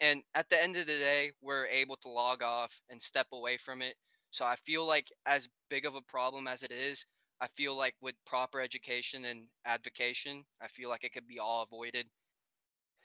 and 0.00 0.22
at 0.34 0.48
the 0.48 0.62
end 0.62 0.76
of 0.76 0.86
the 0.86 0.98
day 0.98 1.30
we're 1.40 1.66
able 1.66 1.96
to 1.96 2.08
log 2.08 2.42
off 2.42 2.80
and 2.90 3.00
step 3.00 3.26
away 3.32 3.56
from 3.56 3.82
it 3.82 3.94
so 4.30 4.44
i 4.44 4.56
feel 4.64 4.86
like 4.86 5.08
as 5.26 5.48
big 5.68 5.86
of 5.86 5.94
a 5.94 6.02
problem 6.02 6.46
as 6.46 6.62
it 6.62 6.72
is 6.72 7.04
i 7.40 7.46
feel 7.56 7.76
like 7.76 7.94
with 8.00 8.14
proper 8.26 8.60
education 8.60 9.24
and 9.26 9.42
advocation 9.66 10.42
i 10.62 10.68
feel 10.68 10.88
like 10.88 11.04
it 11.04 11.12
could 11.12 11.26
be 11.26 11.38
all 11.38 11.62
avoided 11.62 12.06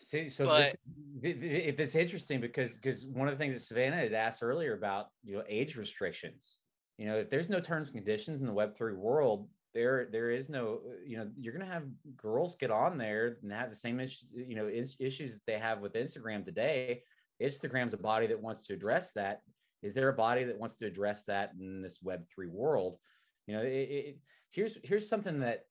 See, 0.01 0.27
so 0.27 0.45
But- 0.45 0.63
this 0.63 0.75
th- 1.21 1.39
th- 1.39 1.79
it's 1.79 1.95
interesting 1.95 2.41
because 2.41 2.73
because 2.73 3.05
one 3.07 3.27
of 3.27 3.33
the 3.33 3.37
things 3.37 3.53
that 3.53 3.61
Savannah 3.61 3.95
had 3.95 4.13
asked 4.13 4.43
earlier 4.43 4.73
about 4.73 5.07
you 5.23 5.37
know 5.37 5.43
age 5.47 5.77
restrictions. 5.77 6.59
You 6.97 7.07
know, 7.07 7.17
if 7.17 7.29
there's 7.29 7.49
no 7.49 7.59
terms 7.59 7.87
and 7.89 7.95
conditions 7.95 8.41
in 8.41 8.47
the 8.47 8.53
Web 8.53 8.75
three 8.75 8.93
world, 8.93 9.47
there 9.75 10.07
there 10.11 10.31
is 10.31 10.49
no 10.49 10.79
uh, 10.87 10.93
you 11.05 11.17
know 11.17 11.29
you're 11.37 11.53
gonna 11.53 11.71
have 11.71 11.83
girls 12.15 12.55
get 12.55 12.71
on 12.71 12.97
there 12.97 13.37
and 13.43 13.51
have 13.51 13.69
the 13.69 13.75
same 13.75 13.99
issue 13.99 14.25
you 14.33 14.55
know 14.55 14.67
is, 14.67 14.95
issues 14.99 15.33
that 15.33 15.45
they 15.45 15.59
have 15.59 15.81
with 15.81 15.93
Instagram 15.93 16.43
today. 16.43 17.03
Instagram's 17.43 17.93
a 17.93 17.97
body 17.97 18.25
that 18.27 18.41
wants 18.41 18.65
to 18.65 18.73
address 18.73 19.11
that. 19.11 19.41
Is 19.83 19.93
there 19.93 20.09
a 20.09 20.13
body 20.13 20.45
that 20.45 20.57
wants 20.57 20.75
to 20.75 20.85
address 20.85 21.25
that 21.25 21.51
in 21.59 21.81
this 21.81 21.99
Web 22.01 22.23
three 22.33 22.47
world? 22.47 22.97
You 23.45 23.57
know, 23.57 23.61
it, 23.61 23.67
it, 23.67 24.17
here's 24.51 24.77
here's 24.83 25.07
something 25.07 25.41
that 25.41 25.65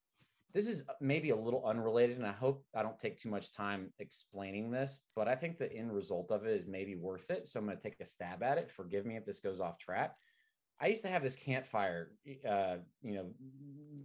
this 0.53 0.69
is 0.69 0.85
uh, 0.89 0.93
maybe 1.01 1.31
a 1.31 1.37
little 1.37 1.65
unrelated 1.67 2.17
and 2.17 2.27
i 2.27 2.33
hope 2.33 2.65
i 2.77 2.83
don't 2.83 3.01
take 3.01 3.19
too 3.19 3.29
much 3.29 3.53
time 3.53 3.93
explaining 3.99 4.71
this 4.71 5.01
but 5.17 5.27
i 5.27 5.35
think 5.35 5.59
the 5.59 5.73
end 5.73 5.93
result 5.93 6.31
of 6.31 6.47
it 6.47 6.53
is 6.53 6.67
maybe 6.67 6.95
worth 6.95 7.29
it 7.31 7.49
so 7.49 7.59
i'm 7.59 7.67
going 7.67 7.77
to 7.77 7.83
take 7.83 7.99
a 8.01 8.07
stab 8.07 8.43
at 8.43 8.57
it 8.57 8.71
forgive 8.71 9.05
me 9.05 9.17
if 9.17 9.27
this 9.27 9.41
goes 9.41 9.61
off 9.61 9.79
track 9.79 10.15
i 10.81 10.87
used 10.87 11.03
to 11.03 11.09
have 11.09 11.23
this 11.23 11.37
campfire 11.37 12.11
uh, 12.49 12.77
you 13.03 13.15
know 13.15 13.27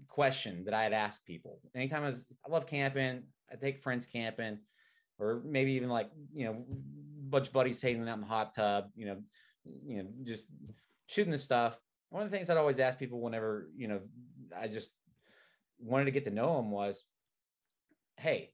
question 0.08 0.64
that 0.66 0.74
i 0.74 0.84
had 0.84 0.94
asked 0.94 1.26
people. 1.26 1.60
Anytime 1.76 2.04
i 2.04 2.08
was 2.08 2.26
i 2.46 2.52
love 2.52 2.66
camping 2.66 3.24
i 3.52 3.56
take 3.56 3.82
friends 3.82 4.06
camping 4.06 4.60
or 5.18 5.42
maybe 5.46 5.74
even 5.74 5.90
like 5.90 6.10
you 6.34 6.46
know 6.46 6.66
bunch 7.30 7.48
of 7.48 7.54
buddies 7.54 7.82
hanging 7.82 8.08
out 8.08 8.16
in 8.16 8.22
the 8.22 8.28
hot 8.28 8.54
tub 8.54 8.86
you 8.96 9.06
know 9.06 9.18
you 9.86 9.98
know 9.98 10.10
just 10.24 10.44
shooting 11.08 11.32
the 11.32 11.38
stuff. 11.38 11.80
One 12.10 12.24
of 12.24 12.32
the 12.32 12.36
things 12.36 12.50
i'd 12.50 12.58
always 12.58 12.80
ask 12.80 12.98
people 12.98 13.22
whenever 13.22 13.70
you 13.76 13.88
know 13.88 14.00
i 14.58 14.68
just 14.68 14.90
wanted 15.80 16.06
to 16.06 16.12
get 16.12 16.24
to 16.26 16.32
know 16.32 16.58
them 16.58 16.72
was 16.72 17.04
hey 18.18 18.50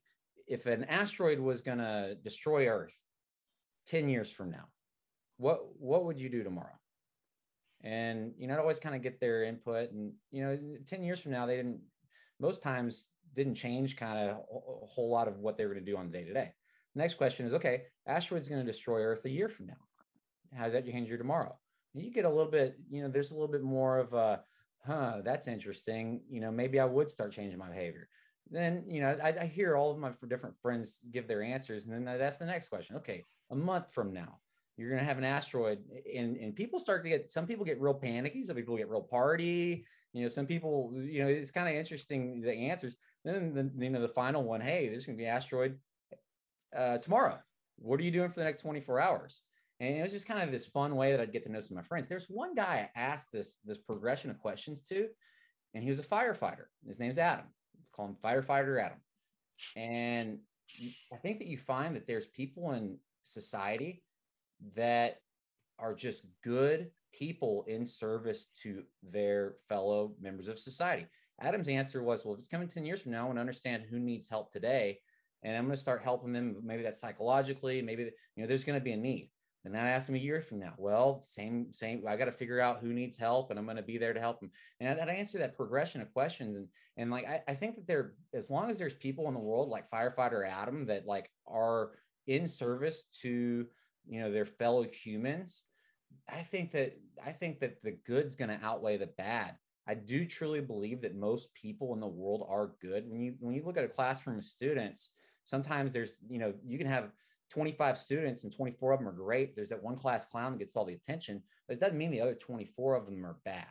if 0.46 0.66
an 0.66 0.84
asteroid 0.84 1.40
was 1.40 1.62
going 1.62 1.78
to 1.78 2.16
destroy 2.22 2.68
earth 2.68 2.96
10 3.86 4.08
years 4.08 4.30
from 4.30 4.50
now 4.50 4.64
what 5.38 5.60
what 5.80 6.04
would 6.04 6.20
you 6.20 6.28
do 6.28 6.44
tomorrow 6.44 6.78
and 7.82 8.32
you 8.38 8.46
know 8.46 8.54
I'd 8.54 8.60
always 8.60 8.78
kind 8.78 8.94
of 8.94 9.02
get 9.02 9.20
their 9.20 9.44
input 9.44 9.92
and 9.92 10.12
you 10.30 10.42
know 10.42 10.58
10 10.86 11.02
years 11.02 11.20
from 11.20 11.32
now 11.32 11.46
they 11.46 11.56
didn't 11.56 11.80
most 12.40 12.62
times 12.62 13.06
didn't 13.34 13.54
change 13.54 13.96
kind 13.96 14.18
of 14.18 14.36
a 14.36 14.86
whole 14.86 15.10
lot 15.10 15.28
of 15.28 15.38
what 15.38 15.56
they 15.56 15.66
were 15.66 15.74
going 15.74 15.84
to 15.84 15.90
do 15.90 15.96
on 15.96 16.10
day 16.10 16.24
to 16.24 16.32
day 16.32 16.52
next 16.94 17.14
question 17.14 17.46
is 17.46 17.54
okay 17.54 17.82
asteroid's 18.06 18.48
going 18.48 18.60
to 18.60 18.66
destroy 18.66 19.02
earth 19.02 19.24
a 19.24 19.30
year 19.30 19.48
from 19.48 19.66
now 19.66 19.74
how's 20.56 20.72
that 20.72 20.86
change 20.86 21.08
your 21.08 21.18
tomorrow 21.18 21.56
and 21.94 22.02
you 22.02 22.10
get 22.10 22.24
a 22.24 22.28
little 22.28 22.50
bit 22.50 22.78
you 22.90 23.02
know 23.02 23.08
there's 23.08 23.30
a 23.30 23.34
little 23.34 23.48
bit 23.48 23.62
more 23.62 23.98
of 23.98 24.12
a 24.14 24.40
huh, 24.86 25.20
that's 25.24 25.48
interesting. 25.48 26.20
You 26.30 26.40
know, 26.40 26.50
maybe 26.50 26.80
I 26.80 26.84
would 26.84 27.10
start 27.10 27.32
changing 27.32 27.58
my 27.58 27.68
behavior. 27.68 28.08
Then, 28.50 28.84
you 28.86 29.00
know, 29.00 29.18
I, 29.22 29.34
I 29.40 29.46
hear 29.46 29.76
all 29.76 29.90
of 29.90 29.98
my 29.98 30.12
different 30.28 30.56
friends 30.62 31.00
give 31.10 31.26
their 31.26 31.42
answers. 31.42 31.84
And 31.84 31.92
then 31.92 32.18
that's 32.18 32.38
the 32.38 32.46
next 32.46 32.68
question. 32.68 32.96
Okay, 32.96 33.24
a 33.50 33.56
month 33.56 33.92
from 33.92 34.12
now, 34.12 34.38
you're 34.76 34.90
going 34.90 35.00
to 35.00 35.06
have 35.06 35.18
an 35.18 35.24
asteroid. 35.24 35.78
And, 36.14 36.36
and 36.36 36.54
people 36.54 36.78
start 36.78 37.02
to 37.04 37.08
get, 37.08 37.30
some 37.30 37.46
people 37.46 37.64
get 37.64 37.80
real 37.80 37.94
panicky. 37.94 38.42
Some 38.42 38.56
people 38.56 38.76
get 38.76 38.90
real 38.90 39.02
party. 39.02 39.86
You 40.12 40.22
know, 40.22 40.28
some 40.28 40.46
people, 40.46 40.92
you 40.94 41.22
know, 41.22 41.28
it's 41.28 41.50
kind 41.50 41.68
of 41.68 41.74
interesting, 41.74 42.40
the 42.40 42.52
answers. 42.52 42.96
Then, 43.24 43.54
the, 43.54 43.84
you 43.84 43.90
know, 43.90 44.00
the 44.00 44.08
final 44.08 44.42
one, 44.42 44.60
hey, 44.60 44.88
there's 44.88 45.06
going 45.06 45.16
to 45.16 45.22
be 45.22 45.28
asteroid 45.28 45.78
uh, 46.76 46.98
tomorrow. 46.98 47.38
What 47.78 48.00
are 48.00 48.02
you 48.02 48.10
doing 48.10 48.30
for 48.30 48.40
the 48.40 48.44
next 48.44 48.60
24 48.60 49.00
hours? 49.00 49.40
And 49.80 49.96
it 49.96 50.02
was 50.02 50.12
just 50.12 50.28
kind 50.28 50.42
of 50.42 50.50
this 50.50 50.66
fun 50.66 50.96
way 50.96 51.10
that 51.10 51.20
I'd 51.20 51.32
get 51.32 51.44
to 51.44 51.52
know 51.52 51.60
some 51.60 51.76
of 51.76 51.84
my 51.84 51.86
friends. 51.86 52.08
There's 52.08 52.26
one 52.26 52.54
guy 52.54 52.88
I 52.94 52.98
asked 52.98 53.30
this 53.30 53.56
this 53.64 53.76
progression 53.76 54.30
of 54.30 54.38
questions 54.38 54.82
to, 54.88 55.08
and 55.74 55.82
he 55.82 55.90
was 55.90 55.98
a 55.98 56.02
firefighter. 56.02 56.66
His 56.86 56.98
name's 56.98 57.18
Adam. 57.18 57.44
Call 57.94 58.06
him 58.06 58.16
firefighter 58.24 58.82
Adam. 58.82 58.98
And 59.74 60.38
I 61.12 61.16
think 61.16 61.38
that 61.38 61.48
you 61.48 61.58
find 61.58 61.94
that 61.94 62.06
there's 62.06 62.26
people 62.26 62.72
in 62.72 62.96
society 63.24 64.02
that 64.74 65.20
are 65.78 65.94
just 65.94 66.26
good 66.42 66.90
people 67.12 67.64
in 67.68 67.84
service 67.84 68.46
to 68.62 68.82
their 69.02 69.54
fellow 69.68 70.14
members 70.20 70.48
of 70.48 70.58
society. 70.58 71.06
Adam's 71.40 71.68
answer 71.68 72.02
was, 72.02 72.24
well, 72.24 72.34
if 72.34 72.40
it's 72.40 72.48
coming 72.48 72.68
10 72.68 72.86
years 72.86 73.02
from 73.02 73.12
now, 73.12 73.22
I 73.22 73.26
want 73.26 73.36
to 73.36 73.40
understand 73.40 73.84
who 73.88 73.98
needs 73.98 74.28
help 74.28 74.52
today. 74.52 75.00
And 75.42 75.56
I'm 75.56 75.64
going 75.64 75.74
to 75.74 75.80
start 75.80 76.02
helping 76.02 76.32
them. 76.32 76.56
Maybe 76.62 76.82
that's 76.82 77.00
psychologically, 77.00 77.82
maybe, 77.82 78.04
you 78.04 78.42
know, 78.42 78.46
there's 78.46 78.64
going 78.64 78.78
to 78.78 78.84
be 78.84 78.92
a 78.92 78.96
need. 78.96 79.30
And 79.66 79.74
then 79.74 79.84
I 79.84 79.90
asked 79.90 80.08
him 80.08 80.14
a 80.14 80.18
year 80.18 80.40
from 80.40 80.60
now. 80.60 80.74
Well, 80.78 81.20
same, 81.22 81.72
same. 81.72 82.04
I 82.06 82.16
got 82.16 82.26
to 82.26 82.32
figure 82.32 82.60
out 82.60 82.78
who 82.80 82.92
needs 82.92 83.16
help, 83.16 83.50
and 83.50 83.58
I'm 83.58 83.64
going 83.64 83.76
to 83.76 83.82
be 83.82 83.98
there 83.98 84.12
to 84.12 84.20
help 84.20 84.38
them. 84.38 84.52
And 84.78 85.00
I, 85.00 85.04
I 85.04 85.14
answer 85.14 85.38
that 85.38 85.56
progression 85.56 86.00
of 86.00 86.12
questions, 86.12 86.56
and 86.56 86.68
and 86.96 87.10
like 87.10 87.26
I, 87.26 87.42
I 87.48 87.54
think 87.54 87.74
that 87.74 87.86
there, 87.88 88.12
as 88.32 88.48
long 88.48 88.70
as 88.70 88.78
there's 88.78 88.94
people 88.94 89.26
in 89.26 89.34
the 89.34 89.40
world 89.40 89.68
like 89.68 89.90
firefighter 89.90 90.48
Adam 90.48 90.86
that 90.86 91.04
like 91.04 91.30
are 91.48 91.90
in 92.28 92.46
service 92.46 93.06
to 93.22 93.66
you 94.08 94.20
know 94.20 94.30
their 94.30 94.46
fellow 94.46 94.82
humans, 94.82 95.64
I 96.28 96.42
think 96.42 96.72
that 96.72 96.98
I 97.24 97.32
think 97.32 97.60
that 97.60 97.82
the 97.82 97.98
good's 98.06 98.36
going 98.36 98.50
to 98.50 98.64
outweigh 98.64 98.96
the 98.96 99.06
bad. 99.06 99.56
I 99.88 99.94
do 99.94 100.24
truly 100.26 100.60
believe 100.60 101.02
that 101.02 101.14
most 101.14 101.54
people 101.54 101.94
in 101.94 102.00
the 102.00 102.06
world 102.06 102.46
are 102.48 102.72
good. 102.80 103.08
When 103.08 103.20
you 103.20 103.34
when 103.40 103.54
you 103.54 103.62
look 103.64 103.76
at 103.76 103.84
a 103.84 103.88
classroom 103.88 104.38
of 104.38 104.44
students, 104.44 105.10
sometimes 105.44 105.92
there's 105.92 106.14
you 106.28 106.38
know 106.38 106.54
you 106.64 106.78
can 106.78 106.86
have 106.86 107.10
25 107.50 107.98
students 107.98 108.44
and 108.44 108.54
24 108.54 108.92
of 108.92 108.98
them 109.00 109.08
are 109.08 109.12
great. 109.12 109.54
There's 109.54 109.68
that 109.68 109.82
one 109.82 109.96
class 109.96 110.24
clown 110.24 110.52
that 110.52 110.58
gets 110.58 110.74
all 110.74 110.84
the 110.84 110.94
attention, 110.94 111.42
but 111.66 111.74
it 111.74 111.80
doesn't 111.80 111.98
mean 111.98 112.10
the 112.10 112.20
other 112.20 112.34
24 112.34 112.94
of 112.94 113.06
them 113.06 113.24
are 113.24 113.36
bad, 113.44 113.66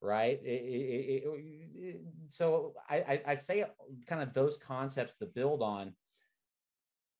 right? 0.00 0.40
It, 0.44 0.46
it, 0.46 1.24
it, 1.74 2.00
so 2.28 2.74
I, 2.88 2.96
I, 2.96 3.22
I 3.28 3.34
say 3.34 3.64
kind 4.06 4.22
of 4.22 4.32
those 4.32 4.56
concepts 4.56 5.16
to 5.16 5.26
build 5.26 5.62
on. 5.62 5.92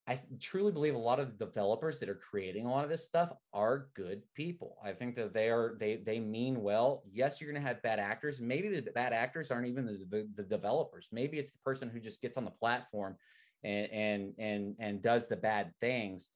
I 0.08 0.20
truly 0.40 0.70
believe 0.70 0.94
a 0.94 0.98
lot 0.98 1.18
of 1.18 1.36
developers 1.36 1.98
that 1.98 2.08
are 2.08 2.14
creating 2.14 2.64
a 2.64 2.70
lot 2.70 2.84
of 2.84 2.90
this 2.90 3.04
stuff 3.04 3.32
are 3.52 3.88
good 3.94 4.22
people. 4.34 4.76
I 4.84 4.92
think 4.92 5.16
that 5.16 5.34
they 5.34 5.48
are 5.48 5.76
they 5.80 5.96
they 5.96 6.20
mean 6.20 6.62
well. 6.62 7.02
Yes, 7.10 7.40
you're 7.40 7.50
going 7.50 7.60
to 7.60 7.66
have 7.66 7.82
bad 7.82 7.98
actors. 7.98 8.40
Maybe 8.40 8.68
the 8.68 8.90
bad 8.92 9.12
actors 9.12 9.50
aren't 9.50 9.66
even 9.66 9.84
the, 9.84 10.06
the, 10.08 10.28
the 10.36 10.44
developers. 10.44 11.08
Maybe 11.10 11.38
it's 11.38 11.50
the 11.50 11.58
person 11.58 11.88
who 11.88 11.98
just 11.98 12.22
gets 12.22 12.36
on 12.36 12.44
the 12.44 12.52
platform 12.52 13.16
and 13.64 13.90
and 13.92 14.34
and 14.38 14.76
and 14.78 15.02
does 15.02 15.26
the 15.26 15.36
bad 15.36 15.72
things 15.80 16.30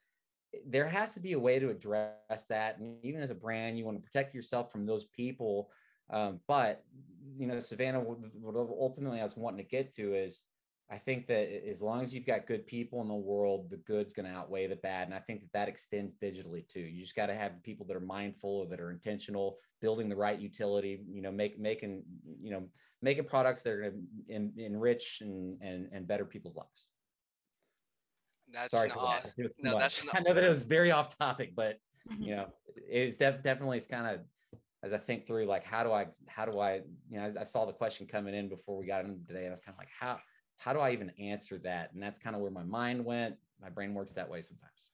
there 0.66 0.88
has 0.88 1.14
to 1.14 1.20
be 1.20 1.32
a 1.32 1.38
way 1.38 1.58
to 1.58 1.70
address 1.70 2.46
that 2.48 2.78
and 2.78 2.96
even 3.04 3.22
as 3.22 3.30
a 3.30 3.34
brand 3.34 3.78
you 3.78 3.84
want 3.84 3.96
to 3.96 4.02
protect 4.02 4.34
yourself 4.34 4.72
from 4.72 4.84
those 4.84 5.04
people 5.04 5.70
um, 6.10 6.40
but 6.48 6.84
you 7.36 7.46
know 7.46 7.60
savannah 7.60 8.00
what 8.00 8.56
ultimately 8.56 9.20
i 9.20 9.22
was 9.22 9.36
wanting 9.36 9.64
to 9.64 9.70
get 9.70 9.94
to 9.94 10.14
is 10.14 10.42
i 10.90 10.98
think 10.98 11.26
that 11.26 11.48
as 11.66 11.80
long 11.82 12.00
as 12.00 12.12
you've 12.12 12.26
got 12.26 12.46
good 12.46 12.66
people 12.66 13.00
in 13.00 13.08
the 13.08 13.14
world 13.14 13.70
the 13.70 13.76
good's 13.78 14.12
going 14.12 14.26
to 14.26 14.32
outweigh 14.32 14.66
the 14.66 14.76
bad 14.76 15.06
and 15.06 15.14
i 15.14 15.18
think 15.18 15.40
that 15.40 15.52
that 15.52 15.68
extends 15.68 16.14
digitally 16.16 16.66
too 16.68 16.80
you 16.80 17.00
just 17.02 17.14
got 17.16 17.26
to 17.26 17.34
have 17.34 17.62
people 17.62 17.86
that 17.86 17.96
are 17.96 18.00
mindful 18.00 18.50
or 18.50 18.66
that 18.66 18.80
are 18.80 18.90
intentional 18.90 19.58
building 19.80 20.08
the 20.08 20.16
right 20.16 20.40
utility 20.40 21.04
you 21.08 21.22
know 21.22 21.32
make 21.32 21.58
making 21.58 22.04
you 22.40 22.50
know 22.50 22.68
making 23.02 23.24
products 23.24 23.62
that 23.62 23.72
are 23.72 23.80
going 23.90 24.08
to 24.28 24.34
en- 24.34 24.54
enrich 24.58 25.20
and, 25.20 25.60
and 25.62 25.88
and 25.92 26.06
better 26.06 26.24
people's 26.24 26.56
lives 26.56 26.90
That's 28.52 28.72
Sorry 28.72 28.88
an 28.88 28.94
for 28.96 29.00
aw- 29.00 29.20
that. 29.20 29.32
It 29.38 29.42
was 29.44 29.52
too 29.54 29.62
no, 29.64 29.72
much. 29.74 29.82
that's 29.82 30.02
an- 30.02 30.08
I 30.14 30.20
know 30.20 30.34
that 30.34 30.44
it 30.44 30.48
was 30.48 30.64
very 30.64 30.90
off 30.90 31.16
topic, 31.16 31.54
but 31.54 31.78
Mhm. 32.08 32.24
you 32.26 32.36
know, 32.36 32.52
it's 32.74 33.16
def- 33.16 33.42
definitely 33.42 33.76
it's 33.76 33.86
kind 33.86 34.06
of 34.06 34.26
as 34.82 34.92
I 34.92 34.98
think 34.98 35.26
through, 35.26 35.44
like, 35.44 35.62
how 35.62 35.82
do 35.84 35.92
I, 35.92 36.06
how 36.26 36.46
do 36.46 36.58
I, 36.58 36.76
you 36.76 36.84
know, 37.10 37.24
I, 37.24 37.40
I 37.42 37.44
saw 37.44 37.66
the 37.66 37.72
question 37.72 38.06
coming 38.06 38.34
in 38.34 38.48
before 38.48 38.78
we 38.78 38.86
got 38.86 39.04
in 39.04 39.24
today, 39.26 39.40
and 39.40 39.48
I 39.48 39.50
was 39.50 39.60
kind 39.60 39.74
of 39.74 39.78
like, 39.78 39.90
how, 39.90 40.18
how 40.60 40.74
do 40.74 40.80
I 40.80 40.92
even 40.92 41.10
answer 41.18 41.58
that? 41.60 41.92
And 41.94 42.02
that's 42.02 42.18
kind 42.20 42.36
of 42.36 42.42
where 42.42 42.52
my 42.52 42.64
mind 42.64 43.04
went. 43.04 43.36
My 43.60 43.70
brain 43.70 43.94
works 43.94 44.12
that 44.14 44.30
way 44.30 44.42
sometimes. 44.42 44.92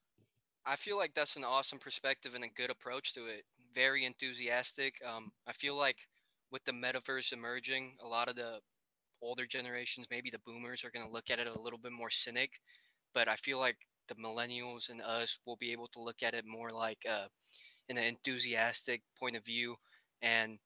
I 0.67 0.77
feel 0.77 0.99
like 0.99 1.15
that's 1.15 1.37
an 1.37 1.45
awesome 1.45 1.79
perspective 1.79 2.35
and 2.35 2.45
a 2.45 2.49
good 2.49 2.71
approach 2.71 3.15
to 3.15 3.27
it. 3.27 3.45
Very 3.75 4.05
enthusiastic. 4.05 4.95
Um, 5.07 5.33
I 5.47 5.53
feel 5.55 5.77
like 5.77 5.99
with 6.53 6.65
the 6.65 6.73
metaverse 6.73 7.33
emerging, 7.33 7.97
a 8.05 8.09
lot 8.09 8.29
of 8.29 8.37
the 8.37 8.61
older 9.23 9.47
generations, 9.47 10.09
maybe 10.11 10.31
the 10.31 10.41
boomers, 10.41 10.85
are 10.85 10.93
going 10.93 11.07
to 11.07 11.13
look 11.13 11.31
at 11.31 11.41
it 11.41 11.49
a 11.49 11.61
little 11.61 11.81
bit 11.81 11.93
more 11.93 12.11
cynic. 12.11 12.61
but 13.15 13.29
I 13.29 13.37
feel 13.37 13.61
like 13.61 13.79
the 14.09 14.17
millennials 14.17 14.91
and 14.91 15.03
us 15.03 15.39
will 15.47 15.57
be 15.57 15.73
able 15.73 15.89
to 15.89 16.03
look 16.03 16.23
at 16.23 16.35
it 16.35 16.47
more 16.47 16.73
like 16.73 16.99
uh, 17.11 17.29
in 17.89 17.99
an 17.99 18.05
enthusiastic 18.05 19.03
point 19.19 19.37
of 19.37 19.45
view. 19.45 19.77
And 20.23 20.59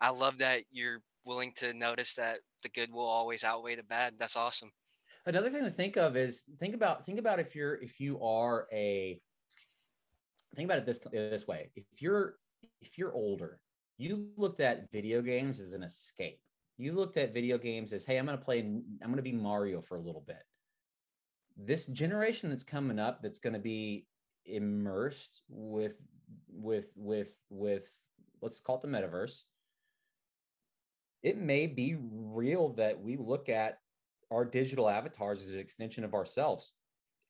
I 0.00 0.10
love 0.10 0.38
that 0.38 0.64
you're 0.72 1.02
willing 1.24 1.52
to 1.56 1.72
notice 1.72 2.14
that 2.14 2.38
the 2.62 2.68
good 2.70 2.92
will 2.92 3.06
always 3.06 3.44
outweigh 3.44 3.76
the 3.76 3.82
bad. 3.82 4.14
That's 4.18 4.36
awesome. 4.36 4.70
Another 5.26 5.50
thing 5.50 5.64
to 5.64 5.70
think 5.70 5.96
of 5.96 6.16
is 6.16 6.42
think 6.58 6.74
about 6.74 7.04
think 7.06 7.18
about 7.18 7.40
if 7.40 7.54
you're 7.54 7.82
if 7.82 7.98
you 7.98 8.22
are 8.22 8.66
a 8.72 9.20
think 10.54 10.66
about 10.66 10.78
it 10.78 10.86
this 10.86 11.00
this 11.12 11.46
way. 11.46 11.70
If 11.74 12.02
you're 12.02 12.34
if 12.82 12.98
you're 12.98 13.14
older, 13.14 13.58
you 13.96 14.28
looked 14.36 14.60
at 14.60 14.90
video 14.90 15.22
games 15.22 15.60
as 15.60 15.72
an 15.72 15.82
escape. 15.82 16.40
You 16.76 16.92
looked 16.92 17.16
at 17.16 17.32
video 17.32 17.56
games 17.56 17.92
as, 17.92 18.04
hey, 18.04 18.18
I'm 18.18 18.26
going 18.26 18.36
to 18.36 18.44
play, 18.44 18.60
I'm 18.60 18.82
going 19.02 19.16
to 19.16 19.22
be 19.22 19.32
Mario 19.32 19.80
for 19.80 19.96
a 19.96 20.00
little 20.00 20.24
bit. 20.26 20.42
This 21.56 21.86
generation 21.86 22.50
that's 22.50 22.64
coming 22.64 22.98
up, 22.98 23.22
that's 23.22 23.38
going 23.38 23.52
to 23.52 23.60
be 23.60 24.06
immersed 24.44 25.42
with, 25.48 25.94
with, 26.52 26.90
with, 26.96 27.32
with, 27.48 27.88
let's 28.42 28.60
call 28.60 28.76
it 28.76 28.82
the 28.82 28.88
metaverse. 28.88 29.42
It 31.24 31.38
may 31.38 31.66
be 31.66 31.96
real 31.98 32.68
that 32.74 33.00
we 33.00 33.16
look 33.16 33.48
at 33.48 33.78
our 34.30 34.44
digital 34.44 34.88
avatars 34.88 35.40
as 35.40 35.52
an 35.52 35.58
extension 35.58 36.04
of 36.04 36.14
ourselves 36.14 36.74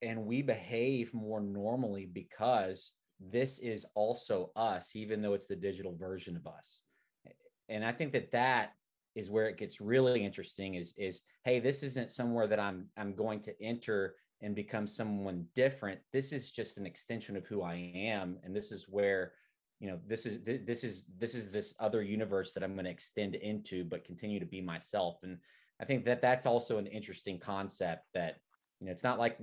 and 0.02 0.26
we 0.26 0.42
behave 0.42 1.14
more 1.14 1.40
normally 1.40 2.04
because 2.04 2.92
this 3.20 3.60
is 3.60 3.86
also 3.94 4.50
us, 4.56 4.94
even 4.94 5.22
though 5.22 5.32
it's 5.32 5.46
the 5.46 5.56
digital 5.56 5.96
version 5.96 6.36
of 6.36 6.46
us. 6.46 6.82
And 7.68 7.84
I 7.84 7.92
think 7.92 8.12
that 8.12 8.32
that 8.32 8.72
is 9.14 9.30
where 9.30 9.48
it 9.48 9.56
gets 9.56 9.80
really 9.80 10.24
interesting 10.24 10.74
is 10.74 10.92
is 10.98 11.22
hey 11.44 11.60
this 11.60 11.82
isn't 11.82 12.10
somewhere 12.10 12.46
that 12.46 12.58
i'm 12.58 12.86
i'm 12.96 13.14
going 13.14 13.40
to 13.40 13.54
enter 13.62 14.16
and 14.42 14.54
become 14.54 14.86
someone 14.86 15.46
different 15.54 16.00
this 16.12 16.32
is 16.32 16.50
just 16.50 16.78
an 16.78 16.86
extension 16.86 17.36
of 17.36 17.46
who 17.46 17.62
i 17.62 17.92
am 17.94 18.36
and 18.42 18.54
this 18.54 18.72
is 18.72 18.88
where 18.88 19.32
you 19.84 19.90
know 19.90 19.98
this 20.06 20.24
is 20.24 20.38
this 20.42 20.82
is 20.82 21.04
this 21.18 21.34
is 21.34 21.50
this 21.50 21.74
other 21.78 22.02
universe 22.02 22.52
that 22.52 22.64
i'm 22.64 22.72
going 22.72 22.86
to 22.86 22.90
extend 22.90 23.34
into 23.34 23.84
but 23.84 24.02
continue 24.02 24.40
to 24.40 24.46
be 24.46 24.62
myself 24.62 25.18
and 25.22 25.36
i 25.78 25.84
think 25.84 26.06
that 26.06 26.22
that's 26.22 26.46
also 26.46 26.78
an 26.78 26.86
interesting 26.86 27.38
concept 27.38 28.06
that 28.14 28.38
you 28.80 28.86
know 28.86 28.92
it's 28.92 29.02
not 29.02 29.18
like 29.18 29.36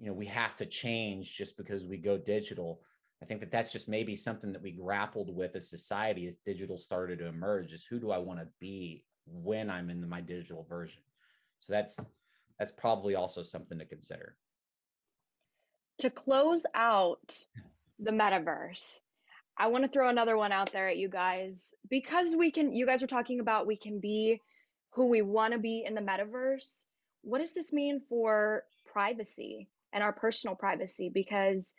you 0.00 0.08
know 0.08 0.12
we 0.12 0.26
have 0.26 0.56
to 0.56 0.66
change 0.66 1.36
just 1.36 1.56
because 1.56 1.86
we 1.86 1.96
go 1.96 2.18
digital 2.18 2.80
I 3.20 3.26
think 3.26 3.40
that 3.40 3.50
that's 3.50 3.72
just 3.72 3.88
maybe 3.88 4.14
something 4.14 4.52
that 4.52 4.62
we 4.62 4.70
grappled 4.70 5.34
with 5.34 5.56
as 5.56 5.68
society 5.68 6.28
as 6.28 6.36
digital 6.46 6.78
started 6.78 7.18
to 7.18 7.26
emerge 7.26 7.72
is 7.72 7.84
who 7.84 7.98
do 7.98 8.12
I 8.12 8.18
want 8.18 8.38
to 8.38 8.46
be 8.60 9.04
when 9.26 9.68
I'm 9.68 9.90
in 9.90 10.08
my 10.08 10.20
digital 10.20 10.64
version. 10.68 11.02
So 11.58 11.72
that's 11.72 11.98
that's 12.60 12.70
probably 12.70 13.16
also 13.16 13.42
something 13.42 13.76
to 13.76 13.84
consider. 13.84 14.36
To 15.98 16.10
close 16.10 16.64
out 16.76 17.44
the 17.98 18.12
metaverse, 18.12 19.00
I 19.58 19.66
want 19.66 19.84
to 19.84 19.90
throw 19.90 20.08
another 20.08 20.36
one 20.36 20.52
out 20.52 20.72
there 20.72 20.88
at 20.88 20.96
you 20.96 21.08
guys 21.08 21.74
because 21.90 22.36
we 22.36 22.50
can 22.50 22.72
you 22.72 22.86
guys 22.86 23.02
are 23.02 23.08
talking 23.08 23.40
about 23.40 23.66
we 23.66 23.76
can 23.76 23.98
be 24.00 24.40
who 24.90 25.06
we 25.06 25.22
want 25.22 25.52
to 25.52 25.58
be 25.58 25.84
in 25.86 25.94
the 25.94 26.00
metaverse. 26.00 26.84
What 27.22 27.40
does 27.40 27.52
this 27.52 27.72
mean 27.72 28.00
for 28.08 28.62
privacy 28.86 29.68
and 29.92 30.02
our 30.02 30.12
personal 30.12 30.54
privacy 30.54 31.10
because 31.12 31.72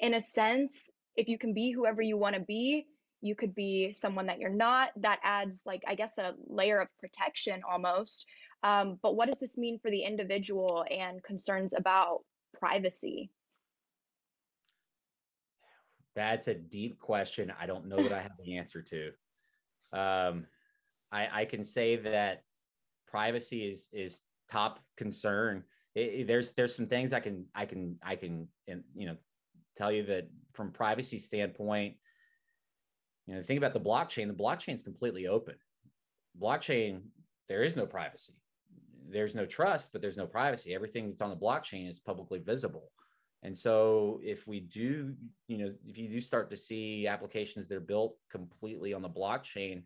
in 0.00 0.14
a 0.14 0.20
sense, 0.20 0.90
if 1.16 1.28
you 1.28 1.38
can 1.38 1.52
be 1.52 1.72
whoever 1.72 2.00
you 2.00 2.16
want 2.16 2.36
to 2.36 2.40
be, 2.40 2.86
you 3.20 3.34
could 3.34 3.54
be 3.54 3.92
someone 3.92 4.26
that 4.26 4.38
you're 4.38 4.50
not. 4.50 4.90
That 4.96 5.18
adds, 5.24 5.60
like, 5.66 5.82
I 5.86 5.96
guess, 5.96 6.18
a 6.18 6.34
layer 6.46 6.78
of 6.78 6.88
protection 7.00 7.62
almost. 7.68 8.24
Um, 8.62 8.98
but 9.02 9.16
what 9.16 9.26
does 9.26 9.40
this 9.40 9.58
mean 9.58 9.80
for 9.80 9.90
the 9.90 10.02
individual 10.02 10.84
and 10.88 11.22
concerns 11.24 11.74
about 11.76 12.20
privacy? 12.58 13.30
That's 16.14 16.48
a 16.48 16.54
deep 16.54 16.98
question. 16.98 17.52
I 17.60 17.66
don't 17.66 17.86
know 17.86 18.02
that 18.02 18.12
I 18.12 18.22
have 18.22 18.32
the 18.42 18.56
answer 18.56 18.82
to. 18.82 19.06
Um, 19.92 20.46
I, 21.12 21.28
I 21.32 21.44
can 21.44 21.64
say 21.64 21.96
that 21.96 22.42
privacy 23.06 23.68
is 23.68 23.88
is 23.92 24.22
top 24.50 24.80
concern. 24.96 25.64
It, 25.94 26.00
it, 26.00 26.26
there's 26.26 26.52
there's 26.52 26.74
some 26.74 26.86
things 26.86 27.12
I 27.12 27.20
can 27.20 27.46
I 27.54 27.66
can 27.66 27.96
I 28.02 28.16
can 28.16 28.48
and 28.66 28.82
you 28.94 29.06
know 29.06 29.16
tell 29.76 29.92
you 29.92 30.04
that 30.06 30.28
from 30.52 30.72
privacy 30.72 31.18
standpoint, 31.18 31.94
you 33.26 33.34
know, 33.34 33.42
think 33.42 33.58
about 33.58 33.72
the 33.72 33.80
blockchain. 33.80 34.26
The 34.26 34.34
blockchain 34.34 34.74
is 34.74 34.82
completely 34.82 35.28
open. 35.28 35.54
Blockchain, 36.40 37.02
there 37.48 37.62
is 37.62 37.76
no 37.76 37.86
privacy. 37.86 38.34
There's 39.08 39.34
no 39.34 39.46
trust, 39.46 39.92
but 39.92 40.02
there's 40.02 40.16
no 40.16 40.26
privacy. 40.26 40.74
Everything 40.74 41.08
that's 41.08 41.22
on 41.22 41.30
the 41.30 41.36
blockchain 41.36 41.88
is 41.88 42.00
publicly 42.00 42.40
visible. 42.40 42.90
And 43.42 43.56
so 43.56 44.20
if 44.22 44.46
we 44.46 44.60
do, 44.60 45.14
you 45.46 45.58
know, 45.58 45.72
if 45.86 45.96
you 45.96 46.08
do 46.08 46.20
start 46.20 46.50
to 46.50 46.56
see 46.56 47.06
applications 47.06 47.68
that 47.68 47.76
are 47.76 47.80
built 47.80 48.16
completely 48.30 48.92
on 48.92 49.02
the 49.02 49.08
blockchain, 49.08 49.82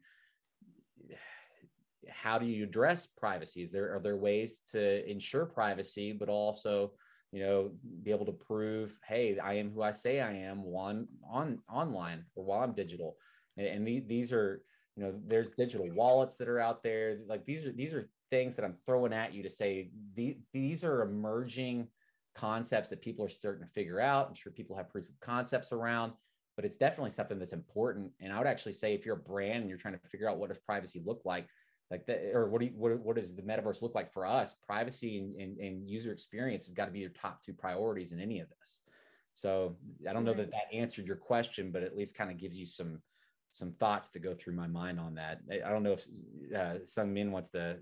how 2.08 2.38
do 2.38 2.46
you 2.46 2.64
address 2.64 3.06
privacy? 3.06 3.62
Is 3.62 3.70
there 3.70 3.94
are 3.94 4.00
there 4.00 4.16
ways 4.16 4.60
to 4.72 5.08
ensure 5.08 5.44
privacy, 5.44 6.12
but 6.12 6.28
also 6.28 6.92
you 7.32 7.42
know 7.42 7.72
be 8.02 8.10
able 8.10 8.26
to 8.26 8.32
prove 8.32 8.94
hey 9.06 9.38
i 9.38 9.54
am 9.54 9.72
who 9.72 9.82
i 9.82 9.90
say 9.90 10.20
i 10.20 10.32
am 10.32 10.62
one 10.62 11.08
on 11.28 11.58
online 11.68 12.24
or 12.34 12.44
while 12.44 12.62
i'm 12.62 12.74
digital 12.74 13.16
and, 13.56 13.66
and 13.66 13.86
the, 13.86 14.00
these 14.00 14.32
are 14.32 14.62
you 14.96 15.02
know 15.02 15.14
there's 15.26 15.50
digital 15.50 15.88
wallets 15.94 16.36
that 16.36 16.48
are 16.48 16.60
out 16.60 16.82
there 16.82 17.18
like 17.26 17.44
these 17.46 17.64
are 17.64 17.72
these 17.72 17.94
are 17.94 18.04
things 18.30 18.54
that 18.54 18.64
i'm 18.64 18.76
throwing 18.86 19.12
at 19.12 19.32
you 19.32 19.42
to 19.42 19.50
say 19.50 19.90
the, 20.14 20.36
these 20.52 20.84
are 20.84 21.02
emerging 21.02 21.88
concepts 22.34 22.88
that 22.88 23.02
people 23.02 23.24
are 23.24 23.28
starting 23.28 23.66
to 23.66 23.72
figure 23.72 24.00
out. 24.00 24.28
I'm 24.28 24.34
sure 24.34 24.52
people 24.52 24.76
have 24.76 24.90
proofs 24.90 25.08
of 25.08 25.20
concepts 25.20 25.72
around 25.72 26.12
but 26.56 26.64
it's 26.64 26.76
definitely 26.76 27.10
something 27.10 27.38
that's 27.38 27.52
important. 27.52 28.10
And 28.20 28.32
i 28.32 28.38
would 28.38 28.46
actually 28.46 28.72
say 28.72 28.94
if 28.94 29.06
you're 29.06 29.16
a 29.16 29.18
brand 29.18 29.60
and 29.60 29.68
you're 29.68 29.78
trying 29.78 29.94
to 29.94 30.08
figure 30.08 30.28
out 30.28 30.38
what 30.38 30.48
does 30.48 30.58
privacy 30.58 31.02
look 31.04 31.22
like 31.24 31.46
like 31.90 32.06
that 32.06 32.32
or 32.34 32.48
what 32.48 32.60
do 32.60 32.66
you, 32.66 32.72
what, 32.74 32.98
what 33.00 33.16
does 33.16 33.34
the 33.34 33.42
metaverse 33.42 33.82
look 33.82 33.94
like 33.94 34.12
for 34.12 34.26
us 34.26 34.56
privacy 34.66 35.18
and, 35.18 35.34
and, 35.34 35.58
and 35.58 35.88
user 35.88 36.12
experience 36.12 36.66
have 36.66 36.74
got 36.74 36.86
to 36.86 36.90
be 36.90 37.00
your 37.00 37.10
top 37.10 37.42
two 37.42 37.52
priorities 37.52 38.12
in 38.12 38.20
any 38.20 38.40
of 38.40 38.48
this. 38.48 38.80
So 39.34 39.76
i 40.08 40.12
don't 40.12 40.24
know 40.24 40.34
that 40.34 40.50
that 40.50 40.72
answered 40.72 41.06
your 41.06 41.16
question 41.16 41.70
but 41.70 41.82
at 41.82 41.96
least 41.96 42.16
kind 42.16 42.30
of 42.30 42.38
gives 42.38 42.56
you 42.56 42.66
some 42.66 43.00
some 43.50 43.72
thoughts 43.72 44.08
to 44.08 44.18
go 44.18 44.32
through 44.32 44.54
my 44.54 44.66
mind 44.66 44.98
on 44.98 45.14
that. 45.16 45.40
I 45.50 45.68
don't 45.68 45.82
know 45.82 45.92
if 45.92 46.06
uh, 46.56 46.78
Sungmin 46.84 47.30
wants 47.30 47.50
to 47.50 47.76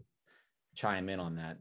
chime 0.74 1.08
in 1.08 1.20
on 1.20 1.36
that 1.36 1.58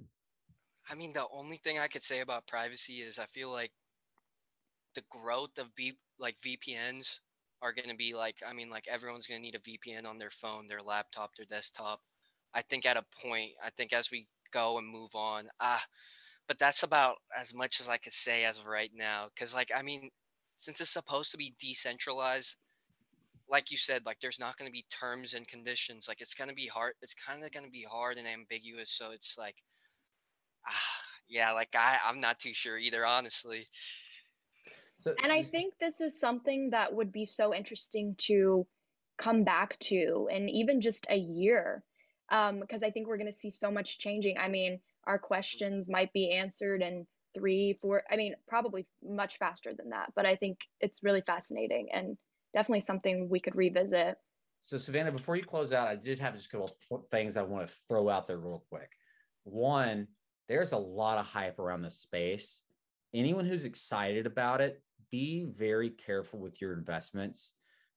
i 0.90 0.96
mean 0.96 1.14
the 1.14 1.26
only 1.34 1.58
thing 1.58 1.80
i 1.80 1.88
could 1.88 2.04
say 2.04 2.22
about 2.22 2.48
privacy 2.48 3.02
is 3.02 3.20
i 3.20 3.26
feel 3.28 3.52
like 3.52 3.72
the 4.96 5.04
growth 5.10 5.58
of 5.60 5.74
B, 5.76 5.94
like 6.20 6.36
vpns 6.46 7.20
are 7.62 7.74
going 7.74 7.90
to 7.90 7.96
be 7.96 8.14
like 8.16 8.38
i 8.48 8.54
mean 8.54 8.70
like 8.70 8.88
everyone's 8.90 9.28
going 9.28 9.40
to 9.42 9.44
need 9.46 9.56
a 9.56 9.60
vpn 9.60 10.08
on 10.08 10.18
their 10.18 10.32
phone 10.32 10.68
their 10.68 10.82
laptop 10.82 11.32
their 11.38 11.46
desktop 11.48 12.02
I 12.54 12.62
think 12.64 12.86
at 12.86 12.98
a 12.98 13.06
point, 13.24 13.52
I 13.64 13.70
think 13.72 13.94
as 13.94 14.12
we 14.12 14.28
go 14.52 14.78
and 14.80 14.88
move 14.88 15.16
on, 15.16 15.50
ah, 15.60 15.84
but 16.48 16.60
that's 16.60 16.84
about 16.84 17.18
as 17.38 17.54
much 17.54 17.80
as 17.82 17.90
I 17.90 17.98
could 17.98 18.14
say 18.14 18.46
as 18.46 18.58
of 18.60 18.66
right 18.66 18.92
now. 18.96 19.30
Cause 19.38 19.54
like, 19.56 19.72
I 19.76 19.84
mean, 19.84 20.10
since 20.58 20.82
it's 20.82 20.90
supposed 20.92 21.32
to 21.32 21.38
be 21.38 21.56
decentralized, 21.62 22.56
like 23.50 23.72
you 23.72 23.78
said, 23.78 24.06
like 24.06 24.20
there's 24.22 24.40
not 24.40 24.58
going 24.58 24.70
to 24.70 24.74
be 24.74 24.86
terms 24.92 25.34
and 25.36 25.48
conditions. 25.48 26.08
Like 26.08 26.22
it's 26.22 26.36
going 26.36 26.50
to 26.50 26.56
be 26.56 26.68
hard. 26.68 26.94
It's 27.02 27.16
kind 27.16 27.44
of 27.44 27.52
going 27.52 27.66
to 27.66 27.72
be 27.72 27.86
hard 27.90 28.18
and 28.18 28.28
ambiguous. 28.28 28.92
So 28.92 29.12
it's 29.12 29.38
like, 29.38 29.56
yeah, 31.30 31.52
like 31.52 31.76
I, 31.76 31.98
I'm 32.06 32.20
not 32.20 32.40
too 32.40 32.54
sure 32.54 32.78
either, 32.78 33.06
honestly. 33.06 33.68
So, 35.02 35.16
and 35.24 35.32
I 35.32 35.44
think 35.44 35.76
this 35.80 36.02
is 36.02 36.20
something 36.20 36.72
that 36.72 36.94
would 36.94 37.12
be 37.12 37.26
so 37.26 37.54
interesting 37.54 38.16
to 38.20 38.68
come 39.18 39.44
back 39.44 39.78
to 39.80 40.28
in 40.32 40.50
even 40.50 40.82
just 40.82 41.08
a 41.10 41.16
year 41.16 41.84
um, 42.32 42.60
because 42.60 42.84
I 42.84 42.92
think 42.92 43.08
we're 43.08 43.18
going 43.18 43.32
to 43.32 43.38
see 43.38 43.50
so 43.50 43.72
much 43.72 44.00
changing. 44.00 44.38
I 44.38 44.48
mean, 44.48 44.80
our 45.06 45.20
questions 45.20 45.88
might 45.90 46.12
be 46.14 46.32
answered 46.32 46.82
in 46.82 47.06
three, 47.34 47.78
four, 47.82 48.04
I 48.10 48.16
mean, 48.16 48.36
probably 48.48 48.86
much 49.04 49.38
faster 49.38 49.74
than 49.76 49.90
that. 49.90 50.12
But 50.16 50.26
I 50.26 50.36
think 50.36 50.60
it's 50.80 51.04
really 51.04 51.22
fascinating 51.26 51.88
and 51.94 52.18
definitely 52.54 52.82
something 52.82 53.30
we 53.30 53.40
could 53.40 53.56
revisit. 53.56 54.18
So, 54.62 54.78
Savannah, 54.78 55.12
before 55.12 55.36
you 55.36 55.44
close 55.44 55.74
out, 55.74 55.88
I 55.88 55.96
did 55.96 56.20
have 56.20 56.36
just 56.36 56.48
a 56.48 56.50
couple 56.50 56.72
of 56.92 57.08
things 57.10 57.38
I 57.38 57.42
want 57.42 57.68
to 57.68 57.74
throw 57.88 58.10
out 58.10 58.28
there 58.28 58.38
real 58.38 58.64
quick. 58.70 58.90
One, 59.44 60.08
there's 60.50 60.72
a 60.72 60.78
lot 60.78 61.20
of 61.20 61.28
hype 61.28 61.60
around 61.60 61.84
this 61.84 61.96
space. 61.96 62.64
Anyone 63.14 63.46
who's 63.46 63.66
excited 63.66 64.26
about 64.26 64.60
it, 64.60 64.82
be 65.12 65.46
very 65.46 65.92
careful 65.92 66.40
with 66.40 66.60
your 66.60 66.74
investments 66.74 67.54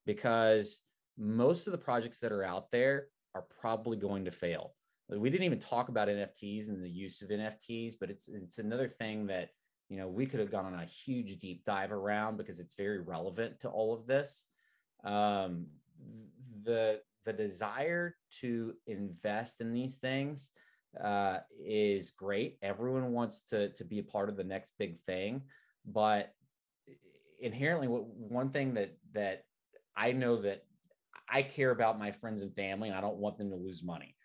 because 0.07 0.83
most 1.19 1.67
of 1.67 1.73
the 1.73 1.79
projects 1.79 2.19
that 2.19 2.31
are 2.31 2.45
out 2.45 2.71
there 2.71 3.09
are 3.35 3.47
probably 3.61 3.97
going 3.97 4.27
to 4.27 4.31
fail. 4.31 4.75
We 5.09 5.31
didn't 5.31 5.45
even 5.45 5.59
talk 5.59 5.89
about 5.89 6.09
NFTs 6.09 6.69
and 6.69 6.83
the 6.83 6.89
use 6.89 7.21
of 7.23 7.29
NFTs, 7.29 7.95
but 7.99 8.11
it's 8.11 8.29
it's 8.29 8.59
another 8.59 8.89
thing 8.89 9.27
that 9.27 9.51
you 9.91 9.99
know 9.99 10.09
we 10.09 10.25
could 10.25 10.41
have 10.41 10.51
gone 10.51 10.65
on 10.65 10.75
a 10.75 10.87
huge 10.87 11.39
deep 11.39 11.65
dive 11.67 11.93
around 11.93 12.39
because 12.39 12.61
it's 12.61 12.75
very 12.75 13.01
relevant 13.01 13.61
to 13.61 13.69
all 13.69 13.93
of 13.93 14.07
this. 14.07 14.47
Um, 15.05 15.67
the 16.63 17.01
the 17.27 17.33
desire 17.33 18.17
to 18.41 18.75
invest 18.87 19.61
in 19.61 19.73
these 19.73 19.97
things 19.97 20.51
uh, 21.03 21.39
is 21.65 22.11
great. 22.11 22.59
Everyone 22.63 23.13
wants 23.13 23.41
to 23.51 23.71
to 23.71 23.85
be 23.85 23.99
a 23.99 24.05
part 24.05 24.29
of 24.29 24.37
the 24.37 24.45
next 24.45 24.73
big 24.79 25.01
thing, 25.07 25.43
but 25.87 26.33
inherently, 27.41 27.89
one 27.89 28.51
thing 28.51 28.75
that 28.75 28.97
that 29.15 29.45
I 29.97 30.13
know 30.13 30.41
that 30.43 30.65
I 31.29 31.43
care 31.43 31.71
about 31.71 31.99
my 31.99 32.13
friends 32.13 32.43
and 32.43 32.55
family, 32.55 32.89
and 32.89 32.97
I 32.97 33.01
don't 33.01 33.17
want 33.17 33.39
them 33.39 33.51
to 33.51 33.57
lose 33.57 33.83
money. 33.83 34.17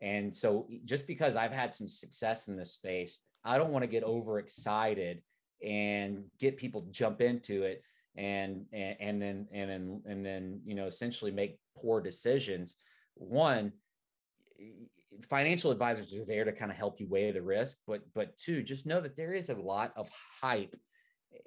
And 0.00 0.32
so, 0.34 0.68
just 0.84 1.06
because 1.06 1.36
I've 1.36 1.52
had 1.52 1.72
some 1.74 1.88
success 1.88 2.48
in 2.48 2.56
this 2.56 2.72
space, 2.72 3.20
I 3.44 3.58
don't 3.58 3.70
want 3.70 3.82
to 3.82 3.88
get 3.88 4.04
overexcited 4.04 5.22
and 5.64 6.24
get 6.38 6.56
people 6.56 6.88
jump 6.90 7.20
into 7.20 7.62
it 7.62 7.82
and, 8.16 8.66
and 8.72 8.96
and 9.00 9.22
then 9.22 9.48
and 9.52 9.70
then 9.70 10.02
and 10.06 10.26
then 10.26 10.60
you 10.64 10.74
know 10.74 10.86
essentially 10.86 11.30
make 11.30 11.58
poor 11.76 12.00
decisions. 12.00 12.74
One, 13.14 13.72
financial 15.24 15.70
advisors 15.70 16.14
are 16.14 16.24
there 16.24 16.44
to 16.44 16.52
kind 16.52 16.70
of 16.70 16.76
help 16.76 17.00
you 17.00 17.08
weigh 17.08 17.30
the 17.30 17.42
risk, 17.42 17.78
but 17.86 18.02
but 18.14 18.36
two, 18.38 18.62
just 18.62 18.86
know 18.86 19.00
that 19.00 19.16
there 19.16 19.34
is 19.34 19.50
a 19.50 19.54
lot 19.54 19.92
of 19.96 20.10
hype 20.40 20.74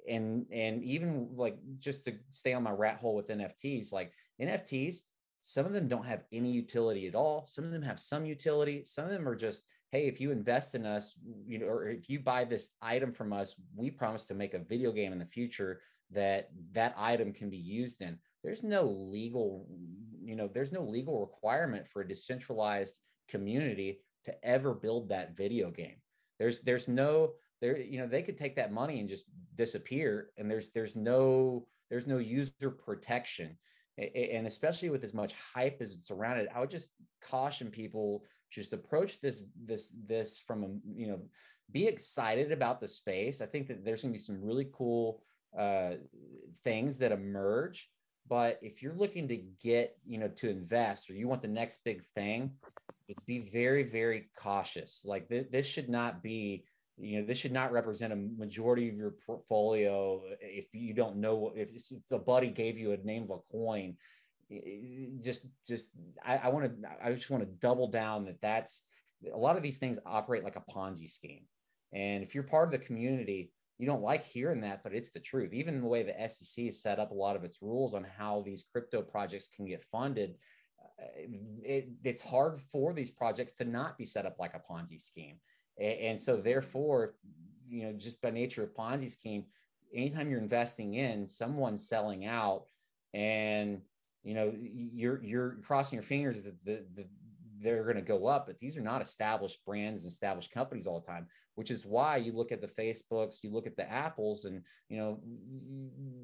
and 0.08 0.46
and 0.52 0.84
even 0.84 1.28
like 1.34 1.58
just 1.78 2.04
to 2.04 2.14
stay 2.30 2.52
on 2.52 2.62
my 2.62 2.70
rat 2.70 2.98
hole 2.98 3.14
with 3.14 3.28
NFTs, 3.28 3.92
like 3.92 4.12
NFTs, 4.40 4.96
some 5.42 5.64
of 5.64 5.72
them 5.72 5.88
don't 5.88 6.06
have 6.06 6.24
any 6.32 6.50
utility 6.50 7.06
at 7.06 7.14
all. 7.14 7.46
Some 7.48 7.64
of 7.64 7.70
them 7.70 7.82
have 7.82 8.00
some 8.00 8.26
utility. 8.26 8.82
Some 8.84 9.04
of 9.04 9.12
them 9.12 9.28
are 9.28 9.36
just, 9.36 9.62
hey, 9.92 10.08
if 10.08 10.20
you 10.20 10.32
invest 10.32 10.74
in 10.74 10.84
us, 10.84 11.16
you 11.46 11.58
know, 11.58 11.66
or 11.66 11.88
if 11.88 12.10
you 12.10 12.18
buy 12.18 12.44
this 12.44 12.70
item 12.82 13.12
from 13.12 13.32
us, 13.32 13.54
we 13.76 13.90
promise 13.90 14.24
to 14.26 14.34
make 14.34 14.54
a 14.54 14.58
video 14.58 14.90
game 14.90 15.12
in 15.12 15.20
the 15.20 15.24
future 15.24 15.80
that 16.10 16.48
that 16.72 16.94
item 16.98 17.32
can 17.32 17.48
be 17.48 17.56
used 17.56 18.02
in. 18.02 18.18
There's 18.42 18.62
no 18.62 18.86
legal, 18.86 19.68
you 20.20 20.34
know, 20.34 20.48
there's 20.52 20.72
no 20.72 20.82
legal 20.82 21.20
requirement 21.20 21.86
for 21.88 22.02
a 22.02 22.08
decentralized 22.08 22.98
community 23.28 24.00
to 24.24 24.44
ever 24.44 24.74
build 24.74 25.08
that 25.08 25.36
video 25.36 25.70
game. 25.70 25.96
There's 26.38 26.60
there's 26.60 26.88
no 26.88 27.32
there, 27.60 27.78
you 27.78 27.98
know, 27.98 28.06
they 28.06 28.22
could 28.22 28.36
take 28.36 28.56
that 28.56 28.72
money 28.72 29.00
and 29.00 29.08
just 29.08 29.24
disappear, 29.54 30.30
and 30.36 30.50
there's 30.50 30.68
there's 30.70 30.96
no 30.96 31.66
there's 31.90 32.06
no 32.06 32.18
user 32.18 32.70
protection. 32.70 33.56
And 33.98 34.46
especially 34.46 34.90
with 34.90 35.04
as 35.04 35.14
much 35.14 35.34
hype 35.54 35.80
as 35.80 35.94
it's 35.94 36.10
around 36.10 36.36
it 36.36 36.48
i 36.54 36.60
would 36.60 36.68
just 36.68 36.90
caution 37.22 37.70
people 37.70 38.24
just 38.50 38.74
approach 38.74 39.22
this 39.22 39.40
this 39.64 39.94
this 40.06 40.38
from 40.38 40.64
a 40.64 40.68
you 40.94 41.06
know 41.06 41.18
be 41.72 41.86
excited 41.86 42.52
about 42.52 42.80
the 42.80 42.88
space. 42.88 43.40
I 43.40 43.46
think 43.46 43.68
that 43.68 43.84
there's 43.84 44.02
going 44.02 44.12
to 44.12 44.18
be 44.18 44.22
some 44.22 44.42
really 44.42 44.68
cool 44.72 45.22
uh, 45.58 45.92
things 46.62 46.96
that 46.98 47.12
emerge 47.12 47.90
but 48.28 48.58
if 48.62 48.82
you're 48.82 48.94
looking 48.94 49.28
to 49.28 49.36
get 49.62 49.96
you 50.06 50.18
know 50.18 50.28
to 50.28 50.48
invest 50.48 51.10
or 51.10 51.14
you 51.14 51.28
want 51.28 51.42
the 51.42 51.48
next 51.48 51.84
big 51.84 52.04
thing 52.14 52.52
be 53.26 53.38
very 53.38 53.84
very 53.84 54.28
cautious. 54.36 55.02
Like 55.04 55.28
th- 55.28 55.48
this 55.50 55.66
should 55.66 55.88
not 55.88 56.22
be 56.22 56.64
you 56.98 57.20
know 57.20 57.26
this 57.26 57.38
should 57.38 57.52
not 57.52 57.72
represent 57.72 58.12
a 58.12 58.16
majority 58.16 58.88
of 58.88 58.96
your 58.96 59.14
portfolio. 59.26 60.22
If 60.40 60.66
you 60.72 60.94
don't 60.94 61.16
know 61.16 61.52
if, 61.54 61.70
if 61.70 62.08
the 62.08 62.18
buddy 62.18 62.48
gave 62.48 62.78
you 62.78 62.92
a 62.92 62.96
name 62.98 63.24
of 63.24 63.30
a 63.30 63.52
coin 63.52 63.96
just 65.20 65.44
just 65.66 65.90
i 66.24 66.48
want 66.48 66.64
to 66.64 66.88
i 67.04 67.12
just 67.12 67.30
want 67.30 67.42
to 67.42 67.50
double 67.60 67.88
down 67.88 68.24
that 68.24 68.40
that's 68.40 68.84
a 69.32 69.36
lot 69.36 69.56
of 69.56 69.62
these 69.62 69.78
things 69.78 69.98
operate 70.04 70.44
like 70.44 70.56
a 70.56 70.72
ponzi 70.72 71.08
scheme. 71.08 71.42
And 71.92 72.22
if 72.22 72.34
you're 72.34 72.44
part 72.44 72.72
of 72.72 72.78
the 72.78 72.84
community 72.84 73.50
you 73.78 73.86
don't 73.86 74.02
like 74.02 74.24
hearing 74.24 74.60
that 74.62 74.82
but 74.82 74.94
it's 74.94 75.10
the 75.10 75.20
truth. 75.20 75.52
Even 75.52 75.80
the 75.80 75.86
way 75.86 76.02
the 76.02 76.28
sec 76.28 76.64
has 76.64 76.80
set 76.80 76.98
up 76.98 77.10
a 77.10 77.14
lot 77.14 77.36
of 77.36 77.44
its 77.44 77.62
rules 77.62 77.94
on 77.94 78.06
how 78.18 78.42
these 78.44 78.64
crypto 78.70 79.02
projects 79.02 79.48
can 79.48 79.66
get 79.66 79.84
funded 79.84 80.36
uh, 80.98 81.04
it, 81.62 81.88
it's 82.04 82.22
hard 82.22 82.58
for 82.72 82.92
these 82.94 83.10
projects 83.10 83.52
to 83.52 83.64
not 83.64 83.98
be 83.98 84.04
set 84.04 84.24
up 84.24 84.36
like 84.38 84.54
a 84.54 84.72
ponzi 84.72 85.00
scheme. 85.00 85.36
And, 85.78 85.98
and 85.98 86.20
so 86.20 86.36
therefore, 86.36 87.14
you 87.68 87.84
know, 87.84 87.92
just 87.92 88.20
by 88.20 88.30
nature 88.30 88.62
of 88.62 88.74
Ponzi 88.74 89.10
scheme, 89.10 89.44
anytime 89.94 90.30
you're 90.30 90.40
investing 90.40 90.94
in, 90.94 91.26
someone's 91.26 91.88
selling 91.88 92.26
out 92.26 92.66
and 93.14 93.80
you 94.22 94.34
know 94.34 94.52
you're 94.58 95.22
you're 95.22 95.56
crossing 95.62 95.96
your 95.96 96.02
fingers 96.02 96.42
that 96.42 96.64
the, 96.64 96.84
the, 96.94 97.06
they're 97.60 97.84
going 97.84 97.96
to 97.96 98.02
go 98.02 98.26
up 98.26 98.46
but 98.46 98.58
these 98.58 98.76
are 98.76 98.82
not 98.82 99.02
established 99.02 99.64
brands 99.64 100.04
and 100.04 100.12
established 100.12 100.50
companies 100.50 100.86
all 100.86 101.00
the 101.00 101.06
time 101.06 101.26
which 101.54 101.70
is 101.70 101.86
why 101.86 102.16
you 102.16 102.32
look 102.32 102.52
at 102.52 102.60
the 102.60 102.66
facebooks 102.66 103.42
you 103.42 103.50
look 103.50 103.66
at 103.66 103.76
the 103.76 103.90
apples 103.90 104.44
and 104.44 104.62
you 104.88 104.96
know 104.96 105.18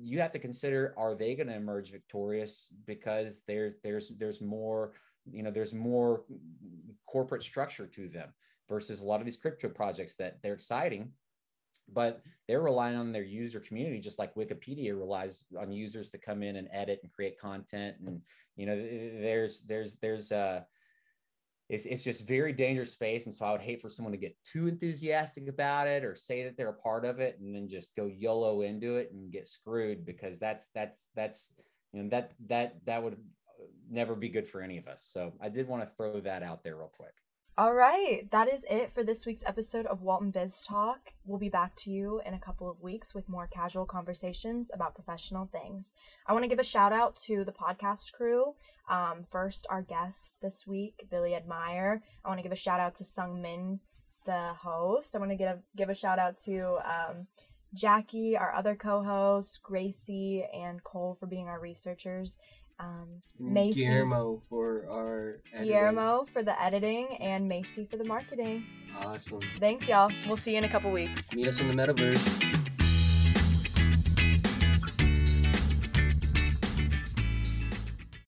you 0.02 0.20
have 0.20 0.30
to 0.30 0.38
consider 0.38 0.94
are 0.96 1.14
they 1.14 1.34
going 1.34 1.46
to 1.46 1.54
emerge 1.54 1.90
victorious 1.90 2.68
because 2.86 3.42
there's 3.46 3.76
there's 3.82 4.08
there's 4.18 4.40
more 4.40 4.92
you 5.30 5.42
know 5.42 5.50
there's 5.50 5.74
more 5.74 6.24
corporate 7.06 7.42
structure 7.42 7.86
to 7.86 8.08
them 8.08 8.28
versus 8.68 9.00
a 9.00 9.04
lot 9.04 9.20
of 9.20 9.24
these 9.24 9.36
crypto 9.36 9.68
projects 9.68 10.14
that 10.16 10.38
they're 10.42 10.54
exciting 10.54 11.10
but 11.92 12.22
they're 12.48 12.62
relying 12.62 12.96
on 12.96 13.12
their 13.12 13.22
user 13.22 13.60
community 13.60 13.98
just 14.00 14.18
like 14.18 14.34
wikipedia 14.34 14.98
relies 14.98 15.44
on 15.58 15.72
users 15.72 16.08
to 16.08 16.18
come 16.18 16.42
in 16.42 16.56
and 16.56 16.68
edit 16.72 17.00
and 17.02 17.12
create 17.12 17.38
content. 17.38 17.96
And 18.06 18.20
you 18.56 18.66
know 18.66 18.76
there's 18.76 19.60
there's 19.62 19.96
there's 19.96 20.32
uh 20.32 20.62
it's, 21.72 21.86
it's 21.86 22.04
just 22.04 22.28
very 22.28 22.52
dangerous 22.52 22.92
space. 22.92 23.24
And 23.24 23.34
so 23.34 23.46
i 23.46 23.52
would 23.52 23.62
hate 23.62 23.80
for 23.80 23.88
someone 23.88 24.12
to 24.12 24.18
get 24.18 24.36
too 24.44 24.68
enthusiastic 24.68 25.48
about 25.48 25.88
it 25.88 26.04
or 26.04 26.14
say 26.14 26.44
that 26.44 26.56
they're 26.56 26.68
a 26.68 26.74
part 26.74 27.06
of 27.06 27.18
it 27.18 27.38
and 27.40 27.54
then 27.54 27.66
just 27.66 27.96
go 27.96 28.04
yolo 28.06 28.60
into 28.60 28.96
it 28.96 29.10
and 29.10 29.32
get 29.32 29.48
screwed 29.48 30.04
because 30.04 30.38
that's 30.38 30.68
that's 30.74 31.08
that's 31.16 31.54
you 31.94 32.02
know 32.02 32.10
that 32.10 32.32
that 32.46 32.76
that 32.84 33.02
would 33.02 33.16
never 33.90 34.14
be 34.14 34.28
good 34.28 34.46
for 34.46 34.60
any 34.60 34.76
of 34.76 34.86
us. 34.86 35.08
So 35.10 35.32
i 35.40 35.48
did 35.48 35.66
want 35.66 35.82
to 35.82 35.96
throw 35.96 36.20
that 36.20 36.42
out 36.42 36.62
there 36.62 36.76
real 36.76 36.92
quick 36.92 37.14
all 37.58 37.74
right, 37.74 38.30
that 38.30 38.50
is 38.50 38.64
it 38.70 38.92
for 38.94 39.04
this 39.04 39.26
week's 39.26 39.44
episode 39.44 39.84
of 39.84 40.00
Walton 40.00 40.30
Biz 40.30 40.62
Talk. 40.62 41.12
We'll 41.26 41.38
be 41.38 41.50
back 41.50 41.76
to 41.80 41.90
you 41.90 42.22
in 42.24 42.32
a 42.32 42.40
couple 42.40 42.70
of 42.70 42.80
weeks 42.80 43.14
with 43.14 43.28
more 43.28 43.46
casual 43.46 43.84
conversations 43.84 44.70
about 44.72 44.94
professional 44.94 45.50
things. 45.52 45.92
I 46.26 46.32
want 46.32 46.44
to 46.44 46.48
give 46.48 46.58
a 46.58 46.64
shout 46.64 46.94
out 46.94 47.14
to 47.26 47.44
the 47.44 47.52
podcast 47.52 48.12
crew. 48.14 48.54
Um, 48.88 49.26
first, 49.30 49.66
our 49.68 49.82
guest 49.82 50.38
this 50.40 50.66
week, 50.66 50.94
Billy 51.10 51.34
Admire. 51.34 52.02
I 52.24 52.28
want 52.28 52.38
to 52.38 52.42
give 52.42 52.52
a 52.52 52.56
shout 52.56 52.80
out 52.80 52.94
to 52.96 53.04
Sungmin, 53.04 53.80
the 54.24 54.54
host. 54.58 55.14
I 55.14 55.18
want 55.18 55.32
to 55.32 55.36
give 55.36 55.48
a, 55.48 55.58
give 55.76 55.90
a 55.90 55.94
shout 55.94 56.18
out 56.18 56.38
to 56.46 56.78
um, 56.86 57.26
Jackie, 57.74 58.34
our 58.34 58.54
other 58.54 58.74
co 58.74 59.02
host, 59.02 59.62
Gracie, 59.62 60.42
and 60.54 60.82
Cole 60.84 61.18
for 61.20 61.26
being 61.26 61.48
our 61.48 61.60
researchers 61.60 62.38
um, 62.78 63.08
Macy, 63.38 63.84
Guillermo 63.84 64.42
for 64.48 64.86
our 64.90 65.40
editing. 65.52 65.72
Guillermo 65.72 66.26
for 66.32 66.42
the 66.42 66.60
editing 66.62 67.08
and 67.20 67.48
Macy 67.48 67.86
for 67.90 67.96
the 67.96 68.04
marketing. 68.04 68.64
Awesome. 69.00 69.40
Thanks, 69.58 69.88
y'all. 69.88 70.10
We'll 70.26 70.36
see 70.36 70.52
you 70.52 70.58
in 70.58 70.64
a 70.64 70.68
couple 70.68 70.90
weeks. 70.90 71.34
Meet 71.34 71.48
us 71.48 71.60
in 71.60 71.68
the 71.68 71.74
metaverse. 71.74 72.70